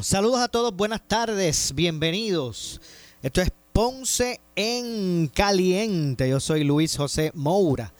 Saludos 0.00 0.40
a 0.40 0.48
todos, 0.48 0.74
buenas 0.74 1.06
tardes, 1.06 1.74
bienvenidos. 1.74 2.80
Esto 3.20 3.42
es 3.42 3.52
Ponce 3.74 4.40
en 4.56 5.28
Caliente. 5.28 6.30
Yo 6.30 6.40
soy 6.40 6.64
Luis 6.64 6.96
José 6.96 7.30
Moura. 7.34 7.92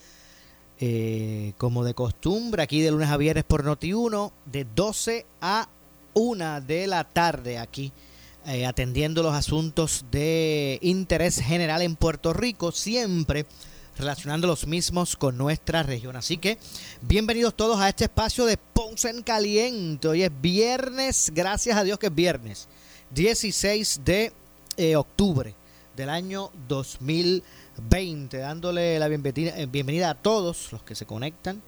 Eh, 0.81 1.53
como 1.59 1.85
de 1.85 1.93
costumbre, 1.93 2.63
aquí 2.63 2.81
de 2.81 2.91
lunes 2.91 3.11
a 3.11 3.19
viernes 3.19 3.45
por 3.45 3.63
Noti1, 3.63 4.33
de 4.47 4.65
12 4.75 5.27
a 5.43 5.69
1 6.15 6.63
de 6.63 6.87
la 6.87 7.05
tarde, 7.05 7.59
aquí 7.59 7.93
eh, 8.47 8.65
atendiendo 8.65 9.23
los 9.23 9.35
asuntos 9.35 10.07
de 10.11 10.79
interés 10.81 11.41
general 11.41 11.83
en 11.83 11.95
Puerto 11.95 12.33
Rico, 12.33 12.73
siempre 12.73 13.45
relacionando 13.97 14.47
los 14.47 14.67
mismos 14.67 15.17
con 15.17 15.37
nuestra 15.37 15.83
región. 15.83 16.17
Así 16.17 16.39
que 16.39 16.59
bienvenidos 17.03 17.55
todos 17.55 17.81
a 17.81 17.89
este 17.89 18.05
espacio 18.05 18.45
de 18.47 18.57
Ponce 18.57 19.11
en 19.11 19.23
Caliente. 19.23 20.09
Hoy 20.09 20.23
es 20.23 20.33
viernes, 20.41 21.31
gracias 21.35 21.77
a 21.77 21.85
Dios 21.85 21.99
que 21.99 22.07
es 22.07 22.15
viernes, 22.15 22.69
16 23.11 24.01
de 24.05 24.33
eh, 24.77 24.97
octubre 24.97 25.55
del 25.97 26.09
año 26.09 26.51
2020, 26.69 28.39
dándole 28.39 28.99
la 28.99 29.09
bienvenida, 29.09 29.59
eh, 29.59 29.67
bienvenida 29.67 30.11
a 30.11 30.15
todos 30.15 30.73
los 30.73 30.83
que 30.83 30.95
se 30.95 31.05
conectan 31.05 31.61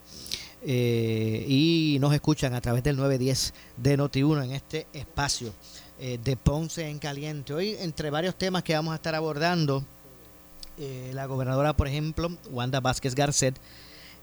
eh, 0.63 1.45
y 1.47 1.97
nos 1.99 2.13
escuchan 2.13 2.55
a 2.55 2.61
través 2.61 2.83
del 2.83 2.97
910 2.97 3.53
de 3.77 3.97
Noti1 3.97 4.45
en 4.45 4.51
este 4.51 4.87
espacio 4.93 5.53
de 5.97 6.35
Ponce 6.35 6.89
en 6.89 6.99
Caliente. 6.99 7.53
Hoy, 7.53 7.77
entre 7.79 8.09
varios 8.09 8.35
temas 8.35 8.63
que 8.63 8.73
vamos 8.73 8.91
a 8.91 8.95
estar 8.95 9.15
abordando, 9.15 9.85
eh, 10.77 11.11
la 11.13 11.25
gobernadora, 11.25 11.73
por 11.73 11.87
ejemplo, 11.87 12.29
Wanda 12.49 12.81
Vázquez 12.81 13.15
Garcet, 13.15 13.55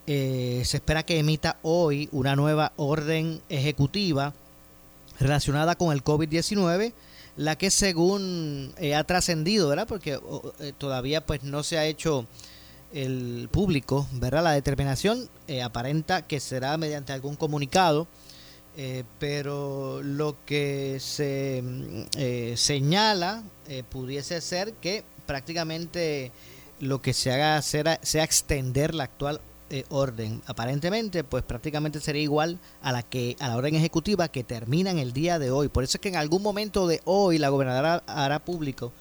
eh, 0.06 0.62
se 0.66 0.78
espera 0.78 1.02
que 1.02 1.18
emita 1.18 1.58
hoy 1.62 2.08
una 2.12 2.36
nueva 2.36 2.72
orden 2.76 3.40
ejecutiva 3.48 4.34
relacionada 5.18 5.76
con 5.76 5.92
el 5.92 6.04
COVID-19, 6.04 6.92
la 7.36 7.56
que 7.56 7.70
según 7.70 8.74
eh, 8.76 8.94
ha 8.94 9.04
trascendido, 9.04 9.68
¿verdad? 9.68 9.86
Porque 9.88 10.18
todavía 10.76 11.24
pues 11.24 11.42
no 11.42 11.62
se 11.62 11.78
ha 11.78 11.86
hecho 11.86 12.26
el 12.92 13.48
público, 13.50 14.06
¿verdad? 14.12 14.44
La 14.44 14.52
determinación 14.52 15.30
aparenta 15.64 16.26
que 16.26 16.40
será 16.40 16.76
mediante 16.76 17.14
algún 17.14 17.36
comunicado, 17.36 18.06
pero 19.18 20.02
lo 20.02 20.36
que 20.44 20.98
se 21.00 21.62
señala 22.56 23.42
pudiese 23.90 24.40
ser 24.42 24.74
que 24.74 25.04
prácticamente 25.32 26.30
lo 26.78 27.00
que 27.00 27.14
se 27.14 27.32
haga 27.32 27.62
será, 27.62 27.98
sea 28.02 28.22
extender 28.22 28.94
la 28.94 29.04
actual 29.04 29.40
eh, 29.70 29.86
orden. 29.88 30.42
Aparentemente, 30.44 31.24
pues 31.24 31.42
prácticamente 31.42 32.00
sería 32.00 32.20
igual 32.20 32.58
a 32.82 32.92
la 32.92 33.02
que 33.02 33.34
a 33.40 33.48
la 33.48 33.56
orden 33.56 33.74
ejecutiva 33.74 34.28
que 34.28 34.44
termina 34.44 34.90
en 34.90 34.98
el 34.98 35.14
día 35.14 35.38
de 35.38 35.50
hoy. 35.50 35.68
Por 35.68 35.84
eso 35.84 35.96
es 35.96 36.02
que 36.02 36.10
en 36.10 36.16
algún 36.16 36.42
momento 36.42 36.86
de 36.86 37.00
hoy 37.06 37.38
la 37.38 37.48
gobernadora 37.48 38.02
hará 38.06 38.44
público 38.44 38.92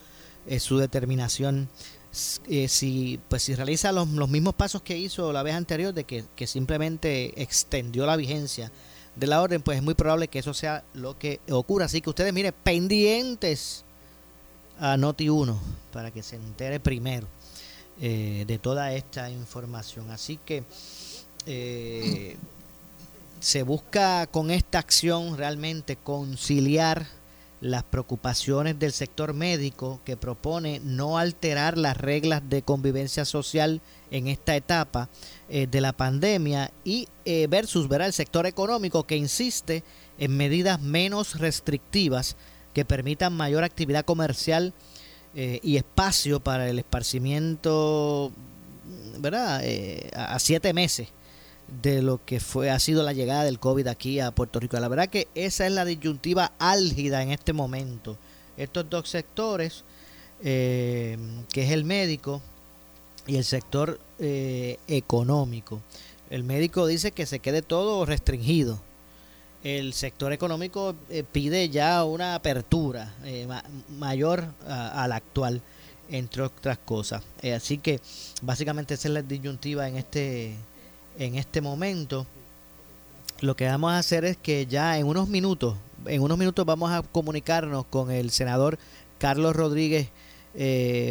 eh, 0.48 0.62
su 0.62 0.78
determinación. 0.78 1.68
Eh, 2.48 2.70
si 2.70 3.20
pues 3.28 3.44
si 3.44 3.54
realiza 3.54 3.92
los, 3.92 4.08
los, 4.08 4.30
mismos 4.30 4.56
pasos 4.56 4.82
que 4.82 4.98
hizo 4.98 5.34
la 5.34 5.44
vez 5.44 5.56
anterior 5.56 5.94
de 5.94 6.06
que, 6.06 6.24
que 6.38 6.48
simplemente 6.48 7.42
extendió 7.42 8.06
la 8.06 8.16
vigencia 8.16 8.72
de 9.18 9.28
la 9.28 9.42
orden, 9.42 9.62
pues 9.62 9.80
es 9.80 9.84
muy 9.84 9.96
probable 9.96 10.30
que 10.30 10.40
eso 10.40 10.54
sea 10.54 10.86
lo 10.94 11.20
que 11.20 11.42
ocurra. 11.50 11.86
Así 11.86 12.00
que 12.00 12.10
ustedes, 12.10 12.34
miren, 12.34 12.54
pendientes 12.64 13.84
a 14.82 14.98
Noti 14.98 15.30
1 15.30 15.60
para 15.94 16.10
que 16.10 16.24
se 16.24 16.36
entere 16.36 16.80
primero 16.80 17.28
eh, 18.02 18.46
de 18.48 18.58
toda 18.58 18.94
esta 18.94 19.30
información. 19.30 20.10
Así 20.10 20.40
que 20.44 20.64
eh, 21.46 22.36
se 23.40 23.62
busca 23.62 24.26
con 24.28 24.50
esta 24.50 24.80
acción 24.80 25.38
realmente 25.38 25.96
conciliar 25.96 27.06
las 27.62 27.84
preocupaciones 27.84 28.80
del 28.80 28.92
sector 28.92 29.36
médico 29.36 30.02
que 30.04 30.18
propone 30.18 30.80
no 30.84 31.20
alterar 31.20 31.78
las 31.78 31.96
reglas 31.96 32.42
de 32.50 32.64
convivencia 32.64 33.24
social 33.24 33.82
en 34.10 34.28
esta 34.28 34.56
etapa 34.56 35.10
eh, 35.48 35.68
de 35.70 35.80
la 35.80 35.94
pandemia 35.94 36.72
y 36.84 37.08
versus 37.50 37.88
ver 37.88 38.02
el 38.02 38.14
sector 38.14 38.48
económico 38.48 39.04
que 39.04 39.16
insiste 39.16 39.84
en 40.18 40.36
medidas 40.36 40.82
menos 40.82 41.38
restrictivas 41.38 42.36
que 42.74 42.86
permitan 42.86 43.34
mayor 43.34 43.64
actividad 43.64 44.06
comercial 44.06 44.74
eh, 45.36 45.60
y 45.64 45.78
espacio 45.78 46.40
para 46.40 46.70
el 46.70 46.80
esparcimiento, 46.80 48.32
¿verdad? 49.20 49.62
Eh, 49.64 50.10
a, 50.16 50.40
siete 50.40 50.74
meses 50.74 51.10
de 51.82 52.02
lo 52.02 52.24
que 52.26 52.40
fue 52.42 52.70
ha 52.70 52.80
sido 52.80 53.02
la 53.04 53.14
llegada 53.14 53.46
del 53.46 53.60
COVID 53.60 53.88
aquí 53.88 54.20
a 54.20 54.32
Puerto 54.32 54.60
Rico. 54.60 54.80
La 54.80 54.90
verdad 54.90 55.08
que 55.08 55.28
esa 55.36 55.66
es 55.66 55.72
la 55.72 55.86
disyuntiva 55.86 56.52
álgida 56.60 57.24
en 57.24 57.32
este 57.32 57.54
momento. 57.54 58.18
Estos 58.58 58.90
dos 58.90 59.10
sectores, 59.10 59.84
eh, 60.44 61.18
que 61.54 61.64
es 61.64 61.72
el 61.72 61.86
médico 61.86 62.42
y 63.28 63.38
el 63.38 63.46
sector 63.46 64.00
económico. 64.88 65.82
El 66.30 66.44
médico 66.44 66.86
dice 66.86 67.12
que 67.12 67.26
se 67.26 67.40
quede 67.40 67.64
todo 67.64 68.06
restringido 68.06 68.80
el 69.64 69.94
sector 69.94 70.34
económico 70.34 70.96
eh, 71.10 71.24
pide 71.30 71.70
ya 71.70 72.04
una 72.04 72.36
apertura 72.36 73.14
eh, 73.24 73.48
mayor 74.00 74.46
a, 74.68 75.08
la 75.08 75.16
actual, 75.16 75.62
entre 76.10 76.44
otras 76.44 76.78
cosas. 76.80 77.24
Eh, 77.42 77.54
así 77.54 77.78
que 77.78 78.00
básicamente 78.42 78.96
esa 78.96 79.08
es 79.08 79.14
la 79.14 79.22
disyuntiva 79.22 79.88
en 79.88 79.98
este, 79.98 80.56
en 81.20 81.36
este 81.36 81.62
momento. 81.62 82.26
Lo 83.42 83.56
que 83.56 83.68
vamos 83.68 83.92
a 83.92 84.00
hacer 84.00 84.26
es 84.26 84.38
que 84.38 84.66
ya 84.66 84.98
en 84.98 85.08
unos 85.08 85.28
minutos, 85.28 85.76
en 86.06 86.22
unos 86.22 86.38
minutos 86.38 86.66
vamos 86.66 86.92
a 86.92 87.02
comunicarnos 87.02 87.86
con 87.86 88.12
el 88.12 88.32
senador 88.32 88.78
Carlos 89.18 89.56
Rodríguez 89.56 90.10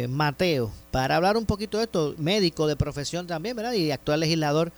Mateo 0.07 0.71
para 0.91 1.15
hablar 1.15 1.35
un 1.35 1.45
poquito 1.45 1.77
de 1.77 1.85
esto, 1.85 2.13
médico 2.17 2.67
de 2.67 2.75
profesión 2.75 3.25
también, 3.25 3.55
¿verdad? 3.55 3.73
Y 3.73 3.91
actual 3.91 4.19
legislador 4.19 4.71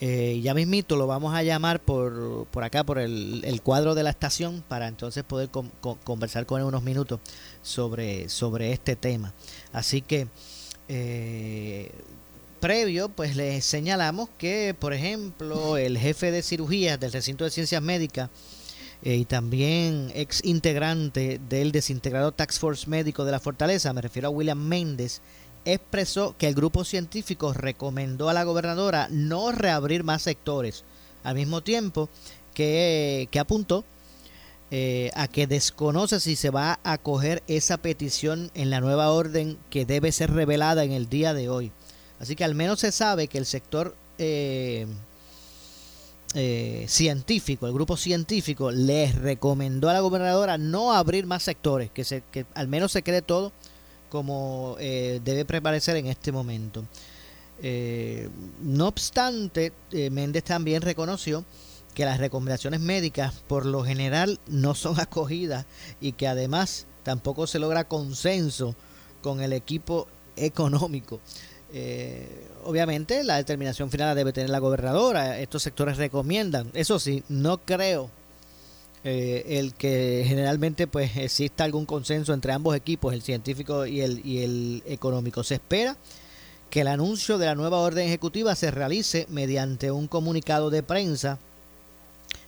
eh, 0.00 0.40
ya 0.42 0.54
mismito 0.54 0.96
lo 0.96 1.06
vamos 1.06 1.34
a 1.34 1.42
llamar 1.42 1.80
por, 1.80 2.46
por 2.50 2.64
acá, 2.64 2.84
por 2.84 2.98
el, 2.98 3.60
cuadro 3.62 3.94
de 3.94 4.02
la 4.02 4.10
estación, 4.10 4.64
para 4.66 4.88
entonces 4.88 5.22
poder 5.22 5.50
conversar 6.04 6.46
con 6.46 6.60
él 6.60 6.66
unos 6.66 6.82
minutos 6.82 7.20
sobre, 7.62 8.28
sobre 8.28 8.72
este 8.72 8.96
tema. 8.96 9.32
Así 9.72 10.02
que, 10.02 10.26
eh, 10.88 11.92
previo, 12.58 13.08
pues 13.08 13.36
les 13.36 13.64
señalamos 13.64 14.28
que, 14.36 14.74
por 14.78 14.94
ejemplo, 14.94 15.76
el 15.76 15.96
jefe 15.96 16.32
de 16.32 16.42
cirugías 16.42 16.98
del 16.98 17.12
recinto 17.12 17.44
de 17.44 17.50
ciencias 17.50 17.82
médicas 17.82 18.30
eh, 19.02 19.16
y 19.16 19.24
también 19.26 20.10
ex 20.14 20.44
integrante 20.44 21.40
del 21.48 21.72
desintegrado 21.72 22.32
Tax 22.32 22.58
Force 22.58 22.88
Médico 22.88 23.24
de 23.24 23.32
la 23.32 23.38
Fortaleza, 23.38 23.92
me 23.92 24.00
refiero 24.00 24.28
a 24.28 24.30
William 24.30 24.58
Méndez, 24.58 25.20
expresó 25.64 26.36
que 26.36 26.48
el 26.48 26.54
grupo 26.54 26.84
científico 26.84 27.52
recomendó 27.52 28.28
a 28.28 28.34
la 28.34 28.44
gobernadora 28.44 29.08
no 29.10 29.52
reabrir 29.52 30.04
más 30.04 30.22
sectores, 30.22 30.84
al 31.22 31.34
mismo 31.34 31.62
tiempo 31.62 32.08
que, 32.54 33.28
apuntó 33.38 33.84
eh, 34.70 35.10
a 35.14 35.28
que 35.28 35.46
desconoce 35.46 36.20
si 36.20 36.36
se 36.36 36.50
va 36.50 36.78
a 36.84 36.92
acoger 36.92 37.42
esa 37.48 37.76
petición 37.78 38.50
en 38.54 38.70
la 38.70 38.80
nueva 38.80 39.10
orden 39.10 39.58
que 39.70 39.84
debe 39.84 40.12
ser 40.12 40.32
revelada 40.32 40.84
en 40.84 40.92
el 40.92 41.08
día 41.08 41.34
de 41.34 41.48
hoy. 41.48 41.72
Así 42.20 42.36
que 42.36 42.44
al 42.44 42.54
menos 42.54 42.80
se 42.80 42.92
sabe 42.92 43.28
que 43.28 43.38
el 43.38 43.46
sector 43.46 43.96
eh, 44.18 44.86
eh, 46.34 46.84
científico, 46.88 47.66
el 47.66 47.72
grupo 47.72 47.96
científico, 47.96 48.70
les 48.70 49.14
recomendó 49.14 49.88
a 49.88 49.92
la 49.92 50.00
gobernadora 50.00 50.58
no 50.58 50.92
abrir 50.92 51.26
más 51.26 51.42
sectores, 51.42 51.90
que, 51.90 52.04
se, 52.04 52.22
que 52.30 52.46
al 52.54 52.68
menos 52.68 52.92
se 52.92 53.02
quede 53.02 53.22
todo 53.22 53.52
como 54.14 54.76
debe 54.78 55.44
prevalecer 55.44 55.96
en 55.96 56.06
este 56.06 56.30
momento. 56.30 56.84
no 58.62 58.86
obstante, 58.86 59.72
Méndez 59.90 60.44
también 60.44 60.82
reconoció 60.82 61.44
que 61.94 62.04
las 62.04 62.18
recomendaciones 62.18 62.80
médicas 62.80 63.42
por 63.48 63.66
lo 63.66 63.84
general 63.84 64.38
no 64.46 64.76
son 64.76 65.00
acogidas 65.00 65.66
y 66.00 66.12
que 66.12 66.28
además 66.28 66.86
tampoco 67.02 67.48
se 67.48 67.58
logra 67.58 67.88
consenso 67.88 68.74
con 69.22 69.40
el 69.40 69.52
equipo 69.52 70.06
económico. 70.36 71.20
Eh, 71.72 72.46
obviamente 72.64 73.24
la 73.24 73.36
determinación 73.36 73.90
final 73.90 74.08
la 74.08 74.14
debe 74.14 74.32
tener 74.32 74.50
la 74.50 74.60
gobernadora, 74.60 75.40
estos 75.40 75.62
sectores 75.62 75.96
recomiendan, 75.96 76.70
eso 76.74 77.00
sí, 77.00 77.24
no 77.28 77.58
creo 77.58 78.10
eh, 79.04 79.58
el 79.58 79.74
que 79.74 80.24
generalmente 80.26 80.86
pues 80.86 81.16
exista 81.16 81.64
algún 81.64 81.84
consenso 81.84 82.32
entre 82.32 82.52
ambos 82.52 82.74
equipos, 82.74 83.12
el 83.12 83.22
científico 83.22 83.84
y 83.84 84.00
el, 84.00 84.24
y 84.24 84.42
el 84.42 84.82
económico. 84.86 85.44
Se 85.44 85.54
espera 85.54 85.96
que 86.70 86.80
el 86.80 86.88
anuncio 86.88 87.38
de 87.38 87.46
la 87.46 87.54
nueva 87.54 87.78
orden 87.78 88.06
ejecutiva 88.06 88.54
se 88.54 88.70
realice 88.70 89.26
mediante 89.28 89.90
un 89.90 90.08
comunicado 90.08 90.70
de 90.70 90.82
prensa 90.82 91.38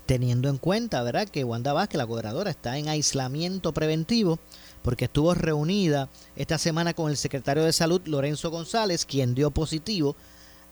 teniendo 0.06 0.48
en 0.48 0.56
cuenta, 0.56 1.02
¿verdad?, 1.02 1.28
que 1.28 1.44
Wanda 1.44 1.72
Vázquez, 1.72 1.98
la 1.98 2.04
gobernadora, 2.04 2.50
está 2.50 2.78
en 2.78 2.88
aislamiento 2.88 3.72
preventivo 3.72 4.38
porque 4.82 5.06
estuvo 5.06 5.34
reunida 5.34 6.08
esta 6.36 6.58
semana 6.58 6.94
con 6.94 7.10
el 7.10 7.16
secretario 7.16 7.64
de 7.64 7.72
Salud, 7.72 8.00
Lorenzo 8.06 8.50
González, 8.50 9.04
quien 9.04 9.34
dio 9.34 9.50
positivo 9.50 10.16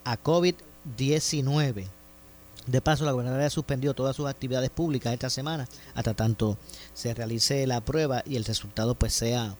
a 0.04 0.16
COVID-19. 0.22 1.88
De 2.66 2.80
paso, 2.80 3.04
la 3.04 3.12
gobernadora 3.12 3.46
ha 3.46 3.50
suspendido 3.50 3.94
todas 3.94 4.16
sus 4.16 4.26
actividades 4.26 4.70
públicas 4.70 5.12
esta 5.12 5.28
semana 5.28 5.68
hasta 5.94 6.14
tanto 6.14 6.56
se 6.94 7.12
realice 7.12 7.66
la 7.66 7.82
prueba 7.82 8.22
y 8.24 8.36
el 8.36 8.44
resultado 8.44 8.94
pues 8.94 9.12
sea, 9.12 9.56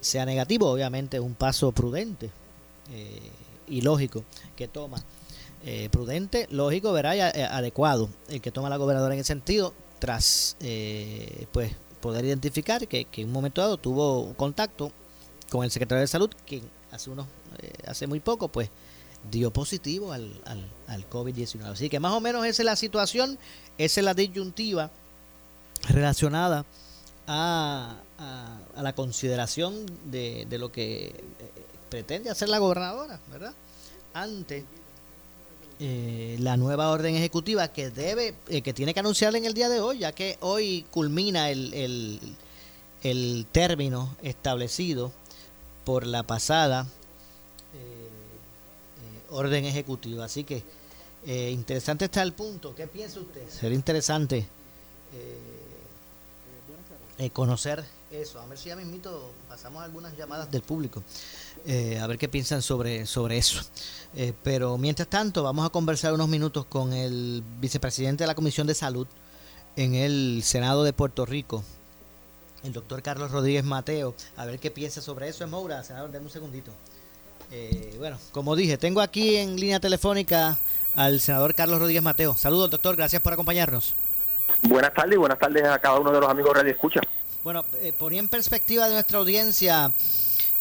sea 0.00 0.24
negativo. 0.24 0.70
Obviamente 0.70 1.18
un 1.18 1.34
paso 1.34 1.72
prudente 1.72 2.30
eh, 2.92 3.30
y 3.66 3.80
lógico 3.80 4.24
que 4.56 4.68
toma 4.68 5.04
eh, 5.62 5.90
prudente, 5.90 6.46
lógico, 6.50 6.90
verá, 6.92 7.14
y 7.14 7.20
eh, 7.20 7.44
adecuado 7.44 8.08
el 8.28 8.40
que 8.40 8.50
toma 8.50 8.70
la 8.70 8.78
gobernadora 8.78 9.12
en 9.14 9.20
ese 9.20 9.28
sentido, 9.28 9.74
tras 9.98 10.56
eh, 10.60 11.46
pues 11.52 11.74
poder 12.00 12.24
identificar 12.24 12.88
que, 12.88 13.06
en 13.12 13.26
un 13.26 13.32
momento 13.32 13.60
dado 13.60 13.76
tuvo 13.76 14.32
contacto 14.34 14.90
con 15.50 15.62
el 15.62 15.70
secretario 15.70 16.00
de 16.00 16.06
salud, 16.06 16.30
que 16.46 16.62
hace 16.90 17.10
unos 17.10 17.26
hace 17.86 18.06
muy 18.06 18.20
poco 18.20 18.48
pues 18.48 18.70
dio 19.30 19.52
positivo 19.52 20.12
al, 20.12 20.32
al, 20.86 21.08
COVID-19. 21.10 21.64
Así 21.64 21.88
que 21.88 22.00
más 22.00 22.12
o 22.12 22.20
menos 22.20 22.46
esa 22.46 22.62
es 22.62 22.66
la 22.66 22.76
situación, 22.76 23.38
esa 23.78 24.00
es 24.00 24.04
la 24.04 24.14
disyuntiva 24.14 24.90
relacionada 25.88 26.64
a, 27.26 27.96
a, 28.18 28.82
la 28.82 28.92
consideración 28.94 29.86
de, 30.10 30.46
de, 30.48 30.58
lo 30.58 30.70
que 30.72 31.12
pretende 31.88 32.30
hacer 32.30 32.48
la 32.48 32.58
gobernadora, 32.58 33.20
¿verdad? 33.30 33.52
Ante 34.14 34.64
eh, 35.82 36.36
la 36.40 36.58
nueva 36.58 36.90
orden 36.90 37.16
ejecutiva 37.16 37.68
que 37.68 37.88
debe, 37.88 38.34
eh, 38.48 38.60
que 38.60 38.74
tiene 38.74 38.92
que 38.92 39.00
anunciar 39.00 39.34
en 39.34 39.46
el 39.46 39.54
día 39.54 39.70
de 39.70 39.80
hoy, 39.80 40.00
ya 40.00 40.12
que 40.12 40.36
hoy 40.40 40.84
culmina 40.90 41.48
el, 41.48 42.20
el, 43.02 43.46
término 43.50 44.14
establecido 44.20 45.10
por 45.86 46.06
la 46.06 46.22
pasada 46.22 46.86
eh, 46.86 46.99
orden 49.30 49.64
ejecutiva. 49.64 50.24
Así 50.24 50.44
que 50.44 50.62
interesante 51.26 52.06
está 52.06 52.22
el 52.22 52.32
punto. 52.32 52.74
¿Qué 52.74 52.86
piensa 52.86 53.20
usted? 53.20 53.48
Sería 53.48 53.76
interesante 53.76 54.46
conocer 57.32 57.84
eso. 58.10 58.40
A 58.40 58.46
ver 58.46 58.56
si 58.56 58.70
ya 58.70 58.76
mismito 58.76 59.30
pasamos 59.48 59.82
algunas 59.82 60.16
llamadas 60.16 60.50
del 60.50 60.62
público. 60.62 61.02
a 62.00 62.06
ver 62.06 62.18
qué 62.18 62.28
piensan 62.28 62.62
sobre, 62.62 63.06
sobre 63.06 63.36
eso. 63.38 63.60
Eh, 64.14 64.32
pero 64.42 64.76
mientras 64.76 65.08
tanto, 65.08 65.42
vamos 65.42 65.64
a 65.64 65.70
conversar 65.70 66.12
unos 66.12 66.28
minutos 66.28 66.66
con 66.66 66.92
el 66.92 67.42
vicepresidente 67.60 68.24
de 68.24 68.28
la 68.28 68.34
Comisión 68.34 68.66
de 68.66 68.74
Salud 68.74 69.06
en 69.76 69.94
el 69.94 70.42
Senado 70.42 70.82
de 70.82 70.92
Puerto 70.92 71.24
Rico, 71.24 71.62
el 72.64 72.72
doctor 72.72 73.02
Carlos 73.02 73.30
Rodríguez 73.30 73.64
Mateo, 73.64 74.14
a 74.36 74.44
ver 74.46 74.58
qué 74.58 74.70
piensa 74.70 75.00
sobre 75.00 75.28
eso. 75.28 75.44
Es 75.44 75.50
Moura, 75.50 75.82
senador, 75.84 76.10
denme 76.10 76.26
un 76.26 76.32
segundito. 76.32 76.72
Eh, 77.50 77.94
bueno, 77.98 78.18
como 78.32 78.54
dije, 78.56 78.78
tengo 78.78 79.00
aquí 79.00 79.36
en 79.36 79.56
línea 79.56 79.80
telefónica 79.80 80.58
al 80.94 81.20
senador 81.20 81.54
Carlos 81.54 81.80
Rodríguez 81.80 82.02
Mateo. 82.02 82.36
Saludos, 82.36 82.70
doctor, 82.70 82.96
gracias 82.96 83.20
por 83.22 83.32
acompañarnos. 83.32 83.94
Buenas 84.62 84.92
tardes 84.94 85.14
y 85.14 85.18
buenas 85.18 85.38
tardes 85.38 85.64
a 85.64 85.78
cada 85.78 85.98
uno 85.98 86.12
de 86.12 86.20
los 86.20 86.30
amigos 86.30 86.54
Radio 86.54 86.72
Escucha. 86.72 87.00
Bueno, 87.42 87.64
eh, 87.80 87.92
ponía 87.96 88.20
en 88.20 88.28
perspectiva 88.28 88.86
de 88.86 88.94
nuestra 88.94 89.18
audiencia 89.18 89.92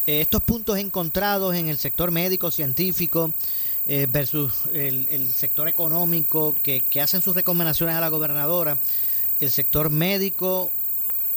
eh, 0.07 0.21
estos 0.21 0.41
puntos 0.41 0.77
encontrados 0.79 1.53
en 1.53 1.67
el 1.67 1.77
sector 1.77 2.09
médico, 2.09 2.49
científico, 2.49 3.31
eh, 3.87 4.07
versus 4.09 4.53
el, 4.73 5.27
sector 5.31 5.67
económico 5.67 6.55
que, 6.63 6.83
hacen 7.01 7.21
sus 7.21 7.35
recomendaciones 7.35 7.95
a 7.95 7.99
la 7.99 8.09
gobernadora, 8.09 8.77
el 9.39 9.51
sector 9.51 9.89
médico 9.89 10.71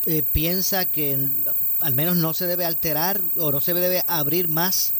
eh, 0.07 0.23
piensa 0.33 0.87
que 0.87 1.19
al 1.81 1.95
menos 1.95 2.17
no 2.17 2.35
se 2.35 2.47
debe 2.47 2.65
alterar 2.65 3.21
o 3.37 3.53
no 3.53 3.61
se 3.61 3.75
debe 3.75 4.05
abrir 4.07 4.49
más 4.49 4.95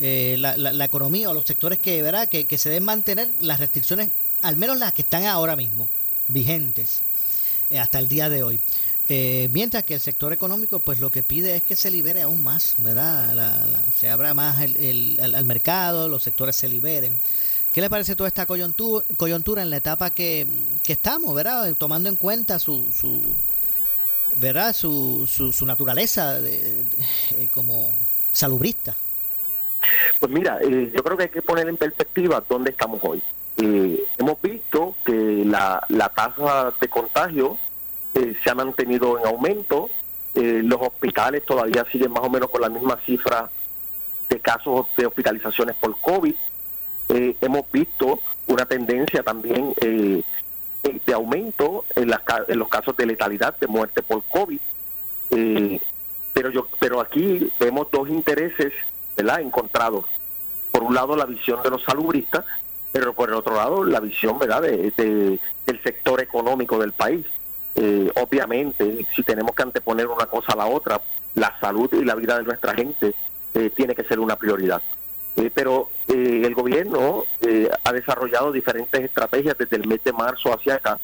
la, 0.00 0.84
economía 0.84 1.30
o 1.30 1.34
los 1.34 1.44
sectores 1.44 1.78
que, 1.78 2.02
¿verdad? 2.02 2.28
Que, 2.28 2.44
que 2.44 2.58
se 2.58 2.68
deben 2.68 2.84
mantener 2.84 3.28
las 3.40 3.60
restricciones, 3.60 4.10
al 4.42 4.56
menos 4.56 4.78
las 4.78 4.92
que 4.92 5.02
están 5.02 5.24
ahora 5.24 5.56
mismo 5.56 5.88
vigentes 6.28 7.02
hasta 7.76 7.98
el 7.98 8.08
día 8.08 8.28
de 8.28 8.42
hoy. 8.42 8.60
Eh, 9.10 9.48
mientras 9.52 9.84
que 9.84 9.94
el 9.94 10.00
sector 10.00 10.34
económico, 10.34 10.80
pues 10.80 11.00
lo 11.00 11.10
que 11.10 11.22
pide 11.22 11.56
es 11.56 11.62
que 11.62 11.76
se 11.76 11.90
libere 11.90 12.20
aún 12.20 12.42
más, 12.44 12.74
¿verdad? 12.78 13.82
se 13.98 14.10
abra 14.10 14.34
más 14.34 14.60
el, 14.60 15.18
al 15.20 15.44
mercado, 15.46 16.08
los 16.08 16.22
sectores 16.22 16.56
se 16.56 16.68
liberen. 16.68 17.14
¿Qué 17.72 17.80
le 17.80 17.88
parece 17.88 18.14
toda 18.14 18.28
esta 18.28 18.44
coyuntura, 18.44 19.04
coyuntura 19.16 19.62
en 19.62 19.70
la 19.70 19.78
etapa 19.78 20.10
que, 20.10 20.46
estamos, 20.86 21.34
¿verdad? 21.34 21.74
Tomando 21.74 22.08
en 22.08 22.16
cuenta 22.16 22.58
su, 22.58 22.86
su 22.92 23.34
¿verdad? 24.36 24.74
Su, 24.74 25.26
su, 25.26 25.64
naturaleza 25.64 26.40
de, 26.40 26.84
eh, 27.30 27.48
como 27.54 27.92
salubrista. 28.32 28.94
Pues 30.20 30.32
mira, 30.32 30.58
eh, 30.60 30.92
yo 30.94 31.02
creo 31.02 31.16
que 31.16 31.24
hay 31.24 31.28
que 31.28 31.42
poner 31.42 31.68
en 31.68 31.76
perspectiva 31.76 32.42
dónde 32.48 32.70
estamos 32.70 33.00
hoy. 33.02 33.22
hemos 33.56 34.40
visto 34.42 34.94
que 35.04 35.44
la, 35.44 35.84
la 35.88 36.08
tasa 36.10 36.72
de 36.80 36.88
contagio 36.88 37.58
eh, 38.14 38.36
se 38.42 38.50
ha 38.50 38.54
mantenido 38.54 39.18
en 39.18 39.26
aumento. 39.26 39.90
Eh, 40.34 40.62
los 40.64 40.80
hospitales 40.80 41.44
todavía 41.44 41.84
siguen 41.90 42.12
más 42.12 42.24
o 42.24 42.30
menos 42.30 42.50
con 42.50 42.60
la 42.60 42.68
misma 42.68 42.98
cifra 43.04 43.50
de 44.28 44.40
casos 44.40 44.86
de 44.96 45.06
hospitalizaciones 45.06 45.76
por 45.76 45.98
COVID. 46.00 46.34
Eh, 47.10 47.36
hemos 47.40 47.70
visto 47.70 48.20
una 48.46 48.66
tendencia 48.66 49.22
también 49.22 49.74
de 49.80 51.14
aumento 51.14 51.84
en, 51.94 52.08
las, 52.08 52.22
en 52.48 52.58
los 52.58 52.68
casos 52.68 52.96
de 52.96 53.06
letalidad, 53.06 53.56
de 53.58 53.66
muerte 53.66 54.02
por 54.02 54.22
COVID. 54.24 54.60
pero 56.32 56.50
yo 56.50 56.66
pero 56.78 57.00
aquí 57.00 57.52
vemos 57.60 57.88
dos 57.90 58.08
intereses 58.08 58.72
¿verdad? 59.18 59.40
encontrados. 59.40 60.04
Por 60.70 60.84
un 60.84 60.94
lado, 60.94 61.16
la 61.16 61.26
visión 61.26 61.62
de 61.62 61.70
los 61.70 61.82
salubristas, 61.82 62.44
pero 62.92 63.12
por 63.12 63.28
el 63.28 63.34
otro 63.34 63.56
lado, 63.56 63.84
la 63.84 64.00
visión 64.00 64.38
¿verdad? 64.38 64.62
de, 64.62 65.38
del 65.66 65.82
sector 65.82 66.20
económico 66.20 66.78
del 66.78 66.92
país. 66.92 67.26
Eh, 67.74 68.10
obviamente, 68.16 69.06
si 69.14 69.22
tenemos 69.22 69.54
que 69.54 69.62
anteponer 69.62 70.06
una 70.06 70.26
cosa 70.26 70.52
a 70.52 70.56
la 70.56 70.66
otra, 70.66 71.00
la 71.34 71.58
salud 71.60 71.92
y 71.92 72.04
la 72.04 72.14
vida 72.14 72.38
de 72.38 72.44
nuestra 72.44 72.74
gente 72.74 73.14
eh, 73.54 73.70
tiene 73.70 73.94
que 73.94 74.04
ser 74.04 74.20
una 74.20 74.36
prioridad. 74.36 74.82
Eh, 75.36 75.50
pero 75.52 75.90
el 76.08 76.54
gobierno 76.54 77.24
ha 77.84 77.92
desarrollado 77.92 78.50
diferentes 78.50 79.00
estrategias 79.00 79.56
desde 79.58 79.76
el 79.76 79.86
mes 79.86 80.02
de 80.02 80.12
marzo 80.12 80.52
hacia 80.52 80.76
acá. 80.76 80.98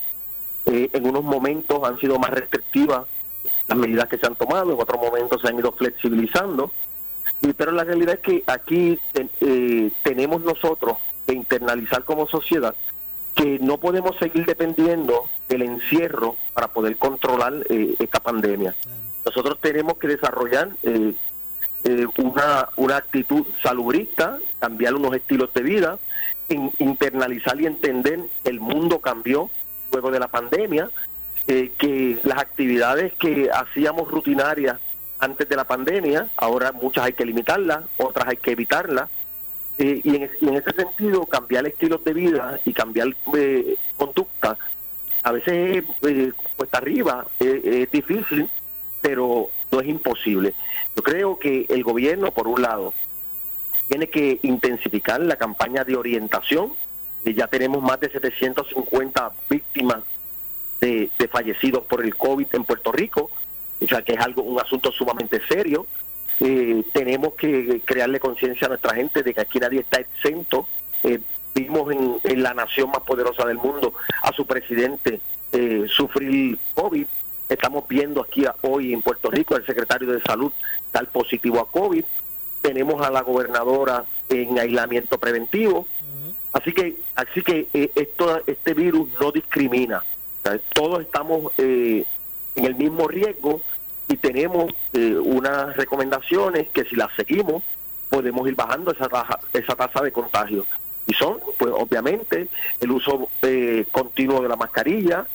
en 0.65 1.07
unos 1.07 1.23
momentos 1.23 1.85
han 1.85 2.01
sido 2.01 2.19
más 2.19 2.31
restrictivas 2.31 3.05
las 3.69 3.79
medidas 3.79 4.09
que 4.09 4.19
se 4.19 4.27
han 4.27 4.35
tomado, 4.35 4.73
en 4.73 4.81
otros 4.81 5.01
momentos 5.01 5.41
se 5.43 5.49
han 5.49 5.59
ido 5.59 5.73
flexibilizando. 5.73 6.73
Pero 7.53 7.73
la 7.73 7.85
realidad 7.85 8.15
es 8.15 8.21
que 8.21 8.45
aquí 8.47 8.99
tenemos 10.03 10.43
nosotros 10.43 10.97
que 11.27 11.35
internalizar 11.35 12.05
como 12.05 12.27
sociedad 12.27 12.75
que 13.35 13.59
no 13.59 13.79
podemos 13.79 14.17
seguir 14.19 14.47
dependiendo 14.47 15.25
del 15.49 15.63
encierro 15.63 16.37
para 16.55 16.69
poder 16.69 16.97
controlar 16.97 17.53
eh, 17.69 17.95
esta 17.99 18.21
pandemia. 18.21 18.75
Nosotros 19.25 19.59
tenemos 19.61 19.99
que 19.99 20.09
desarrollar 20.09 20.71
eh, 20.83 21.15
eh, 21.85 22.07
una, 22.19 22.69
una 22.77 22.97
actitud 22.97 23.45
salubrista, 23.63 24.39
cambiar 24.61 24.95
unos 24.95 25.15
estilos 25.15 25.53
de 25.53 25.63
vida, 25.63 25.99
internalizar 26.79 27.61
y 27.61 27.67
entender 27.67 28.21
el 28.45 28.61
mundo 28.61 29.01
cambió 29.01 29.51
luego 29.91 30.11
de 30.11 30.21
la 30.21 30.29
pandemia 30.29 30.91
eh, 31.47 31.73
que 31.79 32.19
las 32.23 32.39
actividades 32.39 33.13
que 33.15 33.51
hacíamos 33.51 34.11
rutinarias 34.11 34.79
antes 35.25 35.49
de 35.49 35.57
la 35.57 35.65
pandemia, 35.65 36.29
ahora 36.37 36.73
muchas 36.73 37.05
hay 37.05 37.13
que 37.15 37.25
limitarlas, 37.25 37.85
otras 37.97 38.29
hay 38.29 38.37
que 38.37 38.53
evitarlas. 38.53 39.09
Eh, 39.79 40.01
y, 40.05 40.17
en, 40.17 40.55
ese 40.55 40.73
sentido, 40.73 41.27
cambiar 41.27 41.67
estilos 41.67 42.05
de 42.05 42.13
vida 42.13 42.61
y 42.65 42.73
cambiar 42.73 43.09
eh, 43.37 43.77
conducta, 43.97 44.57
a 45.23 45.33
veces 45.33 45.85
eh, 46.03 46.33
cuesta 46.57 46.79
arriba, 46.79 47.27
es 47.41 47.91
difícil, 47.91 48.49
pero 49.01 49.49
no 49.73 49.81
es 49.81 49.89
imposible. 49.89 50.55
Yo 50.95 51.03
creo 51.03 51.39
que 51.39 51.67
el 51.69 51.83
gobierno, 51.83 52.31
por 52.31 52.47
un 52.47 52.63
lado, 52.63 52.93
tiene 53.89 54.07
que 54.09 54.39
intensificar 54.43 55.21
la 55.21 55.37
campaña 55.37 55.83
de 55.85 55.97
orientación. 55.97 56.75
ya 57.25 57.47
tenemos 57.47 57.83
más 57.83 57.99
de 58.01 58.11
750 58.11 59.33
víctimas 59.49 60.03
de, 60.81 61.11
fallecidos 61.31 61.85
por 61.85 62.05
el 62.05 62.15
COVID 62.15 62.47
en 62.53 62.65
Puerto 62.65 62.93
Rico, 62.93 63.31
o 63.81 63.87
sea 63.87 64.03
que 64.03 64.13
es 64.13 64.21
algo 64.21 64.43
un 64.43 64.61
asunto 64.61 64.93
sumamente 64.93 65.41
serio. 65.49 65.87
Eh, 66.41 66.83
tenemos 66.93 67.35
que 67.35 67.81
crearle 67.85 68.19
conciencia 68.19 68.67
a 68.67 68.71
nuestra 68.71 68.95
gente 68.95 69.23
de 69.23 69.33
que 69.35 69.41
aquí 69.41 69.59
nadie 69.59 69.81
está 69.81 70.01
exento. 70.01 70.67
Eh, 71.03 71.21
vimos 71.55 71.93
en, 72.25 72.43
la 72.43 72.55
nación 72.55 72.91
más 72.91 73.01
poderosa 73.01 73.47
del 73.47 73.59
mundo 73.59 73.95
a 74.23 74.33
su 74.33 74.47
presidente 74.47 75.21
eh, 75.53 75.85
sufrir 75.89 76.59
COVID. 76.75 77.07
Estamos 77.49 77.87
viendo 77.87 78.23
aquí 78.23 78.45
hoy 78.63 78.93
en 78.93 79.03
Puerto 79.03 79.31
Rico 79.31 79.57
el 79.57 79.67
secretario 79.67 80.11
de 80.11 80.21
Salud 80.23 80.53
tal 80.91 81.07
positivo 81.07 81.61
a 81.61 81.71
COVID. 81.71 82.05
Tenemos 82.63 83.03
a 83.07 83.11
la 83.11 83.21
gobernadora 83.21 84.05
en 84.29 84.59
aislamiento 84.59 85.19
preventivo. 85.19 85.87
Así 86.53 86.73
que, 86.73 86.97
así 87.17 87.43
que 87.43 87.67
esto, 87.95 88.41
este 88.47 88.75
virus 88.75 89.09
no 89.21 89.33
discrimina 89.33 90.03
todos 90.73 91.01
estamos 91.01 91.53
eh, 91.59 92.05
en 92.57 92.65
el 92.65 92.75
mismo 92.75 93.09
riesgo 93.09 93.61
y 94.09 94.17
tenemos 94.17 94.73
eh, 94.93 95.17
unas 95.17 95.77
recomendaciones 95.77 96.69
que 96.69 96.85
si 96.85 96.97
las 96.97 97.11
seguimos 97.17 97.63
podemos 98.09 98.47
ir 98.47 98.55
bajando 98.55 98.93
esa 98.93 99.09
tasa, 99.09 99.41
esa 99.53 99.75
tasa 99.75 100.03
de 100.03 100.13
contagio. 100.13 100.67
Y 101.07 101.15
son, 101.15 101.39
pues 101.59 101.73
obviamente, 101.77 102.49
el 102.81 102.91
uso 102.91 103.29
eh, 103.43 103.85
continuo 103.91 104.41
de 104.43 104.49
la 104.49 104.57
mascarilla, 104.57 105.27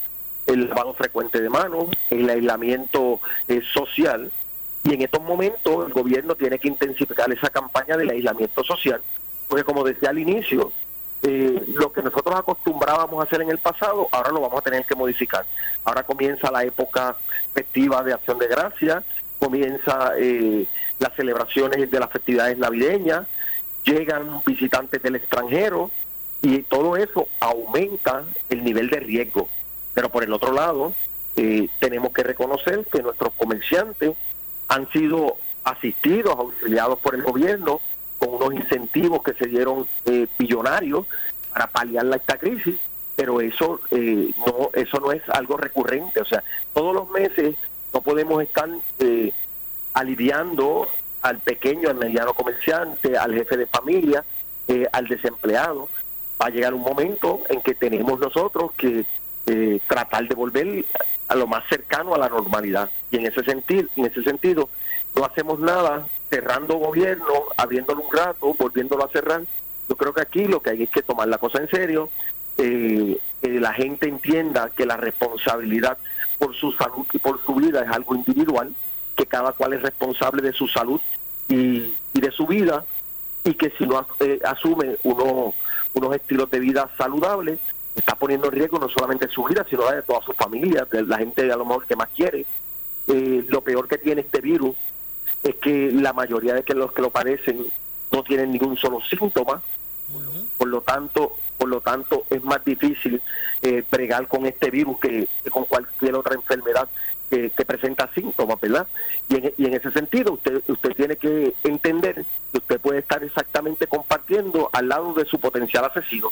el 0.47 0.69
lavado 0.69 0.93
frecuente 0.93 1.41
de 1.41 1.49
manos, 1.49 1.87
el 2.09 2.29
aislamiento 2.29 3.19
social. 3.73 4.31
Y 4.83 4.93
en 4.93 5.01
estos 5.01 5.21
momentos 5.21 5.85
el 5.85 5.93
gobierno 5.93 6.35
tiene 6.35 6.57
que 6.57 6.69
intensificar 6.69 7.31
esa 7.31 7.49
campaña 7.49 7.97
del 7.97 8.09
aislamiento 8.09 8.63
social, 8.63 9.01
porque 9.47 9.63
como 9.63 9.83
decía 9.83 10.09
al 10.09 10.19
inicio, 10.19 10.71
eh, 11.21 11.63
lo 11.73 11.91
que 11.91 12.01
nosotros 12.01 12.33
acostumbrábamos 12.35 13.19
a 13.19 13.27
hacer 13.27 13.41
en 13.41 13.49
el 13.49 13.57
pasado, 13.57 14.07
ahora 14.11 14.31
lo 14.31 14.41
vamos 14.41 14.59
a 14.59 14.63
tener 14.63 14.85
que 14.85 14.95
modificar. 14.95 15.45
Ahora 15.83 16.03
comienza 16.03 16.49
la 16.49 16.63
época 16.63 17.15
festiva 17.53 18.03
de 18.03 18.13
acción 18.13 18.39
de 18.39 18.47
gracia, 18.47 19.03
comienza 19.37 20.13
eh, 20.17 20.65
las 20.97 21.13
celebraciones 21.15 21.91
de 21.91 21.99
las 21.99 22.09
festividades 22.09 22.57
navideñas, 22.57 23.27
llegan 23.83 24.41
visitantes 24.45 25.01
del 25.01 25.15
extranjero 25.15 25.91
y 26.41 26.59
todo 26.63 26.95
eso 26.95 27.27
aumenta 27.39 28.23
el 28.49 28.63
nivel 28.63 28.89
de 28.89 28.99
riesgo. 28.99 29.49
Pero 29.93 30.09
por 30.09 30.23
el 30.23 30.31
otro 30.31 30.53
lado, 30.53 30.93
eh, 31.35 31.67
tenemos 31.79 32.13
que 32.13 32.23
reconocer 32.23 32.85
que 32.91 33.01
nuestros 33.01 33.33
comerciantes 33.33 34.15
han 34.69 34.89
sido 34.91 35.35
asistidos, 35.63 36.37
auxiliados 36.37 36.99
por 36.99 37.15
el 37.15 37.23
gobierno 37.23 37.81
con 38.19 38.35
unos 38.35 38.53
incentivos 38.53 39.23
que 39.23 39.33
se 39.33 39.47
dieron 39.47 39.87
eh, 40.05 40.27
billonarios 40.37 41.07
para 41.51 41.67
paliar 41.67 42.05
esta 42.13 42.37
crisis, 42.37 42.77
pero 43.15 43.41
eso 43.41 43.81
eh, 43.91 44.31
no 44.37 44.69
eso 44.73 44.99
no 44.99 45.11
es 45.11 45.21
algo 45.29 45.57
recurrente, 45.57 46.21
o 46.21 46.25
sea, 46.25 46.43
todos 46.73 46.93
los 46.93 47.09
meses 47.09 47.55
no 47.93 48.01
podemos 48.01 48.41
estar 48.41 48.69
eh, 48.99 49.33
aliviando 49.93 50.87
al 51.21 51.39
pequeño, 51.39 51.89
al 51.89 51.95
mediano 51.95 52.33
comerciante, 52.33 53.17
al 53.17 53.33
jefe 53.33 53.57
de 53.57 53.65
familia, 53.65 54.23
eh, 54.67 54.85
al 54.93 55.07
desempleado. 55.07 55.89
Va 56.41 56.45
a 56.45 56.49
llegar 56.49 56.73
un 56.73 56.81
momento 56.81 57.41
en 57.49 57.61
que 57.61 57.75
tenemos 57.75 58.19
nosotros 58.19 58.71
que 58.77 59.05
tratar 59.87 60.27
de 60.27 60.35
volver 60.35 60.85
a 61.27 61.35
lo 61.35 61.47
más 61.47 61.67
cercano 61.67 62.13
a 62.13 62.19
la 62.19 62.29
normalidad. 62.29 62.91
Y 63.09 63.17
en 63.17 63.25
ese 63.25 63.43
sentido, 63.43 63.89
en 63.95 64.05
ese 64.05 64.23
sentido, 64.23 64.69
no 65.15 65.25
hacemos 65.25 65.59
nada 65.59 66.07
cerrando 66.29 66.75
gobierno, 66.75 67.25
abriéndolo 67.57 68.03
un 68.03 68.15
rato, 68.15 68.53
volviéndolo 68.53 69.03
a 69.03 69.09
cerrar. 69.09 69.43
Yo 69.87 69.95
creo 69.95 70.13
que 70.13 70.21
aquí 70.21 70.45
lo 70.45 70.61
que 70.61 70.71
hay 70.71 70.83
es 70.83 70.89
que 70.89 71.01
tomar 71.01 71.27
la 71.27 71.39
cosa 71.39 71.59
en 71.59 71.69
serio, 71.69 72.09
eh, 72.57 73.17
que 73.41 73.59
la 73.59 73.73
gente 73.73 74.07
entienda 74.07 74.69
que 74.75 74.85
la 74.85 74.97
responsabilidad 74.97 75.97
por 76.37 76.55
su 76.55 76.71
salud 76.73 77.05
y 77.11 77.19
por 77.19 77.43
su 77.43 77.55
vida 77.55 77.83
es 77.83 77.89
algo 77.89 78.15
individual, 78.15 78.73
que 79.15 79.25
cada 79.25 79.51
cual 79.53 79.73
es 79.73 79.81
responsable 79.81 80.41
de 80.41 80.53
su 80.53 80.67
salud 80.67 81.01
y, 81.47 81.93
de 82.13 82.31
su 82.31 82.45
vida, 82.45 82.85
y 83.43 83.53
que 83.53 83.71
si 83.71 83.85
no 83.85 84.05
eh, 84.19 84.39
asume 84.45 84.97
uno, 85.03 85.53
unos 85.93 86.15
estilos 86.15 86.49
de 86.51 86.59
vida 86.59 86.89
saludables, 86.97 87.59
está 87.95 88.15
poniendo 88.15 88.47
en 88.47 88.53
riesgo 88.53 88.79
no 88.79 88.89
solamente 88.89 89.27
su 89.27 89.43
vida, 89.43 89.65
sino 89.69 89.85
la 89.85 89.95
de 89.95 90.03
toda 90.03 90.21
su 90.21 90.33
familia, 90.33 90.87
de 90.89 91.03
la 91.03 91.17
gente 91.17 91.51
a 91.51 91.57
lo 91.57 91.65
mejor 91.65 91.85
que 91.85 91.95
más 91.95 92.09
quiere. 92.15 92.45
Eh, 93.07 93.43
lo 93.47 93.61
peor 93.61 93.87
que 93.87 93.97
tiene 93.97 94.21
este 94.21 94.39
virus 94.39 94.75
es 95.43 95.55
que 95.55 95.91
la 95.91 96.13
mayoría 96.13 96.53
de 96.53 96.63
que 96.63 96.73
los 96.73 96.91
que 96.91 97.01
lo 97.01 97.09
padecen 97.09 97.67
no 98.11 98.23
tienen 98.23 98.51
ningún 98.51 98.77
solo 98.77 98.99
síntoma, 99.01 99.61
por 100.57 100.67
lo 100.67 100.81
tanto, 100.81 101.35
por 101.57 101.69
lo 101.69 101.81
tanto 101.81 102.25
es 102.29 102.43
más 102.43 102.63
difícil 102.65 103.21
eh, 103.61 103.83
con 104.27 104.45
este 104.45 104.69
virus 104.69 104.99
que, 104.99 105.27
con 105.51 105.65
cualquier 105.65 106.15
otra 106.15 106.35
enfermedad 106.35 106.89
que, 107.29 107.51
presenta 107.65 108.09
síntomas, 108.13 108.59
¿verdad? 108.59 108.87
Y 109.29 109.35
en, 109.35 109.53
y 109.57 109.65
en 109.65 109.73
ese 109.75 109.91
sentido 109.91 110.33
usted 110.33 110.63
usted 110.67 110.95
tiene 110.95 111.15
que 111.15 111.53
entender 111.63 112.25
que 112.51 112.57
usted 112.57 112.79
puede 112.79 112.99
estar 112.99 113.23
exactamente 113.23 113.85
compartiendo 113.85 114.69
al 114.73 114.89
lado 114.89 115.13
de 115.13 115.25
su 115.25 115.39
potencial 115.39 115.85
asesino, 115.85 116.29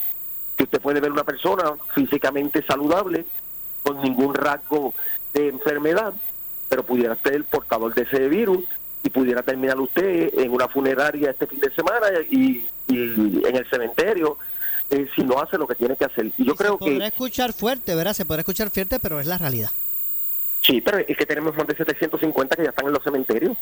que 0.55 0.63
usted 0.63 0.81
puede 0.81 0.99
ver 0.99 1.11
una 1.11 1.23
persona 1.23 1.73
físicamente 1.93 2.63
saludable 2.63 3.25
con 3.83 4.01
ningún 4.01 4.33
rasgo 4.33 4.95
de 5.33 5.49
enfermedad, 5.49 6.13
pero 6.67 6.83
pudiera 6.83 7.15
ser 7.17 7.35
el 7.35 7.43
portador 7.43 7.93
de 7.93 8.01
ese 8.01 8.27
virus 8.27 8.65
y 9.07 9.09
pudiera 9.09 9.41
terminar 9.41 9.79
usted 9.79 10.37
en 10.37 10.51
una 10.51 10.67
funeraria 10.67 11.31
este 11.31 11.47
fin 11.47 11.61
de 11.61 11.71
semana 11.71 12.07
y, 12.29 12.65
en 12.89 13.55
el 13.55 13.65
cementerio 13.69 14.37
eh, 14.89 15.07
si 15.15 15.23
no 15.23 15.39
hace 15.39 15.57
lo 15.57 15.65
que 15.65 15.75
tiene 15.75 15.95
que 15.95 16.05
hacer. 16.05 16.29
Y 16.37 16.45
yo 16.45 16.55
creo 16.55 16.77
que... 16.77 16.85
Se 16.85 16.91
podrá 16.91 17.07
escuchar 17.07 17.53
fuerte, 17.53 17.95
¿verdad? 17.95 18.13
Se 18.13 18.25
podrá 18.25 18.41
escuchar 18.41 18.69
fuerte, 18.69 18.99
pero 18.99 19.19
es 19.19 19.27
la 19.27 19.37
realidad. 19.37 19.71
Sí, 20.61 20.81
pero 20.81 20.97
es 20.97 21.17
que 21.17 21.25
tenemos 21.25 21.55
más 21.55 21.67
de 21.67 21.75
750 21.75 22.55
que 22.55 22.63
ya 22.63 22.69
están 22.69 22.87
en 22.87 22.93
los 22.93 23.03
cementerios. 23.03 23.57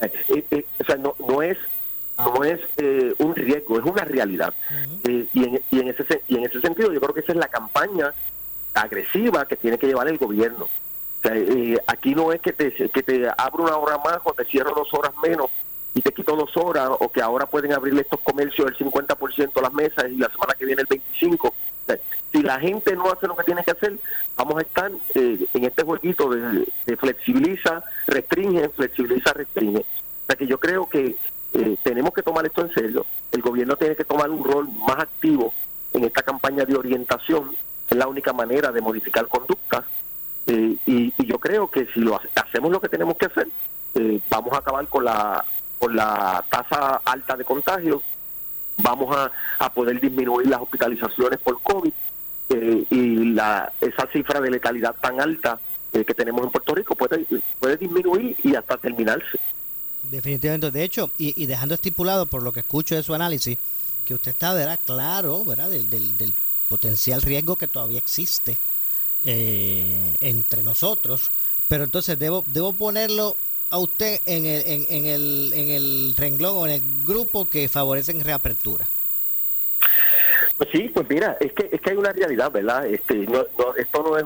Eh, 0.00 0.44
eh, 0.50 0.66
o 0.80 0.84
sea, 0.84 0.96
no, 0.96 1.14
no 1.18 1.42
es 1.42 1.58
no 2.18 2.42
es 2.44 2.60
un 3.18 3.36
riesgo, 3.36 3.78
es 3.78 3.84
una 3.84 4.04
realidad. 4.04 4.52
y, 5.04 5.44
en, 5.44 5.62
y, 5.70 5.80
en 5.80 5.88
ese, 5.88 6.22
y 6.28 6.36
en 6.36 6.46
ese 6.46 6.60
sentido 6.60 6.92
yo 6.92 7.00
creo 7.00 7.14
que 7.14 7.20
esa 7.20 7.32
es 7.32 7.38
la 7.38 7.48
campaña 7.48 8.12
agresiva 8.74 9.46
que 9.46 9.56
tiene 9.56 9.78
que 9.78 9.86
llevar 9.86 10.08
el 10.08 10.18
gobierno. 10.18 10.68
Eh, 11.24 11.76
aquí 11.86 12.14
no 12.14 12.32
es 12.32 12.40
que 12.40 12.52
te, 12.52 12.72
que 12.72 13.02
te 13.02 13.28
abro 13.36 13.64
una 13.64 13.76
hora 13.76 13.98
más 13.98 14.18
o 14.24 14.32
te 14.32 14.44
cierro 14.44 14.72
dos 14.74 14.92
horas 14.94 15.12
menos 15.22 15.50
y 15.94 16.00
te 16.00 16.12
quito 16.12 16.36
dos 16.36 16.56
horas 16.56 16.90
o 17.00 17.08
que 17.08 17.20
ahora 17.20 17.46
pueden 17.46 17.72
abrirle 17.72 18.02
estos 18.02 18.20
comercios 18.20 18.68
el 18.68 18.76
50% 18.76 19.60
las 19.60 19.72
mesas 19.72 20.04
y 20.08 20.16
la 20.16 20.28
semana 20.28 20.54
que 20.54 20.64
viene 20.64 20.82
el 20.82 20.88
25%. 20.88 21.52
si 22.32 22.42
la 22.42 22.60
gente 22.60 22.94
no 22.94 23.10
hace 23.10 23.26
lo 23.26 23.34
que 23.34 23.42
tiene 23.42 23.64
que 23.64 23.72
hacer, 23.72 23.98
vamos 24.36 24.58
a 24.58 24.60
estar 24.60 24.92
eh, 25.14 25.44
en 25.54 25.64
este 25.64 25.82
jueguito 25.82 26.28
de, 26.30 26.96
flexibiliza, 26.96 27.82
restringe, 28.06 28.68
flexibiliza, 28.68 29.32
restringe. 29.32 29.80
O 29.80 30.26
sea 30.26 30.36
que 30.36 30.46
yo 30.46 30.60
creo 30.60 30.88
que 30.88 31.16
eh, 31.54 31.76
tenemos 31.82 32.12
que 32.12 32.22
tomar 32.22 32.46
esto 32.46 32.60
en 32.60 32.72
serio. 32.72 33.06
El 33.32 33.42
gobierno 33.42 33.76
tiene 33.76 33.96
que 33.96 34.04
tomar 34.04 34.30
un 34.30 34.44
rol 34.44 34.68
más 34.86 34.98
activo 35.00 35.52
en 35.94 36.04
esta 36.04 36.22
campaña 36.22 36.64
de 36.64 36.76
orientación. 36.76 37.56
Es 37.90 37.96
la 37.96 38.06
única 38.06 38.32
manera 38.32 38.70
de 38.70 38.82
modificar 38.82 39.26
conductas 39.26 39.84
eh, 40.48 40.76
y, 40.86 41.26
yo 41.26 41.38
creo 41.38 41.70
que 41.70 41.86
si 41.92 42.00
lo 42.00 42.18
hacemos 42.34 42.72
lo 42.72 42.80
que 42.80 42.88
tenemos 42.88 43.16
que 43.18 43.26
hacer, 43.26 43.48
eh, 43.94 44.18
vamos 44.30 44.54
a 44.54 44.58
acabar 44.58 44.88
con 44.88 45.04
la, 45.04 45.44
con 45.78 45.94
la 45.94 46.42
tasa 46.48 47.02
alta 47.04 47.36
de 47.36 47.44
contagio, 47.44 48.02
vamos 48.78 49.14
a, 49.14 49.30
poder 49.70 50.00
disminuir 50.00 50.48
las 50.48 50.62
hospitalizaciones 50.62 51.38
por 51.40 51.60
COVID 51.60 51.92
eh, 52.48 52.84
y 52.88 53.32
la, 53.34 53.70
esa 53.80 54.06
cifra 54.10 54.40
de 54.40 54.50
letalidad 54.50 54.96
tan 55.00 55.20
alta 55.20 55.60
que 55.92 56.14
tenemos 56.14 56.44
en 56.44 56.50
Puerto 56.50 56.74
Rico 56.74 56.94
puede, 56.94 57.26
puede 57.58 57.76
disminuir 57.76 58.36
y 58.42 58.54
hasta 58.54 58.76
terminarse. 58.76 59.38
Definitivamente. 60.10 60.70
De 60.70 60.84
hecho, 60.84 61.10
y, 61.18 61.44
dejando 61.46 61.74
estipulado 61.74 62.26
por 62.26 62.42
lo 62.42 62.52
que 62.52 62.60
escucho 62.60 62.94
de 62.94 63.02
su 63.02 63.14
análisis, 63.14 63.58
que 64.04 64.14
usted 64.14 64.30
está 64.30 64.52
¿verdad? 64.54 64.78
claro 64.84 65.44
¿verdad? 65.44 65.70
Del, 65.70 65.90
del, 65.90 66.16
del 66.16 66.32
potencial 66.68 67.20
riesgo 67.20 67.56
que 67.56 67.66
todavía 67.66 67.98
existe 67.98 68.58
eh, 69.24 70.16
entre 70.20 70.62
nosotros, 70.62 71.30
pero 71.68 71.84
entonces 71.84 72.18
debo, 72.18 72.44
debo 72.48 72.72
ponerlo 72.72 73.36
a 73.70 73.78
usted 73.78 74.20
en 74.26 74.46
el, 74.46 74.62
en, 74.66 75.06
el, 75.06 75.52
en 75.54 75.68
el 75.70 76.14
renglón 76.16 76.56
o 76.56 76.66
en 76.66 76.72
el 76.74 76.82
grupo 77.04 77.48
que 77.48 77.68
favorecen 77.68 78.22
reapertura. 78.24 78.86
Pues 80.56 80.70
sí, 80.72 80.90
pues 80.92 81.08
mira, 81.08 81.36
es 81.38 81.52
que 81.52 81.68
es 81.70 81.80
que 81.80 81.90
hay 81.90 81.96
una 81.96 82.12
realidad, 82.12 82.50
¿verdad? 82.50 82.86
Este, 82.86 83.14
no, 83.14 83.44
esto 83.76 84.02
no 84.02 84.18
es 84.18 84.24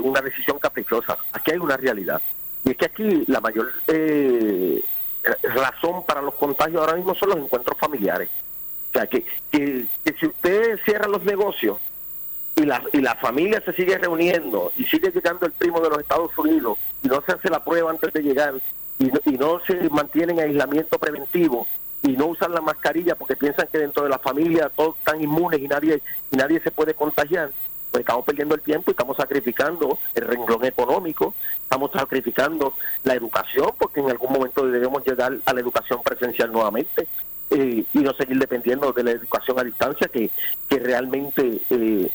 una 0.00 0.20
decisión 0.20 0.58
caprichosa. 0.58 1.16
Aquí 1.32 1.52
hay 1.52 1.58
una 1.58 1.78
realidad 1.78 2.20
y 2.64 2.70
es 2.70 2.76
que 2.76 2.84
aquí 2.84 3.24
la 3.26 3.40
mayor 3.40 3.72
eh, 3.88 4.84
razón 5.42 6.04
para 6.04 6.20
los 6.22 6.34
contagios 6.34 6.80
ahora 6.80 6.96
mismo 6.96 7.14
son 7.14 7.30
los 7.30 7.38
encuentros 7.38 7.78
familiares. 7.78 8.28
O 8.90 8.92
sea, 8.92 9.06
que, 9.06 9.24
que, 9.50 9.86
si 10.20 10.26
usted 10.26 10.78
cierra 10.84 11.08
los 11.08 11.24
negocios 11.24 11.78
y 12.56 12.64
la, 12.64 12.82
y 12.92 13.00
la 13.00 13.14
familia 13.16 13.62
se 13.64 13.72
sigue 13.72 13.98
reuniendo 13.98 14.72
y 14.76 14.84
sigue 14.84 15.10
llegando 15.10 15.46
el 15.46 15.52
primo 15.52 15.80
de 15.80 15.90
los 15.90 15.98
Estados 15.98 16.36
Unidos 16.36 16.78
y 17.02 17.08
no 17.08 17.22
se 17.22 17.32
hace 17.32 17.48
la 17.48 17.64
prueba 17.64 17.90
antes 17.90 18.12
de 18.12 18.22
llegar 18.22 18.54
y 18.98 19.06
no, 19.06 19.20
y 19.24 19.32
no 19.32 19.60
se 19.66 19.88
mantiene 19.90 20.32
en 20.34 20.40
aislamiento 20.40 20.98
preventivo 20.98 21.66
y 22.02 22.10
no 22.10 22.26
usan 22.26 22.52
la 22.52 22.60
mascarilla 22.60 23.14
porque 23.14 23.36
piensan 23.36 23.68
que 23.70 23.78
dentro 23.78 24.02
de 24.04 24.10
la 24.10 24.18
familia 24.18 24.70
todos 24.74 24.96
están 24.98 25.22
inmunes 25.22 25.60
y 25.60 25.68
nadie 25.68 26.02
y 26.30 26.36
nadie 26.36 26.60
se 26.60 26.70
puede 26.70 26.94
contagiar, 26.94 27.50
pues 27.90 28.00
estamos 28.00 28.24
perdiendo 28.24 28.54
el 28.54 28.60
tiempo 28.60 28.90
y 28.90 28.92
estamos 28.92 29.16
sacrificando 29.16 29.98
el 30.14 30.26
renglón 30.26 30.64
económico, 30.64 31.34
estamos 31.62 31.90
sacrificando 31.92 32.74
la 33.04 33.14
educación 33.14 33.70
porque 33.78 34.00
en 34.00 34.10
algún 34.10 34.32
momento 34.32 34.66
debemos 34.66 35.04
llegar 35.06 35.38
a 35.44 35.52
la 35.52 35.60
educación 35.60 36.02
presencial 36.02 36.52
nuevamente. 36.52 37.06
Eh, 37.54 37.84
y 37.92 37.98
no 37.98 38.14
seguir 38.14 38.38
dependiendo 38.38 38.94
de 38.94 39.04
la 39.04 39.10
educación 39.10 39.58
a 39.58 39.62
distancia 39.64 40.08
que, 40.08 40.30
que 40.70 40.78
realmente 40.78 41.60
eh, 41.68 42.08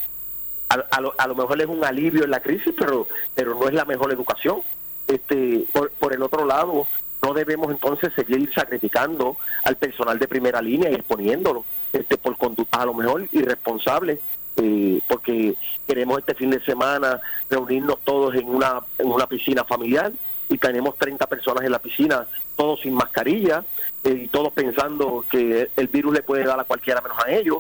a, 0.70 1.02
lo, 1.02 1.14
a, 1.18 1.28
lo, 1.28 1.36
mejor 1.36 1.62
es 1.62 1.68
un 1.68 1.84
alivio 1.84 2.24
en 2.24 2.32
la 2.32 2.42
crisis 2.42 2.74
pero 2.78 3.08
pero 3.34 3.56
no 3.56 3.68
es 3.68 3.74
la 3.74 3.86
mejor 3.86 4.12
educación 4.12 4.62
este 5.08 5.66
por, 5.72 5.92
por 5.92 6.14
el 6.14 6.22
otro 6.22 6.46
lado 6.46 6.88
no 7.22 7.34
debemos 7.34 7.72
entonces 7.72 8.12
seguir 8.14 8.52
sacrificando 8.54 9.38
al 9.64 9.78
personal 9.78 10.20
de 10.20 10.28
primera 10.28 10.62
línea 10.62 10.90
y 10.92 10.96
exponiéndolo 10.96 11.64
este 11.94 12.18
por 12.18 12.38
conductas 12.38 12.82
a 12.82 12.86
lo 12.86 12.94
mejor 12.94 13.28
irresponsables 13.32 14.20
eh, 14.58 15.00
porque 15.08 15.56
queremos 15.88 16.20
este 16.20 16.36
fin 16.36 16.50
de 16.50 16.64
semana 16.64 17.22
reunirnos 17.50 18.00
todos 18.04 18.36
en 18.36 18.50
una 18.50 18.82
en 18.98 19.10
una 19.10 19.28
piscina 19.28 19.64
familiar 19.64 20.12
y 20.50 20.58
tenemos 20.58 20.98
30 20.98 21.28
personas 21.28 21.64
en 21.64 21.72
la 21.72 21.80
piscina 21.80 22.28
todos 22.58 22.82
sin 22.82 22.94
mascarilla 22.94 23.64
eh, 24.04 24.22
y 24.24 24.28
todos 24.28 24.52
pensando 24.52 25.24
que 25.30 25.70
el 25.76 25.88
virus 25.88 26.14
le 26.14 26.24
puede 26.24 26.44
dar 26.44 26.60
a 26.60 26.66
cualquiera 26.66 27.02
menos 27.02 27.18
a 27.24 27.32
ellos. 27.32 27.60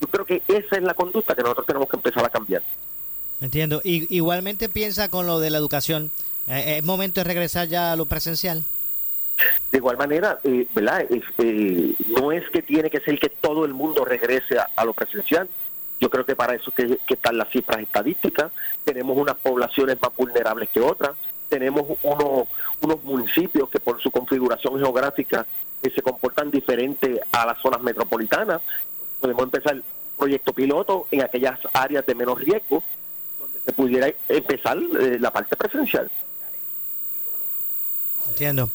Yo 0.00 0.08
creo 0.08 0.24
que 0.24 0.42
esa 0.48 0.76
es 0.76 0.82
la 0.82 0.94
conducta 0.94 1.34
que 1.34 1.42
nosotros 1.42 1.66
tenemos 1.66 1.88
que 1.88 1.96
empezar 1.96 2.24
a 2.24 2.28
cambiar. 2.28 2.62
Entiendo. 3.40 3.80
Y, 3.84 4.14
igualmente 4.14 4.68
piensa 4.68 5.10
con 5.10 5.26
lo 5.26 5.40
de 5.40 5.50
la 5.50 5.58
educación. 5.58 6.10
Eh, 6.46 6.78
¿Es 6.78 6.84
momento 6.84 7.20
de 7.20 7.24
regresar 7.24 7.68
ya 7.68 7.92
a 7.92 7.96
lo 7.96 8.06
presencial? 8.06 8.64
De 9.72 9.78
igual 9.78 9.96
manera, 9.96 10.38
eh, 10.44 10.66
¿verdad? 10.74 11.06
no 12.08 12.32
es 12.32 12.48
que 12.50 12.60
tiene 12.60 12.90
que 12.90 13.00
ser 13.00 13.18
que 13.18 13.30
todo 13.30 13.64
el 13.64 13.72
mundo 13.72 14.04
regrese 14.04 14.58
a, 14.58 14.84
lo 14.84 14.92
presencial. 14.92 15.48
Yo 15.98 16.10
creo 16.10 16.26
que 16.26 16.36
para 16.36 16.54
eso 16.54 16.70
que, 16.72 16.98
que, 17.06 17.14
están 17.14 17.38
las 17.38 17.48
cifras 17.50 17.80
estadísticas. 17.80 18.52
Tenemos 18.84 19.16
unas 19.16 19.36
poblaciones 19.36 20.00
más 20.00 20.10
vulnerables 20.16 20.68
que 20.68 20.80
otras. 20.80 21.12
Tenemos 21.48 21.98
unos, 22.02 22.48
unos 22.82 23.04
municipios 23.04 23.68
que 23.70 23.80
por 23.80 24.00
su 24.00 24.10
configuración 24.10 24.78
geográfica 24.78 25.46
se 25.88 26.02
comportan 26.02 26.50
diferente 26.50 27.20
a 27.32 27.46
las 27.46 27.58
zonas 27.60 27.80
metropolitanas. 27.80 28.60
Podemos 29.20 29.42
empezar 29.44 29.74
un 29.74 29.82
proyecto 30.18 30.52
piloto 30.52 31.06
en 31.10 31.22
aquellas 31.22 31.58
áreas 31.72 32.04
de 32.06 32.14
menos 32.14 32.38
riesgo, 32.38 32.82
donde 33.38 33.58
se 33.64 33.72
pudiera 33.72 34.08
empezar 34.28 34.78
eh, 34.78 35.18
la 35.20 35.30
parte 35.30 35.56
presencial. 35.56 36.10
Entiendo. 38.28 38.70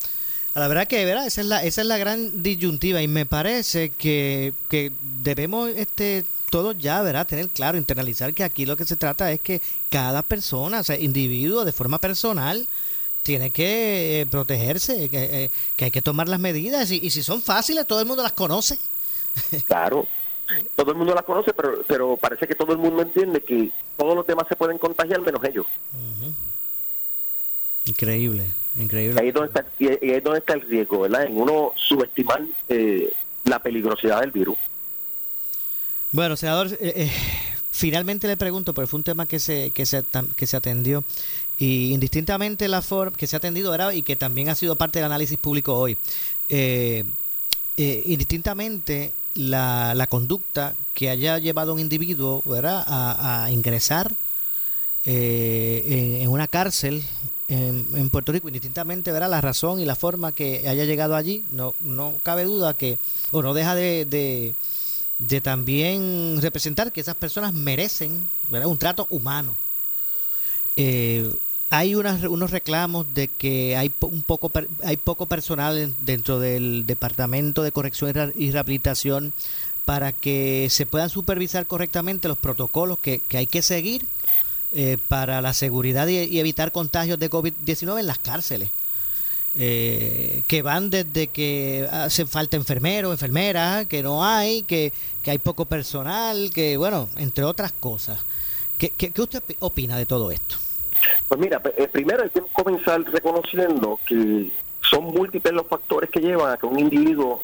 La 0.53 0.69
verdad 0.69 0.87
que 0.87 1.03
¿verdad? 1.03 1.25
Esa, 1.25 1.41
es 1.41 1.47
la, 1.47 1.63
esa 1.63 1.81
es 1.81 1.87
la 1.87 1.97
gran 1.97 2.41
disyuntiva 2.41 3.01
y 3.01 3.09
me 3.09 3.25
parece 3.25 3.89
que, 3.89 4.53
que 4.69 4.93
debemos 5.21 5.69
este 5.75 6.23
todos 6.49 6.77
ya 6.77 7.01
¿verdad? 7.01 7.27
tener 7.27 7.49
claro, 7.49 7.77
internalizar 7.77 8.33
que 8.33 8.43
aquí 8.45 8.65
lo 8.65 8.77
que 8.77 8.85
se 8.85 8.95
trata 8.95 9.31
es 9.31 9.41
que 9.41 9.61
cada 9.89 10.21
persona, 10.21 10.79
o 10.79 10.83
sea, 10.83 10.97
individuo 10.97 11.65
de 11.65 11.73
forma 11.73 11.99
personal, 11.99 12.69
tiene 13.23 13.49
que 13.49 14.21
eh, 14.21 14.25
protegerse, 14.27 15.09
que, 15.09 15.45
eh, 15.45 15.51
que, 15.75 15.85
hay 15.85 15.91
que 15.91 16.01
tomar 16.01 16.29
las 16.29 16.39
medidas 16.39 16.91
y, 16.91 17.09
si 17.09 17.23
son 17.23 17.41
fáciles, 17.41 17.85
todo 17.87 17.99
el 17.99 18.05
mundo 18.05 18.23
las 18.23 18.33
conoce. 18.33 18.79
Claro, 19.65 20.07
todo 20.75 20.91
el 20.91 20.97
mundo 20.97 21.13
las 21.13 21.23
conoce, 21.23 21.53
pero, 21.53 21.83
pero 21.87 22.17
parece 22.17 22.47
que 22.47 22.55
todo 22.55 22.71
el 22.73 22.77
mundo 22.77 23.01
entiende 23.01 23.41
que 23.41 23.71
todos 23.97 24.15
los 24.15 24.27
demás 24.27 24.45
se 24.47 24.55
pueden 24.55 24.77
contagiar 24.77 25.21
menos 25.21 25.43
ellos. 25.43 25.65
Increíble, 27.85 28.51
increíble. 28.75 29.19
Y 29.19 29.23
ahí, 29.23 29.27
es 29.29 29.33
donde 29.33 29.47
está, 29.47 29.65
y 29.79 29.87
ahí 29.87 29.97
es 30.01 30.23
donde 30.23 30.39
está 30.39 30.53
el 30.53 30.61
riesgo, 30.61 31.01
¿verdad? 31.01 31.25
En 31.25 31.39
uno 31.39 31.71
subestimar 31.75 32.41
eh, 32.69 33.11
la 33.43 33.59
peligrosidad 33.59 34.21
del 34.21 34.31
virus. 34.31 34.57
Bueno, 36.11 36.35
senador, 36.35 36.69
finalmente 37.71 38.27
le 38.27 38.37
pregunto, 38.37 38.73
pero 38.73 38.87
fue 38.87 38.97
un 38.97 39.03
tema 39.03 39.25
que 39.25 39.39
se, 39.39 39.71
que 39.71 39.85
se, 39.85 40.03
que 40.35 40.47
se 40.47 40.57
atendió. 40.57 41.03
Y 41.57 41.93
indistintamente 41.93 42.67
la 42.67 42.81
forma 42.81 43.15
que 43.15 43.27
se 43.27 43.35
ha 43.35 43.37
atendido 43.37 43.73
era 43.73 43.93
y 43.93 44.01
que 44.01 44.15
también 44.15 44.49
ha 44.49 44.55
sido 44.55 44.75
parte 44.75 44.99
del 44.99 45.05
análisis 45.05 45.37
público 45.37 45.75
hoy, 45.75 45.97
eh, 46.49 47.05
eh, 47.77 48.03
indistintamente 48.05 49.13
la, 49.35 49.93
la, 49.95 50.07
conducta 50.07 50.75
que 50.93 51.09
haya 51.09 51.37
llevado 51.37 51.71
a 51.71 51.75
un 51.75 51.79
individuo 51.79 52.41
¿verdad? 52.45 52.83
A, 52.87 53.51
ingresar 53.51 54.13
eh, 55.05 56.19
en, 56.21 56.29
una 56.29 56.47
cárcel 56.47 57.03
en, 57.47 58.09
Puerto 58.09 58.31
Rico, 58.31 58.47
indistintamente 58.47 59.11
¿verdad? 59.11 59.29
la 59.29 59.41
razón 59.41 59.79
y 59.79 59.85
la 59.85 59.95
forma 59.95 60.33
que 60.33 60.67
haya 60.67 60.85
llegado 60.85 61.15
allí, 61.15 61.43
no, 61.51 61.75
no 61.81 62.15
cabe 62.23 62.43
duda 62.43 62.77
que, 62.77 62.97
o 63.31 63.43
no 63.43 63.53
deja 63.53 63.75
de, 63.75 64.05
de, 64.05 64.55
de 65.19 65.41
también 65.41 66.39
representar 66.41 66.91
que 66.91 67.01
esas 67.01 67.15
personas 67.15 67.53
merecen 67.53 68.27
un 68.49 68.77
trato 68.77 69.07
humano. 69.09 69.55
Eh, 70.77 71.31
hay 71.77 71.95
unos 71.95 72.51
reclamos 72.51 73.05
de 73.13 73.27
que 73.27 73.75
hay 73.75 73.91
un 74.01 74.21
poco 74.21 74.51
hay 74.83 74.97
poco 74.97 75.25
personal 75.25 75.93
dentro 75.99 76.39
del 76.39 76.85
departamento 76.85 77.63
de 77.63 77.71
corrección 77.71 78.33
y 78.37 78.51
rehabilitación 78.51 79.33
para 79.83 80.13
que 80.13 80.67
se 80.69 80.85
puedan 80.85 81.09
supervisar 81.09 81.67
correctamente 81.67 82.27
los 82.27 82.37
protocolos 82.37 82.97
que, 82.99 83.21
hay 83.33 83.47
que 83.47 83.61
seguir 83.61 84.05
eh, 84.73 84.97
para 85.07 85.41
la 85.41 85.53
seguridad 85.53 86.07
y, 86.07 86.39
evitar 86.39 86.71
contagios 86.71 87.19
de 87.19 87.29
COVID-19 87.29 87.99
en 87.99 88.07
las 88.07 88.19
cárceles. 88.19 88.71
Eh, 89.57 90.43
que 90.47 90.61
van 90.63 90.89
desde 90.89 91.27
que 91.27 91.87
hace 91.89 92.25
falta 92.25 92.57
enfermeros, 92.57 93.13
enfermeras, 93.13 93.85
que 93.85 94.03
no 94.03 94.25
hay, 94.25 94.63
que, 94.63 94.91
que 95.21 95.31
hay 95.31 95.37
poco 95.37 95.65
personal, 95.65 96.49
que 96.53 96.75
bueno, 96.75 97.09
entre 97.15 97.45
otras 97.45 97.71
cosas. 97.71 98.19
¿Qué, 98.77 98.89
qué 98.89 99.21
usted 99.21 99.41
opina 99.59 99.97
de 99.97 100.05
todo 100.05 100.29
esto? 100.31 100.57
Pues 101.27 101.39
mira, 101.39 101.61
eh, 101.77 101.87
primero 101.91 102.23
hay 102.23 102.29
que 102.29 102.41
comenzar 102.53 103.01
reconociendo 103.03 103.99
que 104.05 104.51
son 104.81 105.05
múltiples 105.05 105.53
los 105.53 105.67
factores 105.67 106.09
que 106.09 106.19
llevan 106.19 106.51
a 106.51 106.57
que 106.57 106.65
un 106.65 106.79
individuo 106.79 107.43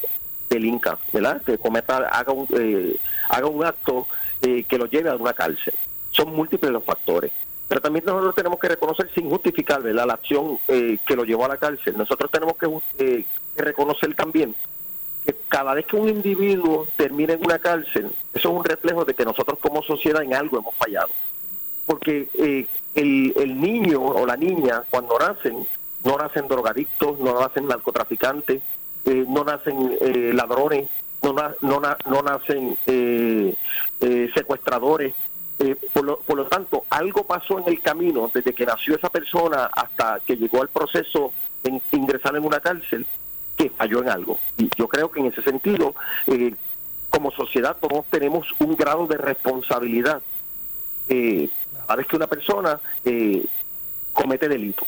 delinca, 0.50 0.97
¿verdad? 1.12 1.41
Que 1.43 1.58
cometa, 1.58 1.97
haga 2.10 2.32
un, 2.32 2.47
eh, 2.54 2.95
haga 3.30 3.47
un 3.47 3.65
acto 3.65 4.08
eh, 4.41 4.63
que 4.63 4.78
lo 4.78 4.86
lleve 4.86 5.10
a 5.10 5.15
una 5.15 5.34
cárcel. 5.34 5.74
Son 6.12 6.34
múltiples 6.34 6.71
los 6.71 6.84
factores. 6.84 7.32
Pero 7.67 7.82
también 7.82 8.04
nosotros 8.06 8.36
tenemos 8.36 8.60
que 8.60 8.67
reconocer 8.67 9.10
sin 9.15 9.30
justificar 9.30 9.82
¿verdad? 9.82 10.06
la 10.06 10.15
acción 10.15 10.58
que 10.67 11.15
lo 11.15 11.24
llevó 11.24 11.45
a 11.45 11.50
la 11.50 11.58
cárcel. 11.58 11.97
Nosotros 11.97 12.30
tenemos 12.30 12.56
que, 12.58 13.26
reconocer 13.56 14.13
también 14.13 14.54
que 15.26 15.34
cada 15.47 15.74
vez 15.74 15.86
que 15.86 15.95
un 15.95 16.10
individuo 16.10 16.86
termina 16.97 17.32
en 17.32 17.45
una 17.45 17.60
cárcel, 17.60 18.12
eso 18.34 18.50
es 18.50 18.56
un 18.58 18.65
reflejo 18.65 19.06
de 19.06 19.13
que 19.13 19.24
nosotros 19.24 19.58
como 19.60 19.82
sociedad 19.84 20.21
en 20.21 20.34
algo 20.34 20.60
hemos 20.60 20.76
fallado. 20.76 21.12
Porque 21.91 22.30
eh, 22.36 22.65
el, 22.95 23.34
el 23.36 23.60
niño 23.60 24.01
o 24.01 24.25
la 24.25 24.38
niña 24.38 24.84
cuando 24.89 25.19
nacen, 25.19 25.67
no 26.06 26.17
nacen 26.17 26.47
drogadictos, 26.47 27.19
no 27.19 27.38
nacen 27.38 27.67
narcotraficantes, 27.67 28.62
eh, 29.04 29.25
no 29.27 29.43
nacen 29.43 29.97
eh, 29.99 30.32
ladrones, 30.34 30.88
no, 31.21 31.34
no, 31.34 31.82
no 31.82 32.21
nacen 32.21 32.77
eh, 32.86 33.54
secuestradores. 34.34 35.13
por, 35.91 36.06
lo, 36.06 36.19
por 36.19 36.38
lo 36.38 36.45
tanto, 36.45 36.86
algo 36.89 37.25
pasó 37.25 37.60
en 37.60 37.67
el 37.67 37.82
camino 37.82 38.32
desde 38.34 38.54
que 38.54 38.65
nació 38.65 38.95
esa 38.95 39.10
persona 39.10 39.65
hasta 39.65 40.21
que 40.25 40.38
llegó 40.38 40.62
al 40.62 40.69
proceso 40.69 41.34
de 41.62 41.82
ingresar 41.91 42.38
en 42.38 42.45
una 42.45 42.62
cárcel 42.62 43.06
que 43.58 43.69
falló 43.69 43.99
en 44.01 44.08
algo. 44.08 44.39
Y 44.58 44.69
yo 44.77 44.88
creo 44.88 45.12
que 45.12 45.19
en 45.19 45.25
ese 45.25 45.41
sentido, 45.41 45.93
como 47.10 47.32
sociedad, 47.32 47.75
todos 47.82 48.06
tenemos 48.10 48.47
un 48.60 48.77
grado 48.77 49.08
de 49.08 49.17
responsabilidad 49.17 50.21
eh, 51.13 51.49
cada 51.91 51.97
vez 51.97 52.08
que 52.08 52.15
una 52.15 52.27
persona 52.27 52.80
eh, 53.04 53.43
comete 54.13 54.47
delito. 54.47 54.88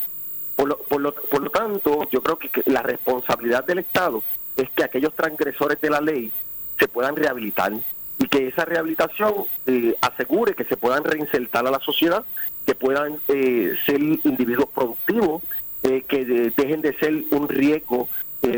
Por 0.56 0.68
lo, 0.68 0.78
por, 0.78 1.02
lo, 1.02 1.14
por 1.14 1.42
lo 1.42 1.50
tanto, 1.50 2.08
yo 2.10 2.22
creo 2.22 2.38
que, 2.38 2.48
la 2.64 2.80
responsabilidad 2.80 3.62
del 3.66 3.80
Estado 3.80 4.22
es 4.56 4.70
que 4.70 4.84
aquellos 4.84 5.14
transgresores 5.14 5.78
de 5.82 5.90
la 5.90 6.00
ley 6.00 6.32
se 6.78 6.88
puedan 6.88 7.14
rehabilitar 7.14 7.74
y 8.18 8.26
que 8.26 8.48
esa 8.48 8.64
rehabilitación 8.64 9.34
eh, 9.66 9.94
asegure 10.00 10.54
que 10.54 10.64
se 10.64 10.78
puedan 10.78 11.04
reinsertar 11.04 11.66
a 11.66 11.70
la 11.70 11.80
sociedad, 11.80 12.24
que 12.64 12.74
puedan 12.74 13.20
eh, 13.28 13.74
ser 13.84 14.00
individuos 14.00 14.70
productivos, 14.74 15.42
que 15.82 16.52
dejen 16.56 16.80
de 16.80 16.94
ser 16.94 17.12
un 17.30 17.46
riesgo 17.46 18.08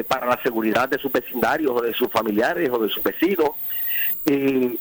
para 0.07 0.27
la 0.27 0.41
seguridad 0.45 0.89
de 0.89 0.97
sus 0.97 1.11
vecindarios 1.11 1.73
o 1.75 1.83
de 1.83 1.93
sus 1.93 2.09
familiares 2.09 2.71
o 2.71 2.79
de 2.79 2.89
sus 2.89 3.03
vecinos. 3.03 3.51
Y 4.25 4.79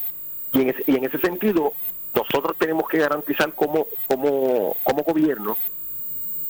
en 0.54 0.70
ese, 0.70 0.84
y 0.86 0.96
en 0.96 1.06
ese 1.06 1.18
sentido, 1.18 1.74
nosotros 2.16 2.56
tenemos 2.58 2.88
que 2.88 3.00
garantizar 3.00 3.54
como, 3.54 3.88
como, 4.08 4.76
como 4.84 5.04
gobierno 5.04 5.58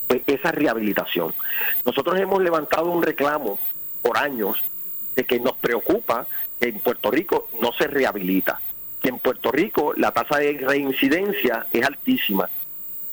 pues, 0.08 0.22
esa 0.28 0.52
rehabilitación. 0.52 1.34
Nosotros 1.84 2.20
hemos 2.20 2.42
levantado 2.42 2.92
un 2.92 3.02
reclamo 3.02 3.60
por 4.02 4.18
años 4.18 4.64
de 5.16 5.26
que 5.26 5.40
nos 5.40 5.54
preocupa 5.58 6.28
que 6.60 6.70
en 6.70 6.80
Puerto 6.80 7.10
Rico 7.10 7.50
no 7.60 7.72
se 7.74 7.88
rehabilita, 7.88 8.62
que 9.02 9.10
en 9.10 9.20
Puerto 9.20 9.52
Rico 9.52 9.94
la 9.98 10.12
tasa 10.12 10.38
de 10.38 10.54
reincidencia 10.54 11.68
es 11.74 11.86
altísima, 11.86 12.50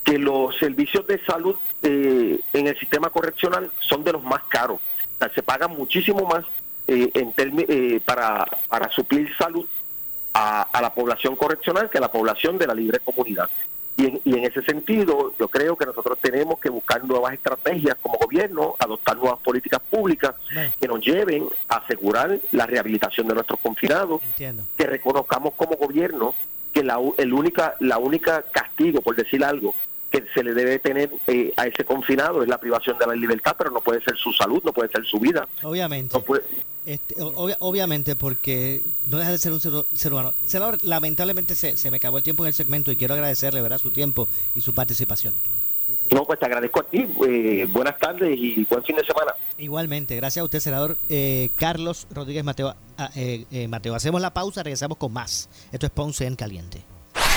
que 0.04 0.18
los 0.18 0.56
servicios 0.58 1.06
de 1.06 1.24
salud 1.24 1.56
eh, 1.82 2.38
en 2.52 2.66
el 2.66 2.78
sistema 2.78 3.10
correccional 3.10 3.70
son 3.80 4.04
de 4.04 4.12
los 4.12 4.22
más 4.22 4.42
caros, 4.44 4.80
o 4.80 5.18
sea, 5.18 5.32
se 5.34 5.42
paga 5.42 5.68
muchísimo 5.68 6.26
más 6.26 6.44
eh, 6.88 7.10
en 7.14 7.32
eh, 7.38 8.00
para, 8.04 8.46
para 8.68 8.90
suplir 8.90 9.30
salud 9.38 9.66
a, 10.34 10.62
a 10.62 10.82
la 10.82 10.94
población 10.94 11.36
correccional 11.36 11.90
que 11.90 11.98
a 11.98 12.00
la 12.00 12.10
población 12.10 12.58
de 12.58 12.66
la 12.66 12.74
libre 12.74 13.00
comunidad. 13.00 13.48
Y 13.96 14.06
en, 14.06 14.44
ese 14.44 14.62
sentido, 14.62 15.34
yo 15.38 15.48
creo 15.48 15.76
que 15.76 15.84
nosotros 15.84 16.18
tenemos 16.20 16.58
que 16.58 16.70
buscar 16.70 17.04
nuevas 17.04 17.34
estrategias 17.34 17.96
como 18.00 18.18
gobierno, 18.18 18.74
adoptar 18.78 19.16
nuevas 19.16 19.38
políticas 19.40 19.80
públicas 19.80 20.34
que 20.80 20.88
nos 20.88 21.00
lleven 21.04 21.46
a 21.68 21.76
asegurar 21.76 22.38
la 22.52 22.66
rehabilitación 22.66 23.28
de 23.28 23.34
nuestros 23.34 23.60
confinados, 23.60 24.20
que 24.36 24.86
reconozcamos 24.86 25.52
como 25.54 25.76
gobierno 25.76 26.34
que 26.72 26.82
la, 26.82 26.98
el 27.18 27.34
única, 27.34 27.74
la 27.80 27.98
única 27.98 28.42
castigo, 28.50 29.02
por 29.02 29.14
decir 29.14 29.44
algo, 29.44 29.74
que 30.12 30.24
se 30.34 30.44
le 30.44 30.52
debe 30.52 30.78
tener 30.78 31.10
eh, 31.26 31.52
a 31.56 31.66
ese 31.66 31.84
confinado 31.84 32.42
es 32.42 32.48
la 32.48 32.58
privación 32.58 32.98
de 32.98 33.06
la 33.06 33.14
libertad, 33.14 33.54
pero 33.56 33.70
no 33.70 33.80
puede 33.80 34.02
ser 34.02 34.16
su 34.16 34.32
salud, 34.32 34.62
no 34.62 34.72
puede 34.72 34.90
ser 34.90 35.04
su 35.06 35.18
vida. 35.18 35.48
Obviamente. 35.62 36.16
Este, 36.84 37.14
obviamente, 37.20 38.16
porque 38.16 38.82
no 39.08 39.18
deja 39.18 39.30
de 39.30 39.38
ser 39.38 39.52
un 39.52 39.60
ser, 39.60 40.12
humano. 40.12 40.34
lamentablemente 40.82 41.54
se, 41.54 41.76
se, 41.76 41.90
me 41.90 41.98
acabó 41.98 42.18
el 42.18 42.24
tiempo 42.24 42.44
en 42.44 42.48
el 42.48 42.54
segmento 42.54 42.90
y 42.90 42.96
quiero 42.96 43.14
agradecerle 43.14 43.62
¿verdad? 43.62 43.78
su 43.78 43.90
tiempo 43.90 44.28
y 44.54 44.60
su 44.60 44.74
participación. 44.74 45.34
No, 46.10 46.24
pues 46.24 46.38
te 46.38 46.46
agradezco 46.46 46.80
a 46.80 46.82
ti. 46.82 47.08
Eh, 47.26 47.66
buenas 47.72 47.98
tardes 47.98 48.36
y 48.36 48.64
buen 48.68 48.82
fin 48.82 48.96
de 48.96 49.04
semana. 49.04 49.32
Igualmente, 49.56 50.16
gracias 50.16 50.42
a 50.42 50.44
usted, 50.44 50.60
senador 50.60 50.98
eh, 51.08 51.50
Carlos 51.56 52.06
Rodríguez 52.10 52.44
Mateo. 52.44 52.74
Ah, 52.98 53.10
eh, 53.14 53.66
Mateo, 53.68 53.94
hacemos 53.94 54.20
la 54.20 54.34
pausa, 54.34 54.62
regresamos 54.62 54.98
con 54.98 55.12
más. 55.12 55.48
Esto 55.70 55.86
es 55.86 55.92
Ponce 55.92 56.26
en 56.26 56.36
Caliente. 56.36 56.82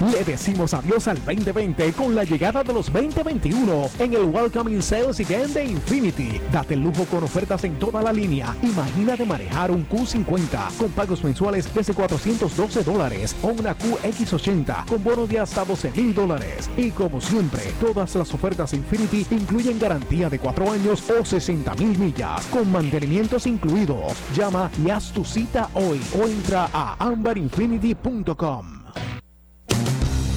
Le 0.00 0.22
decimos 0.22 0.74
adiós 0.74 1.08
al 1.08 1.16
2020 1.16 1.92
con 1.92 2.14
la 2.14 2.22
llegada 2.22 2.62
de 2.62 2.72
los 2.72 2.92
2021 2.92 3.90
en 3.98 4.14
el 4.14 4.22
Welcoming 4.26 4.80
Sales 4.80 5.18
Again 5.18 5.52
de 5.52 5.64
Infinity. 5.64 6.40
Date 6.52 6.74
el 6.74 6.82
lujo 6.82 7.04
con 7.06 7.24
ofertas 7.24 7.64
en 7.64 7.76
toda 7.80 8.00
la 8.00 8.12
línea. 8.12 8.54
Imagina 8.62 9.16
de 9.16 9.26
manejar 9.26 9.72
un 9.72 9.88
Q50 9.88 10.76
con 10.78 10.90
pagos 10.92 11.24
mensuales 11.24 11.68
desde 11.74 11.94
412 11.94 12.84
dólares 12.84 13.34
o 13.42 13.48
una 13.48 13.76
QX80 13.76 14.86
con 14.86 15.02
bonos 15.02 15.28
de 15.28 15.40
hasta 15.40 15.64
12 15.64 15.90
mil 15.90 16.14
dólares. 16.14 16.70
Y 16.76 16.92
como 16.92 17.20
siempre, 17.20 17.62
todas 17.80 18.14
las 18.14 18.32
ofertas 18.32 18.74
Infinity 18.74 19.26
incluyen 19.32 19.80
garantía 19.80 20.30
de 20.30 20.38
4 20.38 20.70
años 20.70 21.02
o 21.10 21.24
60 21.24 21.74
mil 21.74 21.98
millas 21.98 22.46
con 22.46 22.70
mantenimientos 22.70 23.48
incluidos. 23.48 24.12
Llama 24.36 24.70
y 24.84 24.90
haz 24.90 25.10
tu 25.10 25.24
cita 25.24 25.68
hoy 25.74 26.00
o 26.16 26.28
entra 26.28 26.70
a 26.72 26.94
amberinfinity.com. 27.04 28.77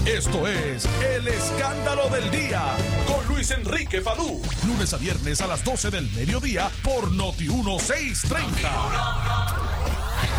Esto 0.06 0.48
es 0.48 0.88
El 1.16 1.28
Escándalo 1.28 2.10
del 2.10 2.32
Día 2.32 2.76
con 3.06 3.24
Luis 3.28 3.52
Enrique 3.52 4.02
Falú. 4.02 4.42
Lunes 4.66 4.92
a 4.96 4.98
viernes 4.98 5.42
a 5.42 5.48
las 5.48 5.64
12 5.64 5.92
del 5.92 6.10
mediodía 6.14 6.72
por 6.84 7.12
Noti 7.12 7.48
1630. 7.48 8.70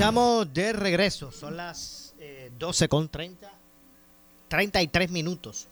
Estamos 0.00 0.50
de 0.54 0.72
regreso. 0.72 1.30
Son 1.30 1.58
las 1.58 2.14
eh, 2.18 2.50
12 2.58 2.88
con 2.88 3.10
30, 3.10 3.50
33 4.48 5.10
minutos. 5.10 5.66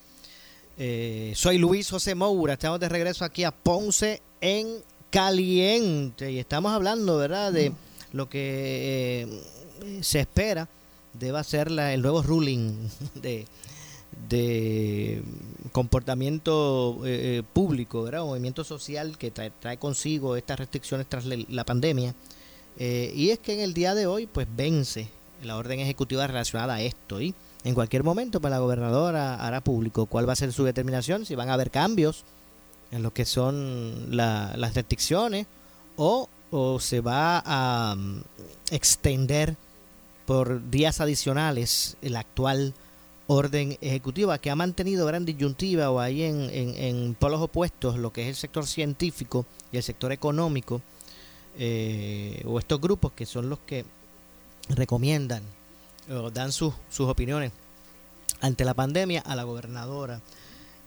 Eh, 0.76 1.32
soy 1.34 1.56
Luis 1.56 1.88
José 1.88 2.14
Moura. 2.14 2.52
Estamos 2.52 2.78
de 2.78 2.90
regreso 2.90 3.24
aquí 3.24 3.44
a 3.44 3.52
Ponce 3.52 4.20
en 4.42 4.82
Caliente. 5.10 6.30
Y 6.30 6.38
estamos 6.38 6.72
hablando, 6.72 7.16
¿verdad?, 7.16 7.54
de 7.54 7.72
lo 8.12 8.28
que 8.28 9.26
eh, 9.82 10.02
se 10.02 10.20
espera 10.20 10.68
deba 11.14 11.42
ser 11.42 11.70
la- 11.70 11.94
el 11.94 12.02
nuevo 12.02 12.22
ruling 12.22 12.86
de, 13.14 13.46
de 14.28 15.22
comportamiento 15.72 17.00
eh, 17.06 17.42
público, 17.54 18.02
¿verdad? 18.02 18.24
movimiento 18.24 18.62
social 18.62 19.16
que 19.16 19.30
trae, 19.30 19.50
trae 19.58 19.78
consigo 19.78 20.36
estas 20.36 20.58
restricciones 20.58 21.06
tras 21.08 21.24
la 21.24 21.64
pandemia. 21.64 22.14
Y 22.78 23.30
es 23.30 23.38
que 23.38 23.54
en 23.54 23.60
el 23.60 23.74
día 23.74 23.94
de 23.94 24.06
hoy, 24.06 24.26
pues 24.26 24.46
vence 24.54 25.08
la 25.42 25.56
orden 25.56 25.80
ejecutiva 25.80 26.26
relacionada 26.26 26.74
a 26.74 26.82
esto. 26.82 27.20
Y 27.20 27.34
en 27.64 27.74
cualquier 27.74 28.04
momento, 28.04 28.40
pues 28.40 28.50
la 28.50 28.58
gobernadora 28.58 29.34
hará 29.34 29.60
público 29.60 30.06
cuál 30.06 30.28
va 30.28 30.32
a 30.32 30.36
ser 30.36 30.52
su 30.52 30.64
determinación, 30.64 31.26
si 31.26 31.34
van 31.34 31.50
a 31.50 31.54
haber 31.54 31.70
cambios 31.70 32.24
en 32.90 33.02
lo 33.02 33.12
que 33.12 33.24
son 33.24 34.16
las 34.16 34.74
restricciones 34.74 35.46
o, 35.96 36.28
o, 36.50 36.80
se 36.80 37.00
va 37.00 37.42
a 37.44 37.94
um, 37.94 38.22
extender 38.70 39.56
por 40.26 40.70
días 40.70 41.00
adicionales 41.00 41.96
la 42.00 42.20
actual 42.20 42.74
orden 43.26 43.76
ejecutiva 43.82 44.38
que 44.38 44.50
ha 44.50 44.56
mantenido 44.56 45.06
gran 45.06 45.26
disyuntiva 45.26 45.90
o 45.90 46.00
ahí 46.00 46.22
en, 46.22 46.48
en, 46.50 46.74
en 46.76 47.14
polos 47.14 47.42
opuestos 47.42 47.98
lo 47.98 48.10
que 48.10 48.22
es 48.22 48.28
el 48.28 48.36
sector 48.36 48.66
científico 48.66 49.44
y 49.70 49.76
el 49.76 49.82
sector 49.82 50.12
económico 50.12 50.80
eh, 51.58 52.42
o 52.46 52.58
estos 52.58 52.80
grupos 52.80 53.12
que 53.12 53.26
son 53.26 53.48
los 53.50 53.58
que 53.60 53.84
recomiendan 54.70 55.42
o 56.10 56.30
dan 56.30 56.52
sus, 56.52 56.72
sus 56.88 57.08
opiniones 57.08 57.52
ante 58.40 58.64
la 58.64 58.74
pandemia 58.74 59.20
a 59.20 59.34
la 59.34 59.44
gobernadora. 59.44 60.20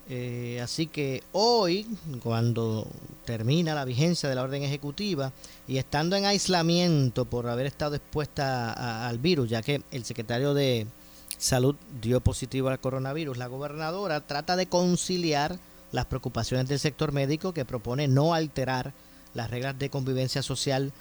Eh, 0.10 0.60
así 0.62 0.88
que 0.88 1.24
hoy, 1.32 1.88
cuando 2.24 2.88
termina 3.24 3.76
la 3.76 3.86
vigencia 3.86 4.28
de 4.28 4.36
la 4.36 4.44
orden 4.44 4.64
ejecutiva 4.64 5.32
y 5.68 5.78
estando 5.78 6.16
en 6.16 6.26
aislamiento 6.26 7.26
por 7.26 7.48
haber 7.48 7.66
estado 7.66 7.96
expuesta 7.96 9.08
al 9.08 9.20
virus, 9.20 9.50
ya 9.50 9.62
que 9.62 9.84
el 9.92 10.04
secretario 10.04 10.54
de 10.54 10.88
Salud 11.38 11.76
dio 12.02 12.22
positivo 12.22 12.70
al 12.70 12.80
coronavirus, 12.80 13.38
la 13.38 13.48
gobernadora 13.48 14.22
trata 14.28 14.56
de 14.56 14.68
conciliar 14.68 15.58
las 15.92 16.06
preocupaciones 16.06 16.68
del 16.68 16.78
sector 16.78 17.14
médico 17.14 17.52
que 17.52 17.66
propone 17.66 18.08
no 18.08 18.36
alterar 18.36 18.94
las 19.34 19.50
reglas 19.50 19.78
de 19.78 19.90
convivencia 19.90 20.42
social 20.42 20.92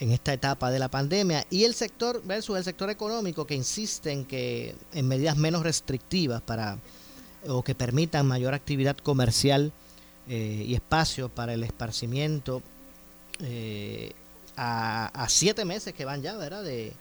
en 0.00 0.12
esta 0.12 0.32
etapa 0.32 0.70
de 0.70 0.78
la 0.78 0.88
pandemia 0.88 1.46
y 1.50 1.64
el 1.64 1.74
sector 1.74 2.22
versus 2.24 2.56
el 2.56 2.64
sector 2.64 2.88
económico 2.88 3.46
que 3.46 3.54
insiste 3.54 4.10
en 4.10 4.24
que 4.24 4.74
en 4.92 5.06
medidas 5.06 5.36
menos 5.36 5.62
restrictivas 5.62 6.40
para 6.40 6.78
o 7.46 7.62
que 7.62 7.74
permitan 7.74 8.26
mayor 8.26 8.54
actividad 8.54 8.96
comercial 8.96 9.72
eh, 10.28 10.64
y 10.66 10.74
espacio 10.74 11.28
para 11.28 11.54
el 11.54 11.64
esparcimiento 11.64 12.62
eh, 13.40 14.12
a, 14.56 15.26
siete 15.28 15.64
meses 15.64 15.94
que 15.94 16.04
van 16.04 16.22
ya, 16.22 16.36
¿verdad? 16.36 16.62
De, 16.62 16.94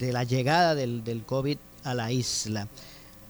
la 0.00 0.24
llegada 0.24 0.74
del, 0.74 1.04
del, 1.04 1.24
COVID 1.24 1.58
a 1.84 1.94
la 1.94 2.10
isla. 2.10 2.66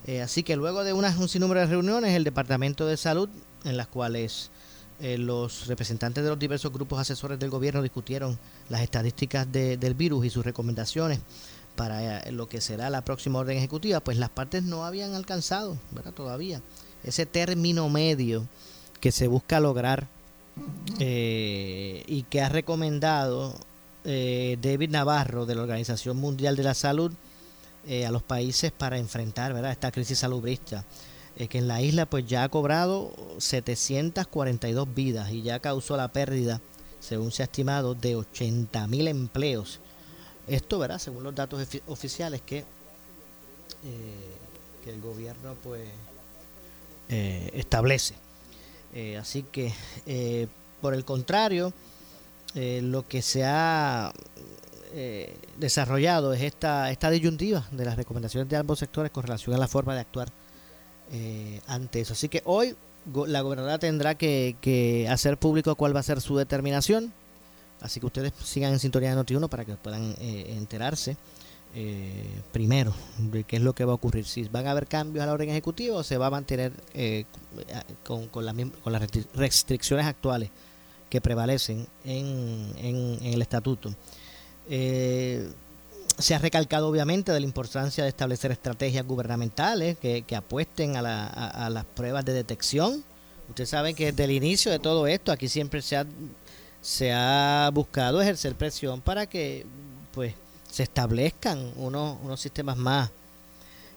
Eh, 0.07 0.23
así 0.23 0.43
que 0.43 0.57
luego 0.57 0.85
de 0.85 0.93
unas, 0.93 1.19
un 1.19 1.29
sinnúmero 1.29 1.61
de 1.61 1.67
reuniones, 1.67 2.15
el 2.15 2.25
Departamento 2.25 2.87
de 2.87 2.97
Salud, 2.97 3.29
en 3.65 3.77
las 3.77 3.89
cuales 3.89 4.51
los 5.01 5.67
representantes 5.69 6.25
de 6.25 6.31
los 6.31 6.39
diversos 6.39 6.73
grupos 6.73 6.99
asesores 6.99 7.39
del 7.39 7.51
gobierno 7.51 7.83
discutieron 7.83 8.39
las 8.69 8.81
estadísticas 8.81 9.47
del 9.51 9.95
virus 9.95 10.27
y 10.27 10.31
sus 10.31 10.45
recomendaciones 10.45 11.21
para 11.79 12.19
eh, 12.19 12.33
lo 12.33 12.49
que 12.49 12.61
será 12.61 12.91
la 12.91 13.03
próxima 13.03 13.39
orden 13.39 13.57
ejecutiva, 13.57 14.01
pues 14.01 14.19
las 14.19 14.31
partes 14.31 14.65
no 14.65 14.85
habían 14.85 15.15
alcanzado, 15.15 15.79
¿verdad? 15.93 16.13
Todavía 16.13 16.61
ese 17.05 17.25
término 17.25 17.89
medio 17.89 18.47
que 19.01 19.13
se 19.13 19.29
busca 19.29 19.61
lograr 19.61 20.09
eh, 20.99 22.03
y 22.09 22.25
que 22.25 22.43
ha 22.43 22.49
recomendado 22.49 23.55
eh, 24.05 24.59
David 24.61 24.91
Navarro 24.91 25.47
de 25.47 25.55
la 25.55 25.63
Organización 25.63 26.17
Mundial 26.17 26.57
de 26.57 26.65
la 26.65 26.75
Salud 26.75 27.13
a 28.07 28.11
los 28.11 28.23
países 28.23 28.71
para 28.71 28.99
enfrentar 28.99 29.55
¿verdad? 29.55 29.71
esta 29.71 29.91
crisis 29.91 30.19
salubrista 30.19 30.85
que 31.47 31.59
en 31.59 31.69
la 31.69 31.81
isla 31.83 32.07
pues 32.07 32.27
ya 32.27 32.43
ha 32.43 32.49
cobrado 32.49 33.15
742 33.39 34.95
vidas 34.95 35.31
y 35.31 35.43
ya 35.43 35.61
causó 35.61 35.97
la 35.97 36.09
pérdida 36.09 36.61
según 37.01 37.33
se 37.33 37.43
ha 37.43 37.47
estimado, 37.47 37.95
de 37.95 38.17
80 38.17 38.87
mil 38.87 39.09
empleos. 39.09 39.81
Esto, 40.47 40.79
¿verdad? 40.79 40.99
Según 40.99 41.23
los 41.23 41.35
datos 41.35 41.67
oficiales 41.87 42.41
que, 42.43 42.59
eh, 42.59 42.65
que 44.83 44.91
el 44.91 45.01
gobierno 45.01 45.55
pues 45.63 45.87
eh, 47.09 47.51
establece. 47.55 48.15
Eh, 48.95 49.17
así 49.17 49.43
que, 49.43 50.49
por 50.81 50.95
el 50.95 51.05
contrario, 51.05 51.73
lo 52.55 53.07
que 53.07 53.23
se 53.23 53.45
ha 53.45 54.13
desarrollado 55.59 56.33
es 56.33 56.43
esta, 56.43 56.91
esta 56.91 57.11
disyuntiva 57.11 57.69
de 57.71 57.85
las 57.85 57.97
recomendaciones 57.97 58.49
de 58.49 58.57
ambos 58.57 58.79
sectores 58.79 59.13
con 59.13 59.23
relación 59.23 59.55
a 59.55 59.59
la 59.59 59.69
forma 59.69 59.95
de 59.95 60.01
actuar 60.01 60.33
ante 61.67 62.01
eso. 62.01 62.13
Así 62.13 62.29
que 62.29 62.43
hoy 62.45 62.77
la 63.27 63.41
gobernadora 63.41 63.79
tendrá 63.79 64.17
que, 64.17 65.07
hacer 65.11 65.39
público 65.39 65.75
cuál 65.75 65.95
va 65.95 66.01
a 66.01 66.05
ser 66.05 66.21
su 66.21 66.37
determinación. 66.37 67.13
Así 67.81 68.01
que 68.01 68.07
ustedes 68.07 68.33
sigan 68.43 68.73
en 68.73 68.79
sintonía 68.79 69.15
de 69.15 69.23
Noti1 69.23 69.49
para 69.49 69.65
que 69.65 69.75
puedan 69.75 70.15
eh, 70.21 70.55
enterarse 70.57 71.17
eh, 71.75 72.41
primero 72.51 72.93
de 73.19 73.45
qué 73.45 73.57
es 73.57 73.63
lo 73.63 73.73
que 73.73 73.85
va 73.85 73.93
a 73.93 73.95
ocurrir. 73.95 74.25
Si 74.25 74.43
van 74.45 74.67
a 74.67 74.73
haber 74.73 74.89
cambios 74.89 75.23
a 75.23 75.27
la 75.27 75.33
orden 75.33 75.51
ejecutiva 75.51 75.97
o 75.97 76.03
se 76.03 76.19
va 76.19 76.27
a 76.27 76.31
mantener 76.31 76.73
eh, 76.95 77.25
con, 78.03 78.29
las 78.45 79.11
restricciones 79.35 80.07
actuales 80.07 80.51
que 81.09 81.21
prevalecen 81.21 81.87
en, 82.05 82.73
en, 82.79 83.19
el 83.23 83.41
estatuto. 83.43 83.95
Se 86.19 86.35
ha 86.35 86.39
recalcado 86.39 86.89
obviamente 86.89 87.33
de 87.33 87.41
la 87.41 87.47
importancia 87.47 88.03
de 88.03 88.11
establecer 88.11 88.51
estrategias 88.51 89.07
gubernamentales 89.07 89.97
que, 89.99 90.25
apuesten 90.37 90.97
a, 90.97 91.27
a, 91.27 91.71
las 91.71 91.85
pruebas 91.85 92.25
de 92.25 92.33
detección. 92.33 93.05
Ustedes 93.49 93.71
saben 93.71 93.95
que 93.95 94.07
desde 94.07 94.25
el 94.25 94.33
inicio 94.33 94.71
de 94.73 94.79
todo 94.79 95.07
esto 95.07 95.33
aquí 95.33 95.49
siempre 95.49 95.81
se 96.81 97.13
ha 97.13 97.71
buscado 97.73 98.21
ejercer 98.21 98.55
presión 98.57 99.01
para 99.01 99.27
que 99.27 99.65
pues 100.13 100.35
se 100.71 100.83
establezcan 100.83 101.73
unos, 101.77 102.41
sistemas 102.41 102.77
más 102.77 103.11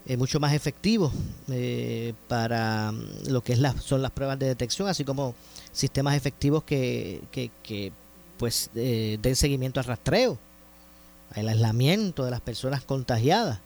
eh, 0.05 0.17
mucho 0.17 0.39
más 0.39 0.53
efectivos 0.53 1.11
eh, 1.49 2.13
para 2.27 2.91
lo 3.27 3.41
que 3.41 3.55
la, 3.55 3.73
son 3.79 4.01
las 4.01 4.11
pruebas 4.11 4.39
de 4.39 4.47
detección 4.47 4.87
así 4.87 5.03
como 5.03 5.35
sistemas 5.71 6.15
efectivos 6.15 6.63
que, 6.63 7.21
que, 7.31 7.91
pues 8.37 8.69
eh, 8.73 9.19
den 9.21 9.35
seguimiento 9.35 9.79
al 9.79 9.85
rastreo 9.85 10.37
al 11.35 11.49
aislamiento 11.49 12.25
de 12.25 12.31
las 12.31 12.41
personas 12.41 12.83
contagiadas 12.83 13.59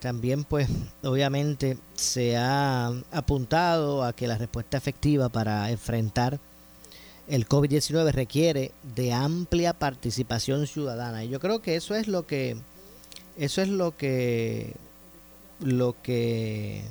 también 0.00 0.44
pues 0.44 0.66
obviamente 1.02 1.76
se 1.94 2.38
ha 2.38 2.86
apuntado 3.10 4.02
a 4.02 4.14
que 4.14 4.26
la 4.26 4.38
respuesta 4.38 4.78
efectiva 4.78 5.28
para 5.28 5.70
enfrentar 5.70 6.40
el 7.28 7.48
COVID-19 7.48 8.12
requiere 8.12 8.72
de 8.94 9.12
amplia 9.12 9.72
participación 9.72 10.66
ciudadana. 10.66 11.24
Y 11.24 11.28
yo 11.28 11.40
creo 11.40 11.62
que 11.62 11.76
eso 11.76 11.94
es 11.94 12.08
lo 12.08 12.26
que 12.26 12.56
eso 13.36 13.62
es 13.62 13.68
lo 13.68 13.96
que 13.96 14.74
lo 15.60 15.94
que 16.02 16.82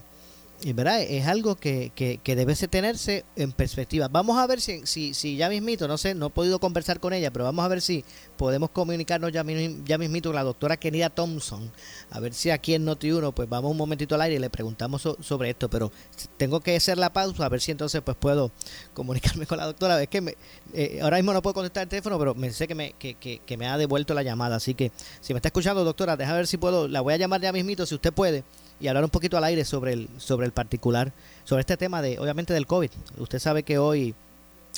¿verdad? 0.63 1.01
Es 1.01 1.27
algo 1.27 1.55
que, 1.55 1.91
que, 1.95 2.19
que, 2.23 2.35
debe 2.35 2.55
tenerse 2.55 3.25
en 3.35 3.51
perspectiva. 3.51 4.07
Vamos 4.07 4.37
a 4.37 4.45
ver 4.45 4.61
si, 4.61 4.85
si, 4.85 5.13
si 5.13 5.35
ya 5.35 5.49
mismito, 5.49 5.87
no 5.87 5.97
sé, 5.97 6.13
no 6.13 6.27
he 6.27 6.29
podido 6.29 6.59
conversar 6.59 6.99
con 6.99 7.13
ella, 7.13 7.31
pero 7.31 7.45
vamos 7.45 7.65
a 7.65 7.67
ver 7.67 7.81
si 7.81 8.05
podemos 8.37 8.69
comunicarnos 8.69 9.31
ya, 9.31 9.43
ya 9.85 9.97
mismito 9.97 10.29
con 10.29 10.35
la 10.35 10.43
doctora 10.43 10.77
Kenida 10.77 11.09
Thompson. 11.09 11.71
A 12.11 12.19
ver 12.19 12.33
si 12.33 12.51
aquí 12.51 12.75
en 12.75 12.85
Noti1, 12.85 13.33
pues 13.33 13.49
vamos 13.49 13.71
un 13.71 13.77
momentito 13.77 14.15
al 14.15 14.21
aire 14.21 14.35
y 14.35 14.39
le 14.39 14.49
preguntamos 14.51 15.01
sobre 15.01 15.49
esto, 15.49 15.69
pero 15.69 15.91
tengo 16.37 16.59
que 16.59 16.75
hacer 16.75 16.97
la 16.97 17.11
pausa, 17.11 17.45
a 17.45 17.49
ver 17.49 17.61
si 17.61 17.71
entonces 17.71 18.01
pues 18.01 18.15
puedo 18.17 18.51
comunicarme 18.93 19.47
con 19.47 19.57
la 19.57 19.65
doctora. 19.65 20.01
Es 20.01 20.09
que 20.09 20.21
me, 20.21 20.37
eh, 20.73 20.99
ahora 21.01 21.17
mismo 21.17 21.33
no 21.33 21.41
puedo 21.41 21.55
contestar 21.55 21.83
el 21.83 21.89
teléfono, 21.89 22.19
pero 22.19 22.35
me 22.35 22.51
sé 22.51 22.67
que 22.67 22.75
me, 22.75 22.93
que, 22.93 23.15
que, 23.15 23.39
que 23.39 23.57
me 23.57 23.67
ha 23.67 23.77
devuelto 23.77 24.13
la 24.13 24.21
llamada. 24.21 24.57
Así 24.57 24.75
que 24.75 24.91
si 25.21 25.33
me 25.33 25.39
está 25.39 25.47
escuchando, 25.47 25.83
doctora, 25.83 26.15
deja 26.17 26.33
ver 26.33 26.45
si 26.45 26.57
puedo, 26.57 26.87
la 26.87 27.01
voy 27.01 27.15
a 27.15 27.17
llamar 27.17 27.41
ya 27.41 27.51
mismito, 27.51 27.85
si 27.87 27.95
usted 27.95 28.13
puede 28.13 28.43
y 28.81 28.87
hablar 28.87 29.03
un 29.03 29.09
poquito 29.09 29.37
al 29.37 29.43
aire 29.43 29.63
sobre 29.63 29.93
el, 29.93 30.09
sobre 30.17 30.45
el 30.45 30.51
particular, 30.51 31.13
sobre 31.43 31.61
este 31.61 31.77
tema 31.77 32.01
de, 32.01 32.19
obviamente, 32.19 32.53
del 32.53 32.65
COVID. 32.65 32.89
Usted 33.17 33.39
sabe 33.39 33.63
que 33.63 33.77
hoy, 33.77 34.15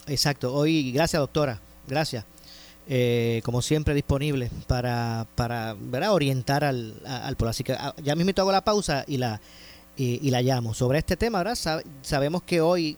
exacto, 0.07 0.53
hoy, 0.53 0.91
gracias 0.91 1.19
doctora, 1.19 1.59
gracias. 1.87 2.25
Eh, 2.85 3.41
como 3.45 3.61
siempre 3.61 3.93
disponible 3.93 4.51
para, 4.67 5.25
para 5.37 5.77
orientar 6.11 6.65
al, 6.65 7.01
al 7.05 7.37
pueblo. 7.37 7.51
Así 7.51 7.63
que 7.63 7.71
ah, 7.71 7.95
ya 8.03 8.13
mismo 8.15 8.33
hago 8.35 8.51
la 8.51 8.65
pausa 8.65 9.05
y 9.07 9.17
la, 9.17 9.39
y, 9.95 10.29
la 10.29 10.41
llamo. 10.41 10.73
Sobre 10.73 10.99
este 10.99 11.15
tema, 11.15 11.37
¿verdad? 11.43 11.83
sabemos 12.01 12.43
que 12.43 12.59
hoy 12.59 12.97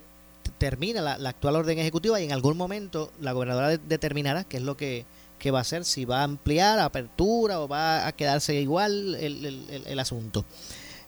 termina 0.57 1.01
la, 1.01 1.29
actual 1.29 1.57
orden 1.57 1.77
ejecutiva 1.77 2.19
y 2.19 2.23
en 2.23 2.31
algún 2.31 2.57
momento 2.57 3.11
la 3.21 3.33
gobernadora 3.33 3.77
determinará 3.77 4.43
qué 4.43 4.57
es 4.57 4.63
lo 4.63 4.75
que, 4.75 5.05
que, 5.37 5.51
va 5.51 5.59
a 5.59 5.61
hacer, 5.61 5.85
si 5.85 6.05
va 6.05 6.21
a 6.21 6.23
ampliar 6.23 6.79
apertura 6.79 7.59
o 7.59 7.67
va 7.67 8.07
a 8.07 8.11
quedarse 8.13 8.55
igual 8.55 9.13
el, 9.15 9.45
el, 9.45 9.83
el 9.85 9.99
asunto. 9.99 10.45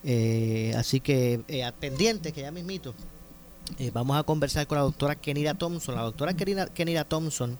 Eh, 0.03 0.73
así 0.77 0.99
que 0.99 1.41
eh, 1.47 1.69
pendiente 1.79 2.31
que 2.31 2.41
ya 2.41 2.51
mismito 2.51 2.93
eh, 3.79 3.91
vamos 3.93 4.17
a 4.17 4.23
conversar 4.23 4.65
con 4.67 4.77
la 4.77 4.83
doctora 4.83 5.15
Kenira 5.15 5.53
Thompson. 5.53 5.95
La 5.95 6.01
doctora 6.01 6.33
Kenira, 6.33 7.03
Thompson 7.03 7.57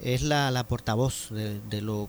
es 0.00 0.22
la, 0.22 0.64
portavoz 0.68 1.28
de, 1.30 1.80
lo 1.80 2.08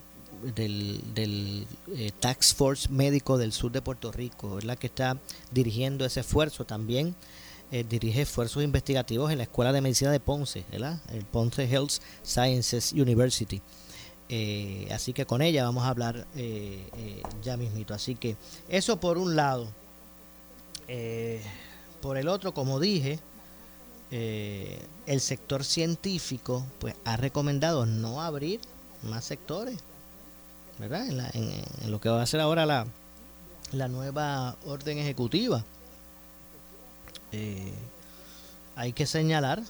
del, 0.56 1.02
del 1.14 1.68
eh, 1.96 2.12
Tax 2.20 2.54
Force 2.54 2.90
médico 2.90 3.38
del 3.38 3.54
sur 3.54 3.72
de 3.72 3.82
Puerto 3.82 4.12
Rico, 4.12 4.58
es 4.58 4.66
la 4.66 4.76
que 4.76 4.88
está 4.88 5.18
dirigiendo 5.52 6.06
ese 6.06 6.22
esfuerzo 6.22 6.66
también. 6.66 7.16
Eh, 7.72 7.86
dirige 7.88 8.24
esfuerzos 8.24 8.64
investigativos 8.64 9.32
en 9.32 9.38
la 9.38 9.44
Escuela 9.44 9.72
de 9.72 9.82
Medicina 9.82 10.12
de 10.12 10.20
Ponce, 10.20 10.66
¿verdad? 10.72 11.00
el 11.14 11.24
Ponce 11.24 11.66
Health 11.66 12.02
Sciences 12.24 12.94
University. 12.94 13.62
Así 14.92 15.14
que 15.14 15.26
con 15.26 15.42
ella 15.42 15.64
vamos 15.64 15.84
a 15.84 15.90
hablar 15.90 16.26
ya 17.42 17.58
mismito. 17.58 17.94
Así 17.94 18.16
que 18.16 18.36
eso 18.68 19.00
por 19.00 19.18
un 19.18 19.36
lado. 19.36 19.68
por 22.02 22.18
el 22.18 22.28
otro, 22.28 22.54
como 22.54 22.80
dije, 22.80 23.20
el 24.12 25.22
sector 25.22 25.64
científico 25.64 26.66
pues 26.80 26.96
ha 27.06 27.18
recomendado 27.18 27.86
no 27.86 28.22
abrir 28.22 28.60
más 29.04 29.26
sectores, 29.26 29.80
¿verdad? 30.78 31.08
En, 31.34 31.92
lo 31.92 32.00
que 32.00 32.10
va 32.10 32.22
a 32.22 32.26
ser 32.26 32.40
ahora 32.40 32.66
la, 32.66 32.86
la 33.72 33.88
nueva 33.88 34.56
orden 34.66 34.98
ejecutiva. 34.98 35.64
Eh, 37.32 37.74
hay 38.76 38.94
que 38.94 39.06
señalar 39.06 39.62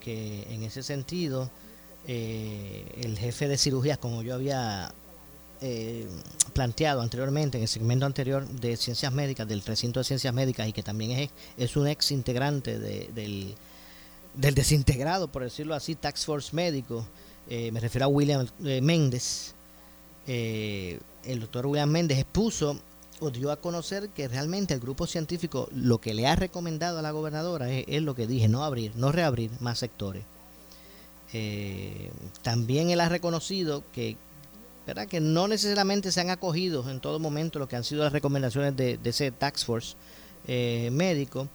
que 0.00 0.46
en 0.52 0.62
ese 0.62 0.82
sentido 0.82 1.50
eh, 2.06 2.84
el 3.02 3.18
jefe 3.18 3.48
de 3.48 3.58
cirugías, 3.58 3.98
como 3.98 4.22
yo 4.22 4.34
había 4.34 4.92
eh, 5.60 6.06
planteado 6.52 7.00
anteriormente 7.00 7.58
en 7.58 7.62
el 7.62 7.68
segmento 7.68 8.06
anterior 8.06 8.46
de 8.46 8.76
ciencias 8.76 9.12
médicas, 9.12 9.48
del 9.48 9.62
recinto 9.62 10.00
de 10.00 10.04
ciencias 10.04 10.32
médicas 10.32 10.68
y 10.68 10.72
que 10.72 10.82
también 10.82 11.12
es, 11.12 11.30
es 11.56 11.76
un 11.76 11.88
ex 11.88 12.10
integrante 12.10 12.78
del, 12.78 13.54
del 14.34 14.54
desintegrado, 14.54 15.28
por 15.28 15.42
decirlo 15.42 15.74
así, 15.74 15.94
Tax 15.94 16.24
Force 16.24 16.54
Médico, 16.54 17.04
eh, 17.48 17.70
me 17.70 17.80
refiero 17.80 18.06
a 18.06 18.08
William 18.08 18.46
eh, 18.64 18.80
Méndez, 18.80 19.54
eh, 20.26 20.98
el 21.24 21.40
doctor 21.40 21.66
William 21.66 21.88
Méndez 21.88 22.18
expuso 22.18 22.78
o 23.20 23.30
dio 23.30 23.50
a 23.50 23.56
conocer 23.56 24.08
que 24.10 24.28
realmente 24.28 24.74
el 24.74 24.80
grupo 24.80 25.06
científico 25.06 25.68
lo 25.72 25.98
que 25.98 26.12
le 26.12 26.26
ha 26.26 26.36
recomendado 26.36 26.98
a 26.98 27.02
la 27.02 27.12
gobernadora 27.12 27.70
es, 27.70 28.02
lo 28.02 28.14
que 28.14 28.26
dije, 28.26 28.48
no 28.48 28.64
abrir, 28.64 28.92
no 28.96 29.12
reabrir 29.12 29.50
más 29.60 29.78
sectores. 29.78 30.24
También 32.42 32.90
él 32.90 33.00
ha 33.00 33.08
reconocido 33.08 33.84
que, 33.92 34.16
¿verdad? 34.86 35.06
que 35.06 35.20
no 35.20 35.48
necesariamente 35.48 36.12
se 36.12 36.20
han 36.20 36.30
acogido 36.30 36.88
en 36.90 37.00
todo 37.00 37.18
momento 37.18 37.58
lo 37.58 37.68
que 37.68 37.76
han 37.76 37.84
sido 37.84 38.04
las 38.04 38.12
recomendaciones 38.12 38.76
de, 38.76 38.98
ese 39.04 39.30
Tax 39.30 39.64
Force 39.64 39.96
médico 40.90 41.48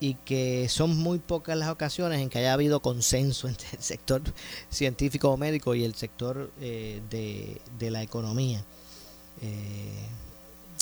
y 0.00 0.14
que 0.14 0.68
son 0.68 0.96
muy 0.96 1.18
pocas 1.18 1.56
las 1.56 1.68
ocasiones 1.68 2.20
en 2.20 2.30
que 2.30 2.38
haya 2.38 2.54
habido 2.54 2.80
consenso 2.80 3.46
entre 3.48 3.68
el 3.72 3.82
sector 3.82 4.22
científico 4.70 5.30
o 5.30 5.36
médico 5.36 5.74
y 5.74 5.84
el 5.84 5.94
sector 5.94 6.50
eh, 6.60 7.00
de, 7.10 7.90
la 7.90 8.02
economía. 8.02 8.64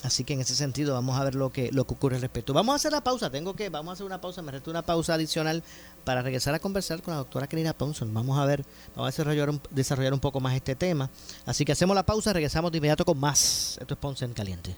Así 0.04 0.22
que 0.22 0.32
en 0.32 0.40
ese 0.40 0.54
sentido 0.54 0.94
vamos 0.94 1.18
a 1.18 1.24
ver 1.24 1.34
lo 1.34 1.50
que, 1.50 1.70
lo 1.72 1.86
que 1.86 1.94
ocurre 1.94 2.16
al 2.16 2.22
respecto. 2.22 2.52
Vamos 2.52 2.72
a 2.72 2.76
hacer 2.76 2.92
la 2.92 3.02
pausa, 3.02 3.30
tengo 3.30 3.54
que, 3.54 3.68
vamos 3.68 3.90
a 3.90 3.94
hacer 3.94 4.06
una 4.06 4.20
pausa, 4.20 4.42
me 4.42 4.52
resto 4.52 4.70
una 4.70 4.82
pausa 4.82 5.14
adicional 5.14 5.64
para 6.04 6.22
regresar 6.22 6.54
a 6.54 6.60
conversar 6.60 7.02
con 7.02 7.12
la 7.12 7.18
doctora 7.18 7.48
Karina 7.48 7.72
Thompson. 7.72 8.12
Vamos 8.14 8.38
a 8.38 8.44
ver, 8.44 8.64
vamos 8.94 9.08
a 9.08 9.24
desarrollar 9.70 10.12
un, 10.12 10.20
poco 10.20 10.38
más 10.40 10.54
este 10.54 10.76
tema. 10.76 11.10
Así 11.46 11.64
que 11.64 11.72
hacemos 11.72 11.96
la 11.96 12.06
pausa, 12.06 12.32
regresamos 12.32 12.70
de 12.70 12.78
inmediato 12.78 13.04
con 13.04 13.18
más. 13.18 13.76
Esto 13.80 13.94
es 13.94 14.00
Ponce 14.00 14.24
en 14.24 14.34
Caliente. 14.34 14.76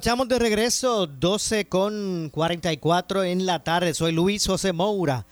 Estamos 0.00 0.28
de 0.28 0.38
regreso, 0.38 1.06
12 1.06 1.66
con 1.66 2.30
44 2.32 3.22
en 3.22 3.44
la 3.44 3.62
tarde. 3.62 3.92
Soy 3.92 4.12
Luis 4.12 4.46
José 4.46 4.72
Moura. 4.72 5.26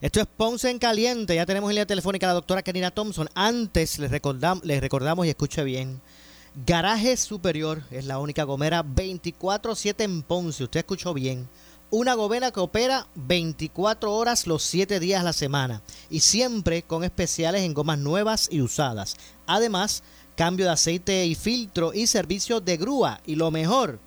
Esto 0.00 0.18
es 0.18 0.26
Ponce 0.26 0.70
en 0.70 0.78
Caliente. 0.78 1.34
Ya 1.34 1.44
tenemos 1.44 1.68
en 1.68 1.74
línea 1.74 1.86
telefónica 1.86 2.26
a 2.26 2.30
la 2.30 2.34
doctora 2.34 2.62
Karina 2.62 2.90
Thompson. 2.90 3.28
Antes 3.34 3.98
les 3.98 4.10
recordamos, 4.10 4.64
les 4.64 4.80
recordamos 4.80 5.26
y 5.26 5.28
escuche 5.28 5.62
bien. 5.62 6.00
Garaje 6.64 7.18
Superior 7.18 7.82
es 7.90 8.06
la 8.06 8.18
única 8.18 8.44
gomera 8.44 8.82
24-7 8.82 9.94
en 9.98 10.22
Ponce. 10.22 10.64
Usted 10.64 10.80
escuchó 10.80 11.12
bien. 11.12 11.46
Una 11.90 12.14
gomera 12.14 12.50
que 12.50 12.60
opera 12.60 13.06
24 13.16 14.10
horas 14.10 14.46
los 14.46 14.62
7 14.62 15.00
días 15.00 15.20
a 15.20 15.24
la 15.24 15.34
semana. 15.34 15.82
Y 16.08 16.20
siempre 16.20 16.82
con 16.82 17.04
especiales 17.04 17.60
en 17.60 17.74
gomas 17.74 17.98
nuevas 17.98 18.48
y 18.50 18.62
usadas. 18.62 19.16
Además, 19.46 20.02
cambio 20.34 20.64
de 20.64 20.72
aceite 20.72 21.26
y 21.26 21.34
filtro 21.34 21.92
y 21.92 22.06
servicio 22.06 22.62
de 22.62 22.78
grúa. 22.78 23.20
Y 23.26 23.34
lo 23.34 23.50
mejor, 23.50 24.00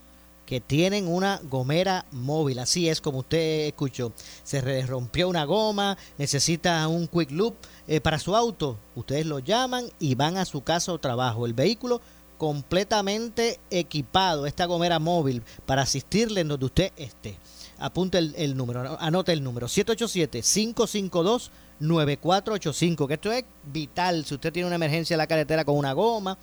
que 0.47 0.61
tienen 0.61 1.07
una 1.07 1.39
gomera 1.43 2.05
móvil. 2.11 2.57
Así 2.57 2.89
es 2.89 3.01
como 3.01 3.19
usted 3.19 3.67
escuchó. 3.67 4.13
Se 4.43 4.81
rompió 4.87 5.27
una 5.27 5.43
goma, 5.43 5.97
necesita 6.17 6.87
un 6.87 7.07
quick 7.07 7.29
loop 7.31 7.55
eh, 7.87 7.99
para 7.99 8.17
su 8.17 8.35
auto. 8.35 8.79
Ustedes 8.95 9.25
lo 9.25 9.39
llaman 9.39 9.85
y 9.99 10.15
van 10.15 10.37
a 10.37 10.45
su 10.45 10.61
casa 10.61 10.93
o 10.93 10.99
trabajo. 10.99 11.45
El 11.45 11.53
vehículo 11.53 12.01
completamente 12.37 13.59
equipado, 13.69 14.45
esta 14.45 14.65
gomera 14.65 14.99
móvil, 14.99 15.43
para 15.65 15.81
asistirle 15.81 16.41
en 16.41 16.47
donde 16.47 16.65
usted 16.65 16.91
esté. 16.95 17.37
Apunte 17.77 18.17
el, 18.17 18.55
número, 18.55 18.97
anote 18.99 19.33
el 19.33 19.43
número 19.43 19.67
787 19.67 20.41
552 20.41 21.51
9485, 21.79 23.07
que 23.07 23.13
esto 23.15 23.31
es 23.31 23.43
vital 23.65 24.25
si 24.25 24.33
usted 24.33 24.51
tiene 24.53 24.65
una 24.65 24.77
emergencia 24.77 25.13
en 25.13 25.19
la 25.19 25.27
carretera 25.27 25.63
con 25.63 25.77
una 25.77 25.93
goma 25.93 26.37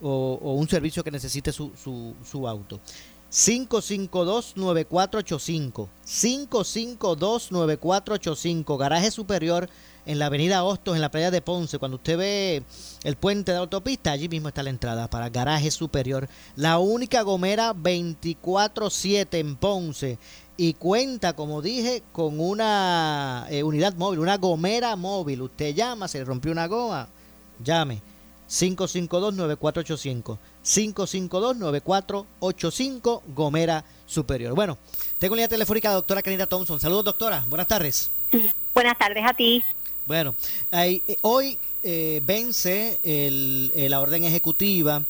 o, 0.00 0.54
un 0.54 0.68
servicio 0.68 1.02
que 1.02 1.10
necesite 1.10 1.50
su, 1.50 1.72
su, 1.82 2.14
su 2.24 2.46
auto. 2.46 2.80
552-9485. 3.30 5.88
552-9485. 6.06 8.78
Garaje 8.78 9.10
superior 9.10 9.68
en 10.06 10.18
la 10.18 10.24
avenida 10.26 10.64
Hostos, 10.64 10.94
en 10.94 11.02
la 11.02 11.10
playa 11.10 11.30
de 11.30 11.42
Ponce. 11.42 11.78
Cuando 11.78 11.98
usted 11.98 12.16
ve 12.16 12.62
el 13.04 13.16
puente 13.16 13.52
de 13.52 13.58
autopista, 13.58 14.12
allí 14.12 14.28
mismo 14.28 14.48
está 14.48 14.62
la 14.62 14.70
entrada 14.70 15.08
para 15.08 15.28
Garaje 15.28 15.70
Superior. 15.70 16.28
La 16.56 16.78
única 16.78 17.20
gomera 17.22 17.74
24-7 17.74 19.26
en 19.32 19.56
Ponce 19.56 20.18
y 20.56 20.72
cuenta, 20.74 21.34
como 21.34 21.60
dije, 21.60 22.02
con 22.10 22.40
una 22.40 23.46
eh, 23.50 23.62
unidad 23.62 23.94
móvil, 23.94 24.20
una 24.20 24.38
gomera 24.38 24.96
móvil. 24.96 25.42
Usted 25.42 25.74
llama, 25.74 26.08
se 26.08 26.16
le 26.18 26.24
rompió 26.24 26.52
una 26.52 26.66
goma, 26.66 27.08
llame. 27.62 28.00
552-9485. 28.48 30.38
552-9485, 30.64 33.22
Gomera 33.34 33.84
Superior. 34.06 34.54
Bueno, 34.54 34.78
tengo 35.18 35.34
línea 35.34 35.48
telefónica 35.48 35.88
a 35.88 35.90
la 35.92 35.96
doctora 35.96 36.22
Karina 36.22 36.46
Thompson. 36.46 36.80
Saludos, 36.80 37.04
doctora. 37.04 37.44
Buenas 37.48 37.68
tardes. 37.68 38.10
Buenas 38.74 38.98
tardes 38.98 39.24
a 39.26 39.34
ti. 39.34 39.62
Bueno, 40.06 40.34
eh, 40.72 41.02
hoy 41.22 41.58
eh, 41.82 42.22
vence 42.24 43.00
el, 43.04 43.72
la 43.90 44.00
orden 44.00 44.24
ejecutiva 44.24 45.02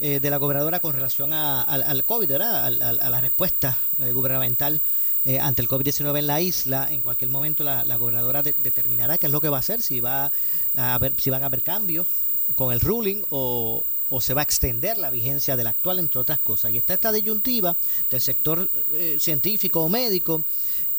eh, 0.00 0.20
de 0.20 0.30
la 0.30 0.36
gobernadora 0.36 0.78
con 0.78 0.92
relación 0.92 1.32
a, 1.32 1.62
al, 1.62 2.04
COVID, 2.04 2.28
¿verdad? 2.28 2.66
A, 2.66 2.70
la 2.70 3.20
respuesta 3.20 3.76
eh, 4.00 4.12
gubernamental 4.12 4.80
eh, 5.26 5.40
ante 5.40 5.60
el 5.60 5.68
COVID-19 5.68 6.20
en 6.20 6.26
la 6.28 6.40
isla. 6.40 6.86
En 6.88 7.00
cualquier 7.00 7.30
momento 7.30 7.64
la, 7.64 7.96
gobernadora 7.96 8.44
determinará 8.44 9.18
qué 9.18 9.26
es 9.26 9.32
lo 9.32 9.40
que 9.40 9.48
va 9.48 9.56
a 9.56 9.60
hacer, 9.60 9.82
si, 9.82 9.98
va 9.98 10.30
a 10.76 10.98
ver, 10.98 11.14
si 11.16 11.30
van 11.30 11.42
a 11.42 11.46
haber 11.46 11.62
cambios 11.62 12.06
con 12.56 12.72
el 12.72 12.80
ruling 12.80 13.22
o, 13.30 13.82
o 14.10 14.20
se 14.20 14.34
va 14.34 14.42
a 14.42 14.44
extender 14.44 14.98
la 14.98 15.10
vigencia 15.10 15.56
del 15.56 15.66
actual, 15.66 15.98
entre 15.98 16.20
otras 16.20 16.38
cosas. 16.38 16.72
Y 16.72 16.78
está 16.78 16.94
esta 16.94 17.12
disyuntiva 17.12 17.76
del 18.10 18.20
sector 18.20 18.68
científico 19.18 19.84
o 19.84 19.88
médico 19.88 20.42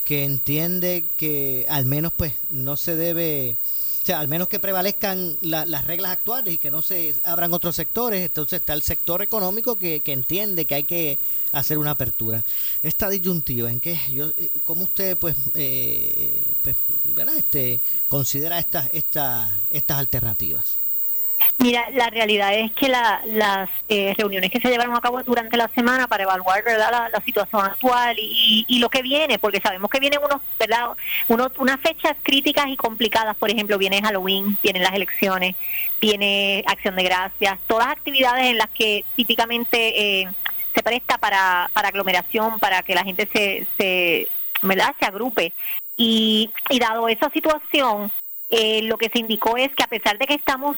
que 0.06 0.26
entiende 0.26 1.04
que 1.18 1.66
al 1.70 1.86
menos 1.86 2.12
pues 2.16 2.34
no 2.52 2.78
se 2.78 2.96
debe 2.96 3.56
al 4.14 4.28
menos 4.28 4.48
que 4.48 4.60
prevalezcan 4.60 5.38
las 5.42 5.86
reglas 5.86 6.12
actuales 6.12 6.54
y 6.54 6.58
que 6.58 6.72
no 6.72 6.82
se 6.82 7.16
abran 7.24 7.54
otros 7.54 7.76
sectores, 7.76 8.26
entonces 8.26 8.60
está 8.60 8.74
el 8.74 8.82
sector 8.82 9.22
económico 9.22 9.78
que, 9.78 10.02
entiende 10.06 10.66
que 10.66 10.76
hay 10.76 10.84
que 10.84 11.18
hacer 11.52 11.78
una 11.78 11.92
apertura. 11.92 12.44
Esta 12.84 13.10
disyuntiva, 13.10 13.72
¿en 13.72 13.80
qué? 13.80 14.00
Yo, 14.12 14.32
eh, 14.38 14.50
¿Cómo 14.66 14.86
usted 14.86 15.18
pues, 15.18 15.36
eh, 15.56 16.42
pues 16.64 16.76
Este, 17.38 17.80
considera 18.08 18.60
estas, 18.60 18.90
estas, 18.94 19.50
estas 19.72 20.00
alternativas? 20.00 20.78
Mira, 21.60 21.90
la 21.92 22.10
realidad 22.10 22.54
es 22.54 22.72
que 22.72 22.88
las 22.88 23.70
eh, 23.90 24.16
reuniones 24.18 24.50
que 24.50 24.62
se 24.62 24.70
llevaron 24.70 24.96
a 24.96 25.02
cabo 25.02 25.22
durante 25.24 25.58
la 25.58 25.68
semana 25.76 26.08
para 26.08 26.24
evaluar. 26.24 26.64
La, 26.64 27.22
situación 27.26 27.66
actual 27.66 28.16
y, 28.18 28.80
lo 28.80 28.90
que 28.90 29.02
viene, 29.02 29.38
porque 29.40 29.60
sabemos 29.60 29.90
que 29.90 30.00
vienen 30.00 30.22
unos, 30.24 30.42
¿verdad? 30.58 30.92
Unos, 31.28 31.52
unas 31.58 31.80
fechas 31.82 32.16
críticas 32.24 32.68
y 32.70 32.78
complicadas, 32.78 33.36
por 33.36 33.52
ejemplo, 33.52 33.78
viene 33.78 34.02
Halloween, 34.02 34.58
vienen 34.64 34.84
las 34.84 34.94
elecciones, 34.94 35.56
viene 36.00 36.64
Acción 36.66 36.96
de 36.96 37.04
Gracias, 37.04 37.60
todas 37.68 37.88
actividades 37.88 38.46
en 38.46 38.58
las 38.58 38.70
que 38.70 39.04
típicamente 39.18 40.22
eh, 40.22 40.30
se 40.74 40.82
presta 40.82 41.18
para, 41.18 41.70
para 41.74 41.90
aglomeración, 41.90 42.60
para 42.60 42.84
que 42.84 42.96
la 42.96 43.04
gente 43.04 43.28
se, 43.34 43.68
se, 43.78 44.30
¿verdad? 44.62 44.96
se 44.98 45.06
agrupe. 45.06 45.54
Y, 45.98 46.52
y 46.70 46.80
dado 46.80 47.10
esa 47.10 47.30
situación, 47.32 48.14
eh, 48.50 48.82
lo 48.84 48.98
que 48.98 49.10
se 49.10 49.20
indicó 49.20 49.58
es 49.58 49.76
que 49.76 49.84
a 49.84 49.88
pesar 49.88 50.18
de 50.18 50.26
que 50.26 50.36
estamos 50.36 50.78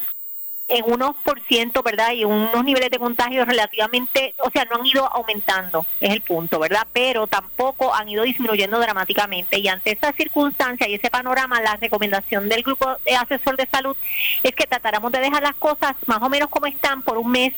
en 0.72 0.90
unos 0.90 1.16
por 1.18 1.42
ciento, 1.42 1.84
¿verdad? 1.84 2.14
Y 2.14 2.24
unos 2.24 2.64
niveles 2.64 2.90
de 2.90 2.98
contagio 2.98 3.44
relativamente, 3.44 4.34
o 4.40 4.50
sea, 4.50 4.66
no 4.66 4.78
han 4.78 4.86
ido 4.86 5.06
aumentando, 5.14 5.86
es 6.00 6.12
el 6.12 6.22
punto, 6.22 6.60
¿verdad? 6.60 6.88
Pero 6.94 7.28
tampoco 7.28 7.94
han 7.94 8.08
ido 8.08 8.24
disminuyendo 8.24 8.80
dramáticamente. 8.80 9.60
Y 9.60 9.68
ante 9.68 9.92
esa 9.92 10.14
circunstancia 10.14 10.88
y 10.88 10.96
ese 10.96 11.10
panorama, 11.10 11.62
la 11.62 11.76
recomendación 11.76 12.48
del 12.48 12.64
grupo 12.64 12.98
de 13.06 13.16
asesor 13.16 13.58
de 13.58 13.68
salud 13.70 13.98
es 14.44 14.56
que 14.56 14.66
tratáramos 14.66 15.12
de 15.12 15.20
dejar 15.20 15.44
las 15.44 15.56
cosas 15.56 15.96
más 16.06 16.22
o 16.22 16.30
menos 16.30 16.50
como 16.50 16.68
están 16.68 17.02
por 17.02 17.18
un 17.18 17.30
mes 17.30 17.54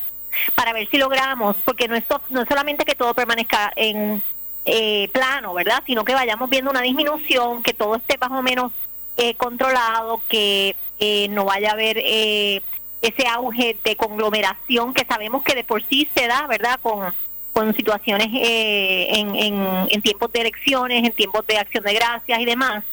para 0.55 0.73
ver 0.73 0.89
si 0.89 0.97
logramos, 0.97 1.55
porque 1.63 1.87
no 1.87 1.95
es, 1.95 2.03
no 2.29 2.41
es 2.41 2.49
solamente 2.49 2.83
que 2.83 2.95
todo 2.95 3.13
permanezca 3.13 3.71
en 3.75 4.23
eh, 4.65 5.07
plano, 5.13 5.53
¿verdad? 5.53 5.83
Sino 5.85 6.03
que 6.03 6.15
vayamos 6.15 6.49
viendo 6.49 6.71
una 6.71 6.81
disminución, 6.81 7.61
que 7.61 7.75
todo 7.75 7.95
esté 7.95 8.17
más 8.17 8.31
o 8.31 8.41
menos 8.41 8.71
eh, 9.17 9.35
controlado, 9.35 10.23
que 10.27 10.75
eh, 10.99 11.27
no 11.29 11.45
vaya 11.45 11.69
a 11.69 11.73
haber 11.73 11.97
eh, 11.99 12.61
ese 13.03 13.27
auge 13.27 13.77
de 13.83 13.95
conglomeración 13.95 14.93
que 14.93 15.05
sabemos 15.05 15.43
que 15.43 15.55
de 15.55 15.63
por 15.63 15.85
sí 15.87 16.09
se 16.15 16.25
da, 16.25 16.47
¿verdad? 16.47 16.79
Con, 16.81 17.13
con 17.51 17.75
situaciones 17.75 18.29
eh, 18.33 19.07
en, 19.09 19.35
en, 19.35 20.01
tiempos 20.01 20.31
de 20.31 20.41
elecciones, 20.41 21.03
en 21.03 21.11
tiempos 21.11 21.45
de 21.45 21.57
acción 21.57 21.83
de 21.83 21.93
gracias 21.93 22.39
y 22.39 22.45
demás, 22.45 22.83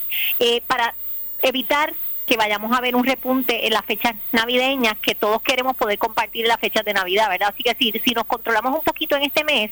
eh, 0.40 0.62
para 0.66 0.94
evitar 1.42 1.94
que 2.26 2.36
vayamos 2.36 2.76
a 2.76 2.80
ver 2.80 2.96
un 2.96 3.04
repunte 3.04 3.66
en 3.66 3.72
las 3.72 3.84
fechas 3.84 4.14
navideñas, 4.32 4.98
que 4.98 5.14
todos 5.14 5.40
queremos 5.42 5.76
poder 5.76 5.98
compartir 5.98 6.46
las 6.46 6.58
fechas 6.58 6.84
de 6.84 6.92
Navidad, 6.92 7.28
¿verdad? 7.28 7.52
Así 7.52 7.62
que 7.62 7.74
si, 7.74 7.92
si 8.04 8.12
nos 8.12 8.26
controlamos 8.26 8.74
un 8.74 8.84
poquito 8.84 9.16
en 9.16 9.22
este 9.22 9.44
mes, 9.44 9.70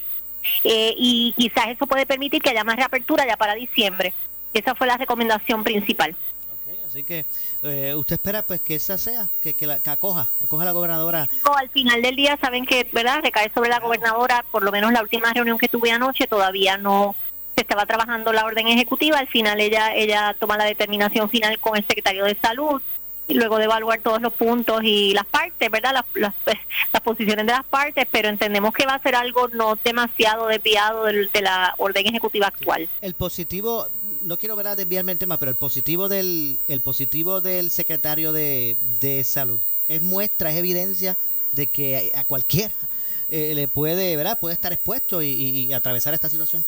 eh, 0.63 0.95
y 0.97 1.35
quizás 1.37 1.69
eso 1.69 1.87
puede 1.87 2.07
permitir 2.07 2.41
que 2.41 2.51
haya 2.51 2.65
más 2.65 2.77
reapertura 2.77 3.27
ya 3.27 3.37
para 3.37 3.55
diciembre. 3.55 4.15
Esa 4.55 4.75
fue 4.75 4.87
la 4.87 4.97
recomendación 4.97 5.65
principal. 5.65 6.17
Así 6.89 7.05
que 7.05 7.25
eh, 7.63 7.95
¿Usted 7.95 8.15
espera 8.15 8.47
pues 8.47 8.61
que 8.61 8.77
esa 8.77 8.97
sea, 8.97 9.27
que, 9.43 9.55
que, 9.55 9.67
la, 9.67 9.79
que 9.81 9.91
acoja, 9.91 10.29
acoja 10.45 10.65
la 10.65 10.73
gobernadora? 10.73 11.29
al 11.57 11.69
final 11.71 12.03
del 12.03 12.17
día 12.17 12.39
saben 12.41 12.65
que, 12.65 12.89
¿verdad? 12.93 13.21
Recae 13.23 13.51
sobre 13.53 13.69
la 13.69 13.81
gobernadora, 13.81 14.45
por 14.51 14.63
lo 14.63 14.71
menos 14.71 14.93
la 14.93 15.03
última 15.03 15.33
reunión 15.33 15.59
que 15.59 15.69
tuve 15.69 15.91
anoche 15.91 16.27
todavía 16.27 16.79
no 16.79 17.15
se 17.55 17.63
estaba 17.63 17.85
trabajando 17.87 18.33
la 18.33 18.45
orden 18.45 18.69
ejecutiva, 18.69 19.19
al 19.19 19.27
final 19.27 19.61
ella 19.61 19.95
ella 19.95 20.35
toma 20.39 20.57
la 20.57 20.65
determinación 20.65 21.29
final 21.29 21.59
con 21.59 21.77
el 21.77 21.85
secretario 21.87 22.25
de 22.25 22.37
salud 22.41 22.81
y 23.27 23.35
luego 23.35 23.59
de 23.59 23.65
evaluar 23.65 24.01
todos 24.01 24.23
los 24.23 24.33
puntos 24.33 24.81
y 24.83 25.13
las 25.13 25.27
partes, 25.27 25.71
¿verdad? 25.71 25.93
Las, 25.93 26.05
las, 26.15 26.35
las 26.93 27.03
posiciones 27.03 27.45
de 27.45 27.53
las 27.53 27.65
partes, 27.65 28.07
pero 28.11 28.29
entendemos 28.29 28.73
que 28.73 28.87
va 28.87 28.95
a 28.95 29.03
ser 29.03 29.15
algo 29.15 29.49
no 29.49 29.77
demasiado 29.77 30.47
desviado 30.47 31.05
de, 31.05 31.27
de 31.27 31.43
la 31.43 31.75
orden 31.77 32.07
ejecutiva 32.07 32.47
actual. 32.47 32.89
El 33.03 33.15
positivo, 33.15 33.89
no 34.23 34.39
quiero 34.39 34.57
ver 34.57 34.75
desviarme 34.77 35.13
el 35.13 35.19
tema, 35.19 35.39
pero 35.39 35.51
el 35.51 35.57
positivo 35.57 36.09
del 36.09 36.59
el 36.69 36.81
positivo 36.81 37.41
del 37.41 37.71
secretario 37.71 38.33
de, 38.33 38.77
de 39.01 39.25
salud 39.25 39.61
es 39.89 40.03
muestra, 40.03 40.51
es 40.51 40.57
evidencia 40.57 41.17
de 41.53 41.67
que 41.67 42.13
a 42.15 42.25
cualquiera 42.25 42.75
eh, 43.31 43.53
le 43.55 43.69
puede, 43.69 44.17
¿verdad? 44.17 44.39
Puede 44.39 44.55
estar 44.55 44.73
expuesto 44.73 45.23
y, 45.23 45.29
y 45.29 45.73
atravesar 45.73 46.15
esta 46.15 46.29
situación. 46.29 46.65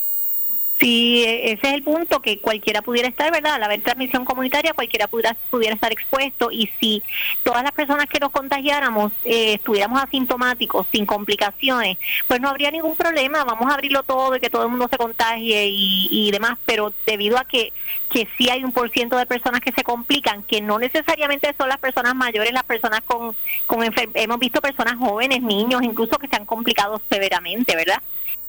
Sí, 0.80 1.24
e, 1.26 1.52
ese 1.52 1.68
es 1.68 1.74
el 1.74 1.82
punto, 1.82 2.20
que 2.20 2.38
cualquiera 2.38 2.80
pudiera 2.80 3.06
estar, 3.06 3.30
¿verdad? 3.30 3.54
Al 3.54 3.62
haber 3.62 3.82
transmisión 3.82 4.24
comunitaria, 4.24 4.72
cualquiera 4.72 5.08
pudiera, 5.08 5.36
pudiera 5.50 5.74
estar 5.74 5.92
expuesto 5.92 6.50
y 6.50 6.70
si 6.80 7.02
todas 7.42 7.62
las 7.62 7.72
personas 7.72 8.06
que 8.06 8.18
nos 8.18 8.30
contagiáramos 8.30 9.12
eh, 9.24 9.54
estuviéramos 9.54 10.02
asintomáticos, 10.02 10.86
sin 10.90 11.04
complicaciones, 11.04 11.98
pues 12.26 12.40
no 12.40 12.48
habría 12.48 12.70
ningún 12.70 12.96
problema, 12.96 13.44
vamos 13.44 13.70
a 13.70 13.74
abrirlo 13.74 14.02
todo 14.04 14.36
y 14.36 14.40
que 14.40 14.48
todo 14.48 14.62
el 14.62 14.70
mundo 14.70 14.88
se 14.90 14.96
contagie 14.96 15.68
y, 15.70 16.30
demás, 16.30 16.56
pero 16.64 16.92
debido 17.04 17.36
a 17.36 17.44
que, 17.44 17.72
que 18.08 18.26
sí 18.38 18.48
hay 18.48 18.64
un 18.64 18.72
por 18.72 18.90
ciento 18.90 19.18
de 19.18 19.26
personas 19.26 19.60
que 19.60 19.72
se 19.72 19.82
complican, 19.82 20.42
que 20.44 20.62
no 20.62 20.78
necesariamente 20.78 21.52
son 21.58 21.68
las 21.68 21.78
personas 21.78 22.14
mayores, 22.14 22.52
las 22.52 22.64
personas 22.64 23.02
con, 23.02 23.34
con 23.66 23.80
hemos 24.14 24.38
visto 24.38 24.60
personas 24.60 24.96
jóvenes, 24.96 25.42
niños, 25.42 25.82
incluso 25.82 26.16
que 26.18 26.28
se 26.28 26.36
han 26.36 26.46
complicado 26.46 27.02
severamente, 27.10 27.76
¿verdad? 27.76 28.00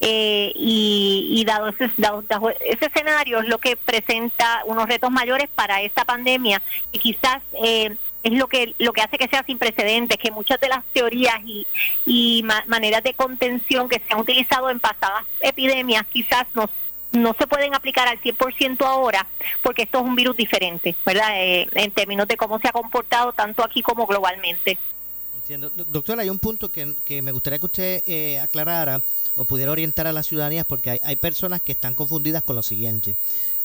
Eh, 0.03 0.51
y, 0.55 1.43
dado, 1.45 1.67
ese, 1.67 1.91
dado, 1.97 2.23
ese 2.59 2.85
escenario 2.87 3.39
es 3.39 3.47
lo 3.47 3.59
que 3.59 3.77
presenta 3.77 4.63
unos 4.65 4.87
retos 4.87 5.11
mayores 5.11 5.47
para 5.53 5.81
esta 5.81 6.05
pandemia 6.05 6.59
y 6.91 6.97
quizás 6.97 7.43
eh, 7.63 7.95
es 8.23 8.31
lo 8.33 8.47
que 8.47 8.73
lo 8.79 8.93
que 8.93 9.01
hace 9.01 9.19
que 9.19 9.27
sea 9.27 9.43
sin 9.43 9.59
precedentes, 9.59 10.17
que 10.17 10.31
muchas 10.31 10.59
de 10.59 10.69
las 10.69 10.83
teorías 10.85 11.35
y, 11.45 11.67
y 12.05 12.43
maneras 12.65 13.03
de 13.03 13.13
contención 13.13 13.89
que 13.89 13.99
se 13.99 14.13
han 14.13 14.19
utilizado 14.19 14.71
en 14.71 14.79
pasadas 14.79 15.23
epidemias 15.39 16.03
quizás 16.11 16.47
no, 16.55 16.67
no 17.11 17.35
se 17.37 17.45
pueden 17.45 17.75
aplicar 17.75 18.07
al 18.07 18.19
100% 18.21 18.85
ahora 18.85 19.27
porque 19.61 19.83
esto 19.83 19.99
es 19.99 20.05
un 20.05 20.15
virus 20.15 20.35
diferente, 20.35 20.95
¿verdad? 21.05 21.29
Eh, 21.35 21.67
en 21.73 21.91
términos 21.91 22.27
de 22.27 22.37
cómo 22.37 22.59
se 22.59 22.67
ha 22.67 22.71
comportado 22.71 23.33
tanto 23.33 23.63
aquí 23.63 23.81
como 23.81 24.07
globalmente. 24.07 24.77
Entiendo. 25.41 25.71
Doctora, 25.89 26.21
hay 26.21 26.29
un 26.29 26.39
punto 26.39 26.71
que, 26.71 27.21
me 27.21 27.31
gustaría 27.31 27.59
que 27.59 27.65
usted 27.65 28.37
aclarara 28.39 29.01
o 29.35 29.45
pudiera 29.45 29.71
orientar 29.71 30.05
a 30.07 30.13
la 30.13 30.23
ciudadanía, 30.23 30.63
porque 30.63 31.01
hay, 31.03 31.15
personas 31.15 31.61
que 31.61 31.71
están 31.71 31.95
confundidas 31.95 32.43
con 32.43 32.55
lo 32.55 32.63
siguiente. 32.63 33.15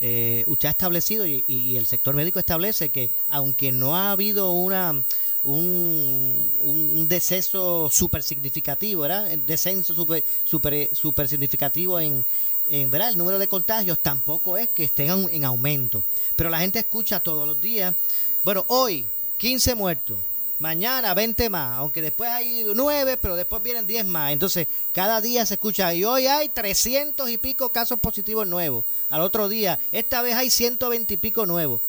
Eh, 0.01 0.43
usted 0.47 0.67
ha 0.67 0.71
establecido 0.71 1.25
y, 1.25 1.77
el 1.77 1.85
sector 1.85 2.15
médico 2.15 2.39
establece 2.39 2.89
que 2.89 3.09
aunque 3.29 3.71
no 3.71 3.95
ha 3.95 4.11
habido 4.11 4.51
una 4.53 5.01
un, 5.43 6.35
un 6.63 7.07
deceso 7.07 7.89
súper 7.91 8.23
significativo, 8.23 9.01
¿verdad? 9.01 9.31
Un 9.31 9.45
descenso 9.45 9.93
súper 9.93 10.23
super, 10.45 10.89
super 10.93 11.27
significativo 11.27 11.99
en, 11.99 12.23
en 12.69 12.91
¿verdad? 12.91 13.09
el 13.09 13.17
número 13.17 13.39
de 13.39 13.47
contagios, 13.47 13.99
tampoco 13.99 14.57
es 14.57 14.67
que 14.69 14.85
estén 14.85 15.09
en 15.31 15.45
aumento. 15.45 16.03
Pero 16.35 16.49
la 16.49 16.59
gente 16.59 16.79
escucha 16.79 17.21
todos 17.21 17.47
los 17.47 17.61
días, 17.61 17.93
bueno, 18.43 18.65
hoy 18.67 19.05
15 19.37 19.75
muertos, 19.75 20.17
mañana 20.59 21.13
20 21.13 21.49
más, 21.49 21.77
aunque 21.77 22.01
después 22.01 22.29
hay 22.29 22.65
9, 22.73 23.17
pero 23.21 23.35
después 23.35 23.61
vienen 23.63 23.87
10 23.87 24.05
más. 24.05 24.31
Entonces, 24.31 24.67
cada 24.93 25.21
día 25.21 25.45
se 25.45 25.55
escucha, 25.55 25.93
y 25.93 26.03
hoy 26.03 26.27
hay 26.27 26.49
300 26.49 27.29
y 27.29 27.37
pico 27.37 27.69
casos 27.69 27.99
positivos 27.99 28.47
nuevos. 28.47 28.83
Al 29.09 29.21
otro 29.21 29.49
día, 29.49 29.79
esta 29.91 30.21
vez 30.21 30.35
hay 30.35 30.49
120 30.49 31.13
y 31.13 31.17
pico 31.17 31.45
nuevos 31.45 31.81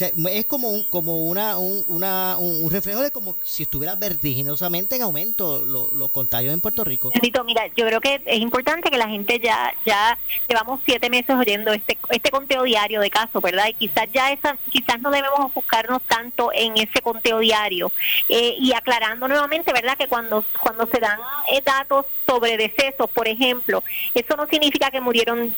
es 0.00 0.44
como 0.46 0.68
un, 0.68 0.84
como 0.84 1.24
una, 1.24 1.58
un, 1.58 1.84
una, 1.88 2.36
un, 2.38 2.70
reflejo 2.70 3.00
de 3.00 3.10
como 3.10 3.36
si 3.42 3.62
estuviera 3.62 3.94
vertiginosamente 3.94 4.96
en 4.96 5.02
aumento 5.02 5.64
los 5.64 6.10
contagios 6.10 6.52
en 6.52 6.60
Puerto 6.60 6.84
Rico. 6.84 7.12
mira, 7.44 7.66
yo 7.76 7.86
creo 7.86 8.00
que 8.00 8.20
es 8.24 8.40
importante 8.40 8.90
que 8.90 8.98
la 8.98 9.08
gente 9.08 9.40
ya 9.42 9.74
ya 9.84 10.18
llevamos 10.48 10.80
siete 10.84 11.08
meses 11.10 11.34
oyendo 11.36 11.72
este 11.72 11.98
este 12.10 12.30
conteo 12.30 12.64
diario 12.64 13.00
de 13.00 13.10
casos, 13.10 13.42
¿verdad? 13.42 13.66
Y 13.68 13.74
quizás 13.74 14.06
ya 14.12 14.32
esa, 14.32 14.56
quizás 14.70 15.00
no 15.00 15.10
debemos 15.10 15.40
enfocarnos 15.40 16.02
tanto 16.02 16.50
en 16.52 16.76
ese 16.76 17.00
conteo 17.02 17.38
diario 17.38 17.90
eh, 18.28 18.56
y 18.58 18.72
aclarando 18.72 19.28
nuevamente, 19.28 19.72
¿verdad? 19.72 19.96
Que 19.96 20.08
cuando 20.08 20.44
cuando 20.60 20.86
se 20.86 21.00
dan 21.00 21.18
eh, 21.52 21.62
datos 21.64 22.06
sobre 22.26 22.56
decesos, 22.56 23.08
por 23.10 23.28
ejemplo, 23.28 23.82
eso 24.14 24.36
no 24.36 24.46
significa 24.48 24.90
que 24.90 25.00
murieron 25.00 25.54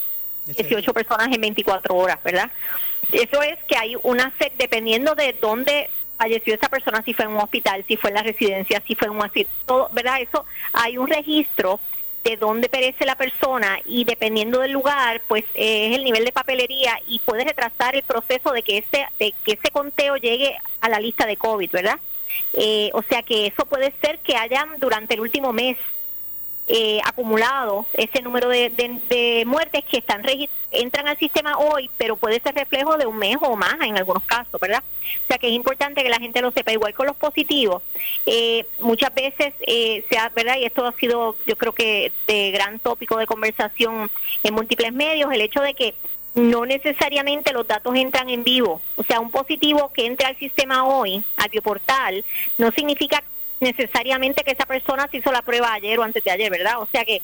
18 0.56 0.92
personas 0.94 1.28
en 1.32 1.40
24 1.40 1.94
horas, 1.94 2.18
¿verdad? 2.22 2.50
Eso 3.12 3.42
es 3.42 3.58
que 3.66 3.76
hay 3.76 3.96
una, 4.02 4.32
dependiendo 4.58 5.14
de 5.14 5.34
dónde 5.40 5.90
falleció 6.16 6.54
esa 6.54 6.68
persona, 6.68 7.02
si 7.04 7.14
fue 7.14 7.24
en 7.24 7.32
un 7.32 7.38
hospital, 7.38 7.84
si 7.86 7.96
fue 7.96 8.10
en 8.10 8.16
la 8.16 8.22
residencia, 8.22 8.82
si 8.86 8.94
fue 8.94 9.06
en 9.06 9.14
un 9.14 9.22
asilo, 9.22 9.48
todo, 9.66 9.88
¿verdad? 9.92 10.20
Eso, 10.20 10.44
hay 10.72 10.98
un 10.98 11.08
registro 11.08 11.80
de 12.24 12.36
dónde 12.36 12.68
perece 12.68 13.06
la 13.06 13.14
persona 13.14 13.78
y 13.86 14.04
dependiendo 14.04 14.58
del 14.58 14.72
lugar, 14.72 15.22
pues 15.28 15.44
es 15.54 15.94
el 15.94 16.04
nivel 16.04 16.24
de 16.24 16.32
papelería 16.32 16.98
y 17.06 17.20
puede 17.20 17.44
retrasar 17.44 17.94
el 17.94 18.02
proceso 18.02 18.52
de 18.52 18.62
que 18.62 18.78
ese, 18.78 19.06
de 19.18 19.32
que 19.44 19.52
ese 19.52 19.70
conteo 19.70 20.16
llegue 20.16 20.56
a 20.80 20.88
la 20.88 20.98
lista 20.98 21.24
de 21.24 21.36
COVID, 21.36 21.70
¿verdad? 21.70 21.98
Eh, 22.52 22.90
o 22.92 23.02
sea 23.02 23.22
que 23.22 23.46
eso 23.46 23.64
puede 23.66 23.94
ser 24.02 24.18
que 24.18 24.36
hayan 24.36 24.78
durante 24.78 25.14
el 25.14 25.20
último 25.20 25.52
mes 25.52 25.76
eh, 26.68 27.00
acumulado 27.04 27.86
ese 27.94 28.20
número 28.20 28.48
de, 28.48 28.70
de, 28.70 29.44
muertes 29.46 29.84
que 29.84 29.98
están 29.98 30.22
entran 30.70 31.08
al 31.08 31.16
sistema 31.16 31.56
hoy, 31.56 31.88
pero 31.96 32.16
puede 32.16 32.40
ser 32.40 32.54
reflejo 32.54 32.98
de 32.98 33.06
un 33.06 33.16
mes 33.16 33.38
o 33.40 33.56
más 33.56 33.74
en 33.80 33.96
algunos 33.96 34.22
casos, 34.24 34.60
¿verdad? 34.60 34.82
O 35.24 35.26
sea 35.26 35.38
que 35.38 35.48
es 35.48 35.54
importante 35.54 36.02
que 36.02 36.10
la 36.10 36.18
gente 36.18 36.42
lo 36.42 36.50
sepa. 36.50 36.72
Igual 36.72 36.92
con 36.92 37.06
los 37.06 37.16
positivos, 37.16 37.82
eh, 38.26 38.66
muchas 38.80 39.14
veces 39.14 39.54
eh, 39.66 40.04
se 40.10 40.18
ha, 40.18 40.28
¿verdad? 40.28 40.58
Y 40.58 40.64
esto 40.64 40.86
ha 40.86 40.92
sido, 40.92 41.36
yo 41.46 41.56
creo 41.56 41.72
que 41.72 42.12
de 42.26 42.50
gran 42.50 42.78
tópico 42.80 43.16
de 43.16 43.26
conversación 43.26 44.10
en 44.42 44.54
múltiples 44.54 44.92
medios, 44.92 45.32
el 45.32 45.40
hecho 45.40 45.62
de 45.62 45.72
que 45.72 45.94
no 46.34 46.66
necesariamente 46.66 47.52
los 47.52 47.66
datos 47.66 47.94
entran 47.96 48.28
en 48.28 48.44
vivo. 48.44 48.80
O 48.96 49.02
sea, 49.04 49.20
un 49.20 49.30
positivo 49.30 49.90
que 49.92 50.06
entre 50.06 50.26
al 50.26 50.38
sistema 50.38 50.86
hoy, 50.86 51.22
al 51.36 51.48
bioportal, 51.48 52.24
no 52.58 52.70
significa 52.72 53.22
necesariamente 53.60 54.44
que 54.44 54.52
esa 54.52 54.66
persona 54.66 55.08
se 55.10 55.18
hizo 55.18 55.32
la 55.32 55.42
prueba 55.42 55.72
ayer 55.72 55.98
o 55.98 56.02
antes 56.02 56.22
de 56.24 56.30
ayer, 56.30 56.50
¿verdad? 56.50 56.80
O 56.80 56.86
sea 56.86 57.04
que 57.04 57.22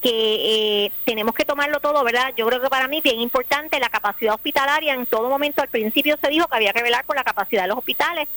que 0.00 0.84
eh, 0.84 0.92
tenemos 1.04 1.34
que 1.34 1.44
tomarlo 1.44 1.80
todo, 1.80 2.04
¿verdad? 2.04 2.32
Yo 2.36 2.46
creo 2.46 2.60
que 2.60 2.68
para 2.68 2.86
mí 2.86 3.00
bien 3.00 3.18
importante 3.20 3.80
la 3.80 3.88
capacidad 3.88 4.34
hospitalaria. 4.34 4.94
En 4.94 5.06
todo 5.06 5.28
momento 5.28 5.62
al 5.62 5.68
principio 5.68 6.16
se 6.20 6.28
dijo 6.28 6.46
que 6.46 6.56
había 6.56 6.72
que 6.72 6.82
velar 6.82 7.04
con 7.04 7.16
la 7.16 7.24
capacidad 7.24 7.62
de 7.62 7.68
los 7.68 7.78
hospitales 7.78 8.28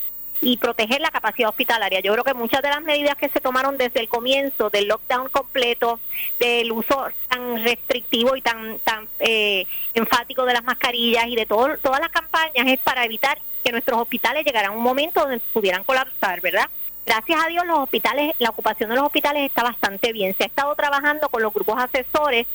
y 0.42 0.58
proteger 0.58 1.02
la 1.02 1.12
capacidad 1.12 1.50
hospitalaria. 1.50 2.00
Yo 2.00 2.14
creo 2.14 2.24
que 2.24 2.34
muchas 2.34 2.62
de 2.62 2.70
las 2.70 2.82
medidas 2.82 3.16
que 3.18 3.30
se 3.30 3.42
tomaron 3.42 3.78
desde 3.78 4.00
el 4.00 4.08
comienzo 4.08 4.70
del 4.70 4.88
lockdown 4.88 5.28
completo, 5.30 6.00
del 6.40 6.72
uso 6.72 7.08
tan 7.28 7.62
restrictivo 7.64 8.36
y 8.36 8.42
tan 8.42 8.80
tan 8.80 9.08
eh, 9.20 9.66
enfático 9.94 10.46
de 10.46 10.54
las 10.54 10.64
mascarillas 10.64 11.28
y 11.28 11.36
de 11.36 11.46
todo, 11.46 11.78
todas 11.80 12.00
las 12.00 12.10
campañas 12.10 12.68
es 12.68 12.80
para 12.80 13.04
evitar 13.04 13.38
que 13.64 13.72
nuestros 13.72 14.00
hospitales 14.00 14.46
llegaran 14.46 14.72
a 14.72 14.76
un 14.76 14.82
momento 14.82 15.20
donde 15.20 15.40
pudieran 15.54 15.84
colapsar, 15.84 16.40
¿verdad? 16.40 16.70
Gracias 17.10 17.44
a 17.44 17.48
Dios 17.48 17.66
los 17.66 17.80
hospitales, 17.80 18.36
la 18.38 18.52
ocupación 18.52 18.92
de 18.92 18.96
los 18.96 19.06
hospitales 19.06 19.44
está 19.44 19.64
bastante 19.64 20.14
bien. 20.14 20.36
Se 20.38 20.44
ha 20.44 20.46
estado 20.46 20.76
trabajando 20.76 21.28
con 21.30 21.42
los 21.42 21.52
grupos 21.52 21.80
asesores 21.80 22.46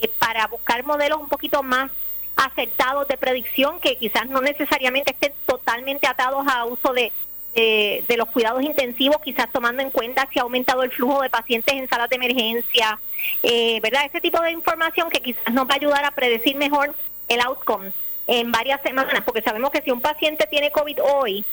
eh, 0.00 0.08
para 0.20 0.46
buscar 0.46 0.84
modelos 0.84 1.18
un 1.18 1.28
poquito 1.28 1.64
más 1.64 1.90
acertados 2.36 3.08
de 3.08 3.16
predicción 3.16 3.80
que 3.80 3.96
quizás 3.96 4.28
no 4.28 4.40
necesariamente 4.40 5.10
estén 5.10 5.32
totalmente 5.46 6.06
atados 6.06 6.46
a 6.46 6.64
uso 6.64 6.92
de, 6.92 7.10
de 7.56 8.16
los 8.16 8.28
cuidados 8.28 8.62
intensivos, 8.62 9.16
quizás 9.20 9.50
tomando 9.50 9.82
en 9.82 9.90
cuenta 9.90 10.28
si 10.32 10.38
ha 10.38 10.42
aumentado 10.42 10.84
el 10.84 10.92
flujo 10.92 11.20
de 11.20 11.30
pacientes 11.30 11.74
en 11.74 11.88
salas 11.88 12.08
de 12.08 12.14
emergencia, 12.14 13.00
eh, 13.42 13.80
¿verdad? 13.80 14.04
Ese 14.04 14.20
tipo 14.20 14.40
de 14.40 14.52
información 14.52 15.10
que 15.10 15.20
quizás 15.20 15.52
nos 15.52 15.66
va 15.66 15.72
a 15.72 15.76
ayudar 15.76 16.04
a 16.04 16.12
predecir 16.12 16.54
mejor 16.54 16.94
el 17.26 17.40
outcome 17.40 17.90
en 18.28 18.52
varias 18.52 18.80
semanas, 18.82 19.24
porque 19.24 19.42
sabemos 19.42 19.72
que 19.72 19.82
si 19.82 19.90
un 19.90 20.00
paciente 20.00 20.46
tiene 20.48 20.70
COVID 20.70 21.00
hoy, 21.02 21.44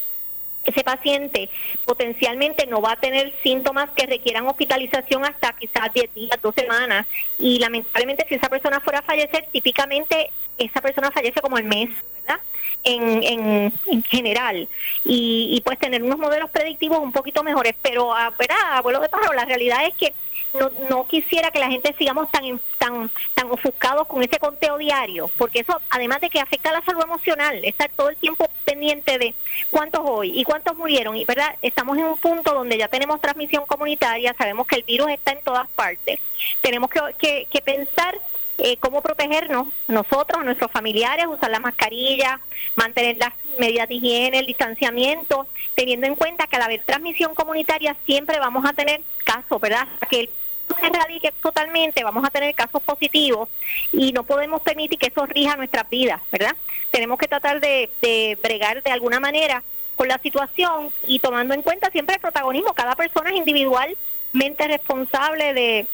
ese 0.65 0.83
paciente 0.83 1.49
potencialmente 1.85 2.65
no 2.67 2.81
va 2.81 2.93
a 2.93 2.99
tener 2.99 3.33
síntomas 3.43 3.89
que 3.91 4.05
requieran 4.05 4.47
hospitalización 4.47 5.25
hasta 5.25 5.53
quizás 5.53 5.93
10 5.93 6.13
días, 6.13 6.39
2 6.41 6.55
semanas. 6.55 7.07
Y 7.37 7.59
lamentablemente 7.59 8.25
si 8.27 8.35
esa 8.35 8.49
persona 8.49 8.79
fuera 8.81 8.99
a 8.99 9.03
fallecer, 9.03 9.47
típicamente 9.51 10.31
esa 10.57 10.81
persona 10.81 11.11
fallece 11.11 11.41
como 11.41 11.57
el 11.57 11.65
mes, 11.65 11.89
¿verdad? 12.21 12.39
En, 12.83 13.23
en, 13.23 13.73
en 13.87 14.03
general. 14.03 14.67
Y, 15.03 15.49
y 15.51 15.61
pues 15.61 15.77
tener 15.79 16.03
unos 16.03 16.17
modelos 16.17 16.49
predictivos 16.49 16.99
un 16.99 17.11
poquito 17.11 17.43
mejores. 17.43 17.75
Pero, 17.81 18.13
ah, 18.13 18.33
¿verdad? 18.37 18.57
Abuelo 18.73 18.99
de 18.99 19.09
pájaro, 19.09 19.33
la 19.33 19.45
realidad 19.45 19.85
es 19.85 19.93
que 19.95 20.13
no, 20.59 20.71
no 20.89 21.07
quisiera 21.07 21.51
que 21.51 21.59
la 21.59 21.69
gente 21.69 21.95
sigamos 21.97 22.31
tan, 22.31 22.59
tan, 22.77 23.09
tan 23.33 23.51
ofuscados 23.51 24.07
con 24.07 24.23
ese 24.23 24.39
conteo 24.39 24.77
diario, 24.77 25.29
porque 25.37 25.59
eso, 25.59 25.79
además 25.89 26.21
de 26.21 26.29
que 26.29 26.39
afecta 26.39 26.71
la 26.71 26.83
salud 26.83 27.03
emocional, 27.03 27.59
estar 27.63 27.89
todo 27.95 28.09
el 28.09 28.17
tiempo 28.17 28.49
pendiente 28.63 29.17
de 29.17 29.33
cuántos 29.71 30.01
hoy 30.05 30.31
y 30.39 30.43
cuántos 30.43 30.77
murieron, 30.77 31.15
y 31.15 31.25
verdad, 31.25 31.55
estamos 31.61 31.97
en 31.97 32.05
un 32.05 32.17
punto 32.17 32.53
donde 32.53 32.77
ya 32.77 32.87
tenemos 32.87 33.21
transmisión 33.21 33.65
comunitaria, 33.65 34.35
sabemos 34.37 34.67
que 34.67 34.75
el 34.75 34.83
virus 34.83 35.09
está 35.09 35.31
en 35.31 35.41
todas 35.41 35.67
partes, 35.69 36.19
tenemos 36.61 36.89
que, 36.89 37.47
que, 37.49 37.61
pensar 37.61 38.17
eh, 38.57 38.77
cómo 38.77 39.01
protegernos 39.01 39.67
nosotros, 39.87 40.43
nuestros 40.45 40.71
familiares, 40.71 41.25
usar 41.27 41.49
la 41.49 41.59
mascarilla, 41.59 42.39
mantener 42.75 43.17
las 43.17 43.33
medidas 43.57 43.87
de 43.87 43.95
higiene, 43.95 44.39
el 44.39 44.45
distanciamiento, 44.45 45.47
teniendo 45.73 46.07
en 46.07 46.15
cuenta 46.15 46.47
que 46.47 46.55
al 46.55 46.63
haber 46.63 46.83
transmisión 46.83 47.33
comunitaria 47.35 47.95
siempre 48.05 48.39
vamos 48.39 48.65
a 48.65 48.73
tener 48.73 49.01
casos, 49.23 49.59
¿verdad? 49.59 49.87
que 50.09 50.29
se 50.73 50.87
erradique 50.87 51.31
totalmente, 51.41 52.03
vamos 52.03 52.23
a 52.25 52.29
tener 52.29 52.53
casos 52.55 52.81
positivos 52.81 53.49
y 53.91 54.11
no 54.11 54.23
podemos 54.23 54.61
permitir 54.61 54.97
que 54.97 55.07
eso 55.07 55.25
rija 55.25 55.55
nuestras 55.55 55.89
vidas, 55.89 56.21
¿verdad? 56.31 56.55
Tenemos 56.91 57.17
que 57.17 57.27
tratar 57.27 57.59
de, 57.59 58.37
bregar 58.41 58.81
de 58.81 58.91
alguna 58.91 59.19
manera 59.19 59.63
con 59.95 60.07
la 60.07 60.17
situación 60.19 60.89
y 61.07 61.19
tomando 61.19 61.53
en 61.53 61.61
cuenta 61.61 61.89
siempre 61.91 62.15
el 62.15 62.21
protagonismo, 62.21 62.73
cada 62.73 62.95
persona 62.95 63.29
es 63.29 63.37
individualmente 63.37 64.67
responsable 64.67 65.53
de, 65.53 65.87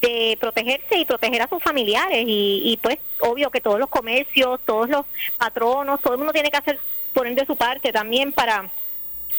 de 0.00 0.36
protegerse 0.40 0.98
y 0.98 1.04
proteger 1.04 1.42
a 1.42 1.48
sus 1.48 1.62
familiares 1.62 2.24
y, 2.26 2.62
y 2.64 2.76
pues 2.78 2.98
obvio 3.20 3.50
que 3.50 3.60
todos 3.60 3.78
los 3.78 3.88
comercios, 3.88 4.60
todos 4.64 4.88
los 4.88 5.04
patronos, 5.38 6.00
todo 6.00 6.14
el 6.14 6.18
mundo 6.18 6.32
tiene 6.32 6.50
que 6.50 6.56
hacer 6.56 6.78
poner 7.12 7.34
de 7.34 7.46
su 7.46 7.56
parte 7.56 7.92
también 7.92 8.32
para 8.32 8.68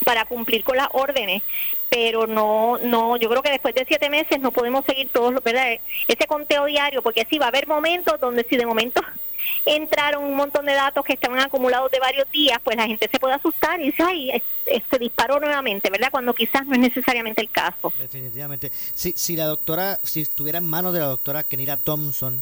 para 0.03 0.25
cumplir 0.25 0.63
con 0.63 0.77
las 0.77 0.87
órdenes, 0.91 1.43
pero 1.89 2.27
no, 2.27 2.77
no, 2.79 3.17
yo 3.17 3.29
creo 3.29 3.41
que 3.41 3.51
después 3.51 3.73
de 3.75 3.85
siete 3.87 4.09
meses 4.09 4.39
no 4.39 4.51
podemos 4.51 4.85
seguir 4.85 5.09
todos, 5.09 5.43
¿verdad? 5.43 5.79
Ese 6.07 6.27
conteo 6.27 6.65
diario, 6.65 7.01
porque 7.01 7.25
sí 7.29 7.37
va 7.37 7.45
a 7.45 7.49
haber 7.49 7.67
momentos 7.67 8.19
donde 8.19 8.45
si 8.49 8.57
de 8.57 8.65
momento 8.65 9.01
entraron 9.65 10.23
un 10.23 10.35
montón 10.35 10.65
de 10.65 10.73
datos 10.73 11.03
que 11.05 11.13
estaban 11.13 11.39
acumulados 11.39 11.91
de 11.91 11.99
varios 11.99 12.29
días, 12.31 12.59
pues 12.63 12.77
la 12.77 12.87
gente 12.87 13.09
se 13.11 13.19
puede 13.19 13.35
asustar 13.35 13.79
y 13.79 13.85
dice, 13.85 14.03
ay, 14.03 14.43
se 14.65 14.99
disparó 14.99 15.39
nuevamente, 15.39 15.89
¿verdad? 15.89 16.09
Cuando 16.11 16.33
quizás 16.33 16.65
no 16.65 16.73
es 16.73 16.79
necesariamente 16.79 17.41
el 17.41 17.49
caso. 17.49 17.93
Definitivamente. 17.99 18.71
Si, 18.93 19.13
si 19.15 19.35
la 19.35 19.45
doctora, 19.45 19.99
si 20.03 20.21
estuviera 20.21 20.57
en 20.57 20.65
manos 20.65 20.93
de 20.93 20.99
la 20.99 21.05
doctora 21.07 21.43
Kenira 21.43 21.77
Thompson, 21.77 22.41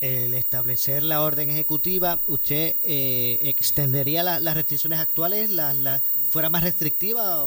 el 0.00 0.34
establecer 0.34 1.02
la 1.02 1.22
orden 1.22 1.50
ejecutiva, 1.50 2.18
¿usted 2.26 2.74
eh, 2.84 3.38
extendería 3.44 4.22
las 4.22 4.54
restricciones 4.54 4.98
actuales, 4.98 5.50
las, 5.50 5.76
las 5.76 6.02
fuera 6.30 6.50
más 6.50 6.62
restrictiva? 6.62 7.46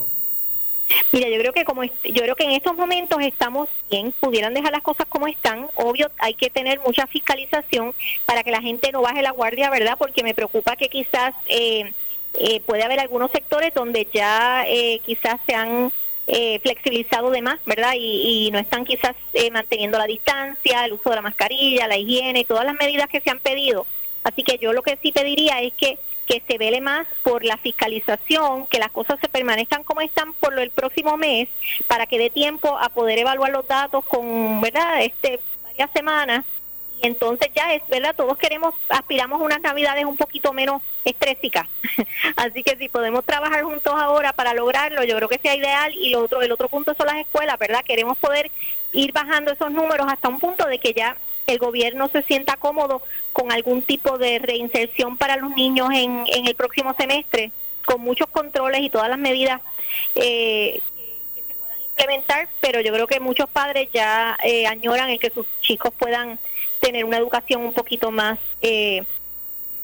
Mira, 1.12 1.30
yo 1.30 1.38
creo 1.40 1.54
que 1.54 1.66
como 1.66 1.84
yo 1.84 1.92
creo 2.04 2.36
que 2.36 2.44
en 2.44 2.52
estos 2.52 2.76
momentos 2.76 3.20
estamos 3.22 3.70
bien, 3.90 4.14
pudieran 4.20 4.54
dejar 4.54 4.72
las 4.72 4.82
cosas 4.82 5.06
como 5.08 5.28
están. 5.28 5.68
Obvio, 5.76 6.10
hay 6.18 6.34
que 6.34 6.50
tener 6.50 6.80
mucha 6.80 7.08
fiscalización 7.08 7.94
para 8.26 8.44
que 8.44 8.52
la 8.52 8.62
gente 8.62 8.92
no 8.92 9.02
baje 9.02 9.22
la 9.22 9.32
guardia, 9.32 9.70
¿verdad? 9.70 9.96
Porque 9.98 10.24
me 10.24 10.34
preocupa 10.34 10.76
que 10.76 10.90
quizás 10.90 11.34
eh, 11.48 11.94
eh, 12.34 12.62
puede 12.62 12.84
haber 12.84 13.00
algunos 13.00 13.32
sectores 13.32 13.74
donde 13.74 14.08
ya 14.12 14.64
eh, 14.68 15.00
quizás 15.06 15.40
se 15.46 15.54
han 15.54 15.92
eh, 16.32 16.60
flexibilizado 16.60 17.32
de 17.32 17.42
más, 17.42 17.60
¿verdad? 17.66 17.94
Y, 17.98 18.48
y 18.48 18.52
no 18.52 18.60
están 18.60 18.86
quizás 18.86 19.16
eh, 19.34 19.50
manteniendo 19.50 19.98
la 19.98 20.06
distancia, 20.06 20.86
el 20.86 20.94
uso 20.94 21.10
de 21.10 21.16
la 21.16 21.22
mascarilla, 21.24 21.88
la 21.88 21.98
higiene 21.98 22.46
todas 22.46 22.66
las 22.66 22.76
medidas 22.76 23.10
que 23.10 23.20
se 23.20 23.32
han 23.32 23.40
pedido. 23.40 23.88
Así 24.24 24.44
que 24.44 24.60
yo 24.60 24.72
lo 24.72 24.84
que 24.84 24.98
sí 25.02 25.12
pediría 25.12 25.60
es 25.62 25.74
que 25.74 25.98
que 26.28 26.44
se 26.48 26.60
vele 26.60 26.80
más 26.80 27.08
por 27.24 27.44
la 27.44 27.58
fiscalización, 27.58 28.68
que 28.68 28.78
las 28.78 28.92
cosas 28.92 29.20
se 29.20 29.28
permanezcan 29.28 29.84
como 29.84 30.02
están 30.02 30.34
por 30.34 30.58
el 30.60 30.70
próximo 30.70 31.18
mes, 31.18 31.50
para 31.88 32.06
que 32.06 32.20
dé 32.20 32.30
tiempo 32.30 32.78
a 32.78 32.90
poder 32.90 33.18
evaluar 33.18 33.52
los 33.52 33.68
datos 33.68 34.06
con, 34.06 34.62
¿verdad?, 34.62 35.02
este, 35.02 35.40
varias 35.64 35.90
semanas. 35.92 36.46
Y 37.02 37.08
entonces 37.08 37.50
ya 37.56 37.74
es, 37.74 37.82
¿verdad? 37.88 38.16
Todos 38.16 38.38
queremos, 38.38 38.76
aspiramos 38.90 39.40
a 39.40 39.44
unas 39.44 39.62
navidades 39.62 40.06
un 40.06 40.18
poquito 40.18 40.52
menos 40.54 40.82
estrésicas. 41.06 41.68
Así 42.36 42.62
que 42.64 42.76
si 42.78 42.90
podemos 42.90 43.24
trabajar 43.24 43.64
juntos 43.64 43.94
ahora 43.96 44.34
para 44.34 44.54
lograrlo, 44.54 45.04
yo 45.04 45.16
creo 45.16 45.30
que 45.30 45.40
sea 45.40 45.56
ideal. 45.56 45.94
Y 45.96 46.10
lo 46.10 46.22
otro, 46.22 46.42
el 46.42 46.52
otro 46.52 46.68
punto 46.68 46.94
son 46.96 47.08
las 47.08 47.18
escuelas, 47.18 47.58
¿verdad? 47.58 47.84
Queremos 47.86 48.18
poder 48.18 48.52
ir 48.92 49.12
bajando 49.14 49.52
esos 49.52 49.72
números 49.72 50.08
hasta 50.10 50.28
un 50.28 50.40
punto 50.40 50.66
de 50.66 50.80
que 50.80 50.94
ya 50.94 51.16
el 51.48 51.58
gobierno 51.58 52.10
se 52.10 52.22
sienta 52.24 52.58
cómodo 52.58 53.02
con 53.34 53.52
algún 53.52 53.82
tipo 53.82 54.18
de 54.18 54.40
reinserción 54.40 55.18
para 55.18 55.38
los 55.38 55.52
niños 55.56 55.90
en, 55.92 56.26
en 56.28 56.48
el 56.48 56.56
próximo 56.56 56.94
semestre, 56.98 57.52
con 57.86 58.02
muchos 58.02 58.28
controles 58.28 58.82
y 58.82 58.90
todas 58.90 59.10
las 59.10 59.18
medidas 59.18 59.62
eh, 60.16 60.82
que, 61.36 61.42
se 61.42 61.56
puedan 61.56 61.82
implementar, 61.82 62.50
pero 62.62 62.82
yo 62.82 62.94
creo 62.94 63.08
que 63.08 63.20
muchos 63.20 63.50
padres 63.50 63.90
ya 63.92 64.38
eh, 64.44 64.68
añoran 64.68 65.10
el 65.10 65.20
que 65.20 65.32
sus 65.32 65.46
chicos 65.62 65.92
puedan 65.98 66.38
tener 66.80 67.06
una 67.06 67.18
educación 67.18 67.64
un 67.64 67.74
poquito 67.74 68.12
más 68.12 68.40
eh, 68.62 69.04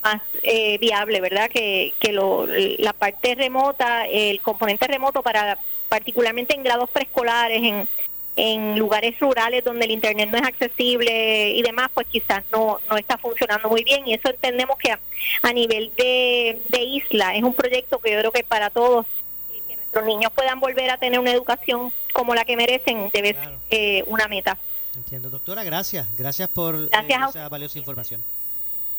más 0.03 0.21
eh, 0.43 0.77
viable, 0.77 1.19
¿verdad? 1.19 1.49
Que, 1.49 1.93
que 1.99 2.11
lo, 2.11 2.45
la 2.47 2.93
parte 2.93 3.33
remota, 3.33 4.05
el 4.05 4.39
componente 4.41 4.85
remoto 4.87 5.23
para 5.23 5.57
particularmente 5.89 6.53
en 6.53 6.63
grados 6.63 6.89
preescolares, 6.89 7.63
en 7.63 7.87
en 8.35 8.77
lugares 8.77 9.17
rurales 9.19 9.63
donde 9.63 9.85
el 9.85 9.91
internet 9.91 10.29
no 10.29 10.37
es 10.37 10.43
accesible 10.43 11.51
y 11.51 11.61
demás, 11.61 11.89
pues 11.93 12.07
quizás 12.07 12.43
no, 12.51 12.79
no 12.89 12.97
está 12.97 13.17
funcionando 13.17 13.69
muy 13.69 13.83
bien 13.83 14.07
y 14.07 14.13
eso 14.13 14.29
entendemos 14.29 14.77
que 14.77 14.91
a, 14.91 15.53
nivel 15.53 15.91
de, 15.95 16.61
de, 16.67 16.83
isla 16.83 17.35
es 17.35 17.43
un 17.43 17.53
proyecto 17.53 17.99
que 17.99 18.11
yo 18.11 18.19
creo 18.19 18.31
que 18.31 18.43
para 18.43 18.69
todos, 18.69 19.05
eh, 19.53 19.61
que 19.67 19.75
nuestros 19.77 20.05
niños 20.05 20.31
puedan 20.33 20.59
volver 20.59 20.89
a 20.89 20.97
tener 20.97 21.19
una 21.19 21.31
educación 21.31 21.93
como 22.11 22.35
la 22.35 22.43
que 22.43 22.57
merecen, 22.57 23.09
debe 23.13 23.33
ser 23.33 23.51
eh, 23.69 24.03
una 24.07 24.27
meta. 24.27 24.57
Entiendo, 24.95 25.29
doctora, 25.29 25.63
gracias, 25.63 26.07
gracias 26.17 26.49
por 26.49 26.75
eh, 26.75 26.89
esa 27.29 27.49
valiosa 27.49 27.79
información. 27.79 28.21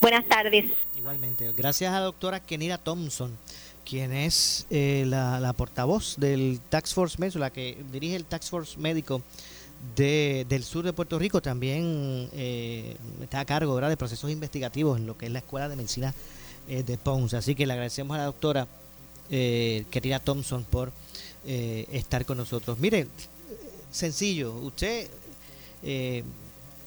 Buenas 0.01 0.27
tardes. 0.27 0.67
Igualmente, 0.97 1.53
gracias 1.57 1.93
a 1.93 2.01
la 2.01 2.07
doctora 2.07 2.41
Kenira 2.41 2.79
Thompson 2.79 3.37
quien 3.85 4.13
es 4.13 4.67
eh, 4.69 5.05
la, 5.07 5.39
la, 5.39 5.53
portavoz 5.53 6.17
del 6.19 6.61
Tax 6.71 6.93
Force 6.93 7.19
Médico, 7.21 7.39
la 7.39 7.51
que 7.51 7.79
dirige 7.93 8.17
el 8.17 8.25
Tax 8.25 8.51
Force 8.51 8.77
Médico 8.79 9.23
de, 9.95 10.45
del 10.49 10.65
sur 10.65 10.85
de 10.85 10.93
Puerto 10.93 11.19
Rico, 11.19 11.41
también 11.41 12.29
eh, 12.33 12.97
está 13.23 13.41
a 13.41 13.45
cargo 13.45 13.75
¿verdad? 13.75 13.89
de 13.89 13.97
procesos 13.97 14.31
investigativos 14.31 14.99
en 14.99 15.07
lo 15.07 15.17
que 15.17 15.27
es 15.27 15.33
la 15.33 15.39
Escuela 15.39 15.69
de 15.69 15.77
Medicina 15.77 16.15
eh, 16.69 16.83
de 16.83 16.99
Ponce. 16.99 17.37
Así 17.37 17.55
que 17.55 17.67
le 17.67 17.73
agradecemos 17.73 18.17
a 18.17 18.19
la 18.19 18.25
doctora 18.25 18.67
eh, 19.31 19.85
querida 19.91 20.19
Thompson 20.19 20.65
por 20.65 20.93
eh, 21.47 21.87
estar 21.93 22.25
con 22.25 22.39
nosotros. 22.39 22.79
Mire, 22.79 23.07
sencillo, 23.91 24.53
usted 24.55 25.09
eh, 25.87 26.24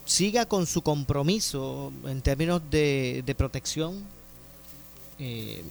siga 0.04 0.46
con 0.46 0.66
su 0.66 0.82
compromiso 0.82 1.90
en 2.04 2.20
términos 2.20 2.62
de, 2.70 3.22
de 3.24 3.34
protección. 3.34 4.04
Eh, 5.18 5.64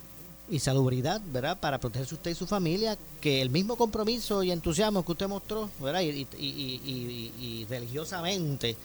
y 0.52 0.58
salubridad, 0.58 1.22
¿verdad? 1.32 1.60
Para 1.60 1.78
protegerse 1.80 2.16
usted 2.16 2.32
y 2.32 2.36
su 2.36 2.48
familia, 2.48 2.98
que 3.22 3.40
el 3.40 3.52
mismo 3.52 3.76
compromiso 3.76 4.42
y 4.42 4.52
entusiasmo 4.52 5.06
que 5.06 5.12
usted 5.12 5.28
mostró, 5.28 5.70
¿verdad? 5.80 6.02
Y, 6.02 6.28
y, 6.40 7.68
religiosamente, 7.70 8.76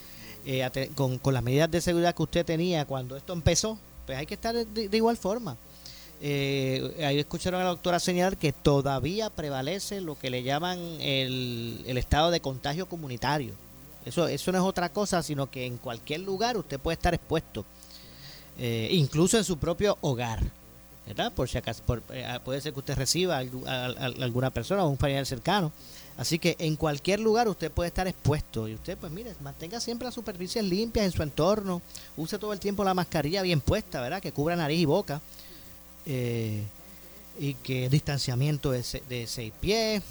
eh, 0.44 0.90
con, 0.94 1.18
con, 1.18 1.32
las 1.32 1.42
medidas 1.42 1.70
de 1.70 1.80
seguridad 1.80 2.14
que 2.14 2.22
usted 2.22 2.44
tenía 2.44 2.84
cuando 2.84 3.16
esto 3.16 3.32
empezó, 3.32 3.78
pues 4.04 4.18
hay 4.18 4.26
que 4.26 4.34
estar 4.34 4.54
de, 4.54 4.88
de 4.90 4.96
igual 4.96 5.16
forma. 5.16 5.56
Eh, 6.20 7.02
ahí 7.06 7.18
escucharon 7.18 7.60
a 7.60 7.64
la 7.64 7.70
doctora 7.70 7.98
señalar 7.98 8.36
que 8.36 8.52
todavía 8.52 9.30
prevalece 9.30 10.00
lo 10.00 10.18
que 10.18 10.30
le 10.30 10.42
llaman 10.42 10.78
el, 11.00 11.82
el 11.86 11.98
estado 11.98 12.30
de 12.30 12.40
contagio 12.40 12.86
comunitario. 12.86 13.54
Eso, 14.04 14.28
eso 14.28 14.52
no 14.52 14.58
es 14.58 14.64
otra 14.64 14.88
cosa, 14.90 15.22
sino 15.22 15.50
que 15.50 15.66
en 15.66 15.78
cualquier 15.78 16.20
lugar 16.20 16.56
usted 16.56 16.78
puede 16.78 16.94
estar 16.94 17.14
expuesto, 17.14 17.64
eh, 18.58 18.88
incluso 18.92 19.38
en 19.38 19.44
su 19.44 19.58
propio 19.58 19.98
hogar. 20.00 20.40
¿verdad? 21.06 21.32
Por 21.32 21.48
si 21.48 21.58
acaso, 21.58 21.82
por, 21.84 22.02
eh, 22.10 22.26
puede 22.44 22.60
ser 22.60 22.72
que 22.72 22.78
usted 22.78 22.96
reciba 22.96 23.36
a, 23.38 23.84
alguna 24.20 24.50
persona 24.50 24.84
o 24.84 24.88
un 24.88 24.96
familiar 24.96 25.26
cercano. 25.26 25.70
Así 26.16 26.38
que 26.38 26.56
en 26.58 26.76
cualquier 26.76 27.20
lugar 27.20 27.48
usted 27.48 27.70
puede 27.70 27.88
estar 27.88 28.06
expuesto 28.06 28.68
y 28.68 28.74
usted, 28.74 28.96
pues 28.96 29.12
mire, 29.12 29.34
mantenga 29.40 29.80
siempre 29.80 30.06
las 30.06 30.14
superficies 30.14 30.64
limpias 30.64 31.04
en 31.04 31.12
su 31.12 31.22
entorno, 31.22 31.82
use 32.16 32.38
todo 32.38 32.52
el 32.52 32.60
tiempo 32.60 32.84
la 32.84 32.94
mascarilla 32.94 33.42
bien 33.42 33.60
puesta, 33.60 34.00
¿verdad? 34.00 34.22
Que 34.22 34.32
cubra 34.32 34.56
nariz 34.56 34.80
y 34.80 34.84
boca. 34.84 35.20
Eh, 36.06 36.62
y 37.38 37.54
que 37.54 37.88
distanciamiento 37.88 38.70
de, 38.70 38.84
de 39.08 39.26
seis 39.26 39.52
pies, 39.60 40.02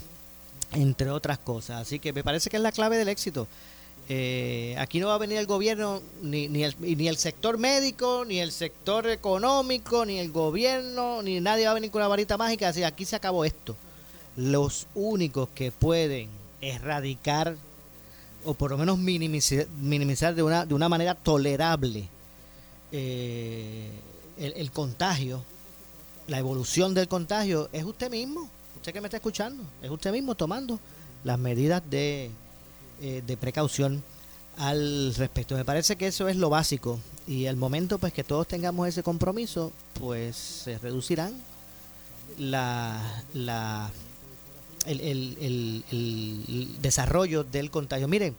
entre 0.72 1.10
otras 1.10 1.38
cosas. 1.38 1.80
Así 1.80 1.98
que 1.98 2.12
me 2.12 2.22
parece 2.22 2.50
que 2.50 2.56
es 2.56 2.62
la 2.62 2.72
clave 2.72 2.98
del 2.98 3.08
éxito. 3.08 3.46
Eh, 4.08 4.76
aquí 4.78 5.00
no 5.00 5.06
va 5.08 5.14
a 5.14 5.18
venir 5.18 5.38
el 5.38 5.46
gobierno, 5.46 6.02
ni, 6.20 6.48
ni, 6.48 6.62
el, 6.62 7.16
sector 7.16 7.56
médico, 7.56 8.24
ni 8.26 8.38
el 8.38 8.52
sector 8.52 9.08
económico, 9.08 10.04
ni 10.04 10.18
el 10.18 10.30
gobierno, 10.30 11.22
ni 11.22 11.40
nadie 11.40 11.64
va 11.64 11.70
a 11.70 11.74
venir 11.74 11.90
con 11.90 12.02
una 12.02 12.08
varita 12.08 12.36
mágica. 12.36 12.68
Así, 12.68 12.82
aquí 12.82 13.04
se 13.04 13.16
acabó 13.16 13.44
esto. 13.44 13.76
Los 14.36 14.86
únicos 14.94 15.48
que 15.54 15.72
pueden 15.72 16.28
erradicar 16.60 17.56
o 18.44 18.52
por 18.52 18.70
lo 18.72 18.78
menos 18.78 18.98
minimizar, 18.98 19.66
minimizar 19.80 20.34
de, 20.34 20.42
una, 20.42 20.66
de 20.66 20.74
una 20.74 20.88
manera 20.88 21.14
tolerable 21.14 22.06
eh, 22.92 23.88
el 24.36 24.70
contagio, 24.70 25.42
la 26.26 26.38
evolución 26.38 26.92
del 26.92 27.08
contagio, 27.08 27.70
es 27.72 27.84
usted 27.84 28.10
mismo. 28.10 28.50
Usted 28.76 28.92
que 28.92 29.00
me 29.00 29.06
está 29.06 29.16
escuchando, 29.16 29.62
es 29.80 29.90
usted 29.90 30.12
mismo 30.12 30.34
tomando 30.34 30.78
las 31.22 31.38
medidas 31.38 31.82
de 31.88 32.30
eh, 33.06 33.22
de 33.26 33.36
precaución 33.36 34.02
al 34.56 35.14
respecto. 35.14 35.54
Me 35.56 35.64
parece 35.64 35.96
que 35.96 36.06
eso 36.06 36.26
es 36.26 36.36
lo 36.36 36.48
básico 36.48 36.98
y 37.26 37.44
al 37.44 37.56
momento 37.56 37.98
pues 37.98 38.14
que 38.14 38.24
todos 38.24 38.48
tengamos 38.48 38.88
ese 38.88 39.02
compromiso, 39.02 39.72
pues 40.00 40.34
se 40.36 40.78
reducirán 40.78 41.34
la, 42.38 43.22
la 43.34 43.90
el, 44.86 45.00
el, 45.00 45.36
el, 45.40 45.84
el 45.92 46.82
desarrollo 46.82 47.44
del 47.44 47.70
contagio. 47.70 48.08
Miren, 48.08 48.34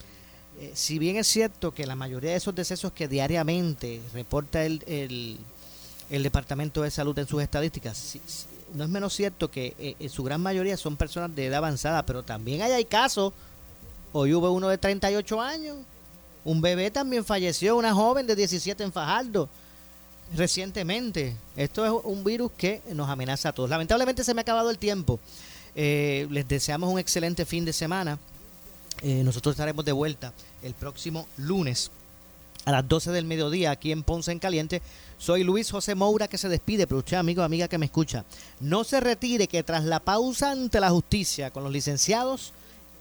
eh, 0.59 0.71
si 0.73 0.99
bien 0.99 1.17
es 1.17 1.27
cierto 1.27 1.73
que 1.73 1.85
la 1.85 1.95
mayoría 1.95 2.31
de 2.31 2.37
esos 2.37 2.55
decesos 2.55 2.93
que 2.93 3.07
diariamente 3.07 4.01
reporta 4.13 4.63
el, 4.65 5.37
Departamento 6.09 6.81
de 6.81 6.91
Salud 6.91 7.17
en 7.19 7.27
sus 7.27 7.41
estadísticas, 7.41 8.17
no 8.73 8.83
es 8.83 8.89
menos 8.89 9.13
cierto 9.13 9.51
que 9.51 9.75
eh, 9.77 9.95
en 9.99 10.09
su 10.09 10.23
gran 10.23 10.41
mayoría 10.41 10.77
son 10.77 10.97
personas 10.97 11.35
de 11.35 11.47
edad 11.47 11.57
avanzada, 11.57 12.05
pero 12.05 12.23
también 12.23 12.61
hay 12.61 12.85
casos, 12.85 13.33
hoy 14.17 14.33
hubo 14.33 14.49
uno 14.51 14.69
de 14.69 14.77
38 14.77 15.41
años, 15.41 15.77
un 16.45 16.61
bebé 16.61 16.89
también 16.89 17.25
falleció, 17.25 17.75
una 17.75 17.93
joven 17.93 18.25
de 18.25 18.33
17 18.33 18.81
en 18.81 18.93
Fajardo 18.93 19.49
recientemente. 20.33 21.35
Esto 21.57 21.85
es 21.85 21.91
un 22.05 22.23
virus 22.23 22.51
que 22.57 22.81
nos 22.93 23.09
amenaza 23.09 23.49
a 23.49 23.51
todos. 23.51 23.69
Lamentablemente 23.69 24.23
se 24.23 24.33
me 24.33 24.39
ha 24.39 24.43
acabado 24.43 24.69
el 24.69 24.77
tiempo. 24.77 25.19
Eh, 25.75 26.27
les 26.31 26.47
deseamos 26.47 26.89
un 26.89 26.97
excelente 26.97 27.45
fin 27.45 27.65
de 27.65 27.73
semana. 27.73 28.17
Eh, 29.01 29.21
nosotros 29.21 29.53
estaremos 29.53 29.83
de 29.83 29.91
vuelta 29.91 30.31
el 30.63 30.73
próximo 30.73 31.27
lunes 31.35 31.91
a 32.63 32.71
las 32.71 32.87
12 32.87 33.11
del 33.11 33.25
mediodía 33.25 33.71
aquí 33.71 33.91
en 33.91 34.03
Ponce 34.03 34.31
en 34.31 34.39
Caliente. 34.39 34.81
Soy 35.17 35.43
Luis 35.43 35.69
José 35.69 35.93
Moura 35.93 36.29
que 36.29 36.37
se 36.37 36.47
despide, 36.47 36.87
pero 36.87 36.99
usted 36.99 37.17
amigo, 37.17 37.43
amiga 37.43 37.67
que 37.67 37.77
me 37.77 37.87
escucha, 37.87 38.23
no 38.61 38.85
se 38.85 39.01
retire 39.01 39.49
que 39.49 39.61
tras 39.63 39.83
la 39.83 39.99
pausa 39.99 40.51
ante 40.51 40.79
la 40.79 40.91
justicia 40.91 41.51
con 41.51 41.65
los 41.65 41.73
licenciados 41.73 42.53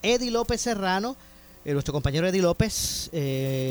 Eddie 0.05 0.31
López 0.31 0.61
Serrano, 0.61 1.17
eh, 1.65 1.73
nuestro 1.73 1.93
compañero 1.93 2.29
Eddie 2.29 2.43
López 2.43 3.11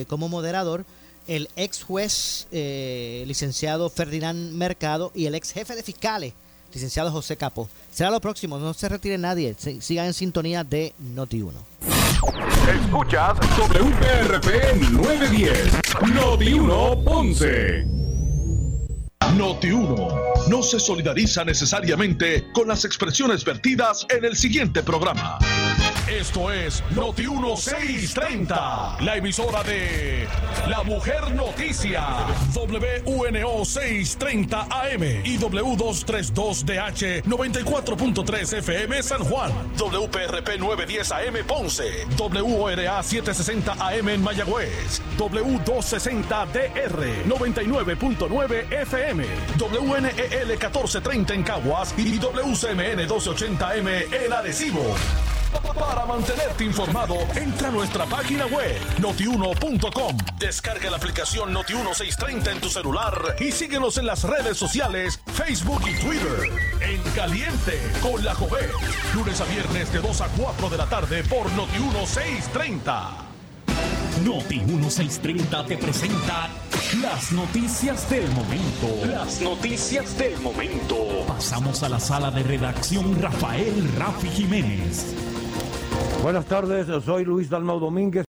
como 0.08 0.28
moderador, 0.30 0.86
el 1.28 1.48
ex 1.56 1.84
juez 1.84 2.48
licenciado 2.52 3.90
Ferdinand 3.90 4.52
Mercado 4.52 5.12
y 5.16 5.28
el 5.28 5.36
ex 5.36 5.52
jefe 5.52 5.76
de 5.76 5.84
fiscales 5.84 6.34
licenciado 6.74 7.12
José 7.12 7.38
Capo. 7.38 7.70
Será 7.92 8.10
lo 8.10 8.20
próximo, 8.20 8.58
no 8.58 8.74
se 8.74 8.90
retire 8.90 9.18
nadie, 9.18 9.56
sigan 9.80 10.08
en 10.08 10.14
sintonía 10.14 10.64
de 10.64 10.94
Noti1. 11.16 11.54
Escuchas 12.82 13.38
WPRP 13.58 14.92
910, 14.92 15.74
Noti1 16.14 17.04
Ponce. 17.04 17.86
Noti1 19.38 20.33
no 20.50 20.62
se 20.62 20.80
solidariza 20.80 21.46
necesariamente 21.46 22.46
con 22.54 22.68
las 22.68 22.86
expresiones 22.86 23.44
vertidas 23.46 24.06
en 24.10 24.26
el 24.26 24.36
siguiente 24.36 24.84
programa. 24.84 25.39
Esto 26.08 26.52
es 26.52 26.84
Noti 26.96 27.28
1630, 27.28 28.98
la 29.02 29.18
emisora 29.18 29.64
de 29.64 30.28
La 30.68 30.84
Mujer 30.84 31.34
Noticia, 31.34 32.06
WUNO 32.54 33.66
630 33.66 34.64
AM 34.64 35.04
y 35.24 35.38
W232DH 35.38 37.24
94.3 37.24 38.58
FM 38.58 39.02
San 39.02 39.24
Juan, 39.24 39.52
WPRP 39.78 40.60
910 40.60 41.12
AM 41.12 41.36
Ponce, 41.48 42.06
WORA 42.18 43.02
760 43.02 43.78
AM 43.80 44.10
en 44.10 44.22
Mayagüez, 44.22 45.02
W260DR 45.18 47.24
99.9 47.26 48.74
FM, 48.82 49.26
WNEL 49.58 50.33
1430 50.34 51.34
en 51.34 51.44
Caguas 51.44 51.94
y 51.98 52.18
WCMN 52.18 53.08
1280M 53.08 54.26
en 54.26 54.34
Arecibo. 54.34 54.96
Para 55.80 56.06
mantenerte 56.06 56.64
informado, 56.64 57.16
entra 57.36 57.68
a 57.68 57.72
nuestra 57.72 58.06
página 58.06 58.48
web 58.48 58.76
notiuno.com. 59.00 60.18
Descarga 60.40 60.90
la 60.90 60.98
aplicación 60.98 61.54
Noti1630 61.54 62.52
en 62.52 62.60
tu 62.60 62.70
celular 62.70 63.36
y 63.40 63.52
síguenos 63.52 63.98
en 63.98 64.08
las 64.08 64.24
redes 64.24 64.58
sociales, 64.58 65.20
Facebook 65.34 65.82
y 65.88 66.00
Twitter. 66.00 66.50
En 66.82 67.02
Caliente 67.14 67.80
con 68.02 68.24
la 68.24 68.34
Jovet. 68.34 68.72
Lunes 69.14 69.40
a 69.42 69.46
viernes 69.46 69.94
de 69.94 70.00
2 70.00 70.22
a 70.22 70.28
4 70.30 70.70
de 70.70 70.78
la 70.78 70.88
tarde 70.88 71.24
por 71.24 71.48
Noti1630. 71.52 73.33
Noti 74.22 74.59
1630 74.59 75.66
te 75.66 75.76
presenta 75.76 76.47
las 77.01 77.32
noticias 77.32 78.07
del 78.11 78.30
momento. 78.30 78.88
Las 79.07 79.41
noticias 79.41 80.16
del 80.20 80.39
momento. 80.39 81.26
Pasamos 81.28 81.82
a 81.82 81.89
la 81.89 81.99
sala 81.99 82.30
de 82.30 82.43
redacción 82.43 83.20
Rafael 83.20 83.89
Rafi 83.97 84.30
Jiménez. 84.30 85.16
Buenas 86.22 86.45
tardes, 86.45 86.88
soy 87.03 87.26
Luis 87.26 87.49
Dalmau 87.49 87.80
Domínguez. 87.80 88.22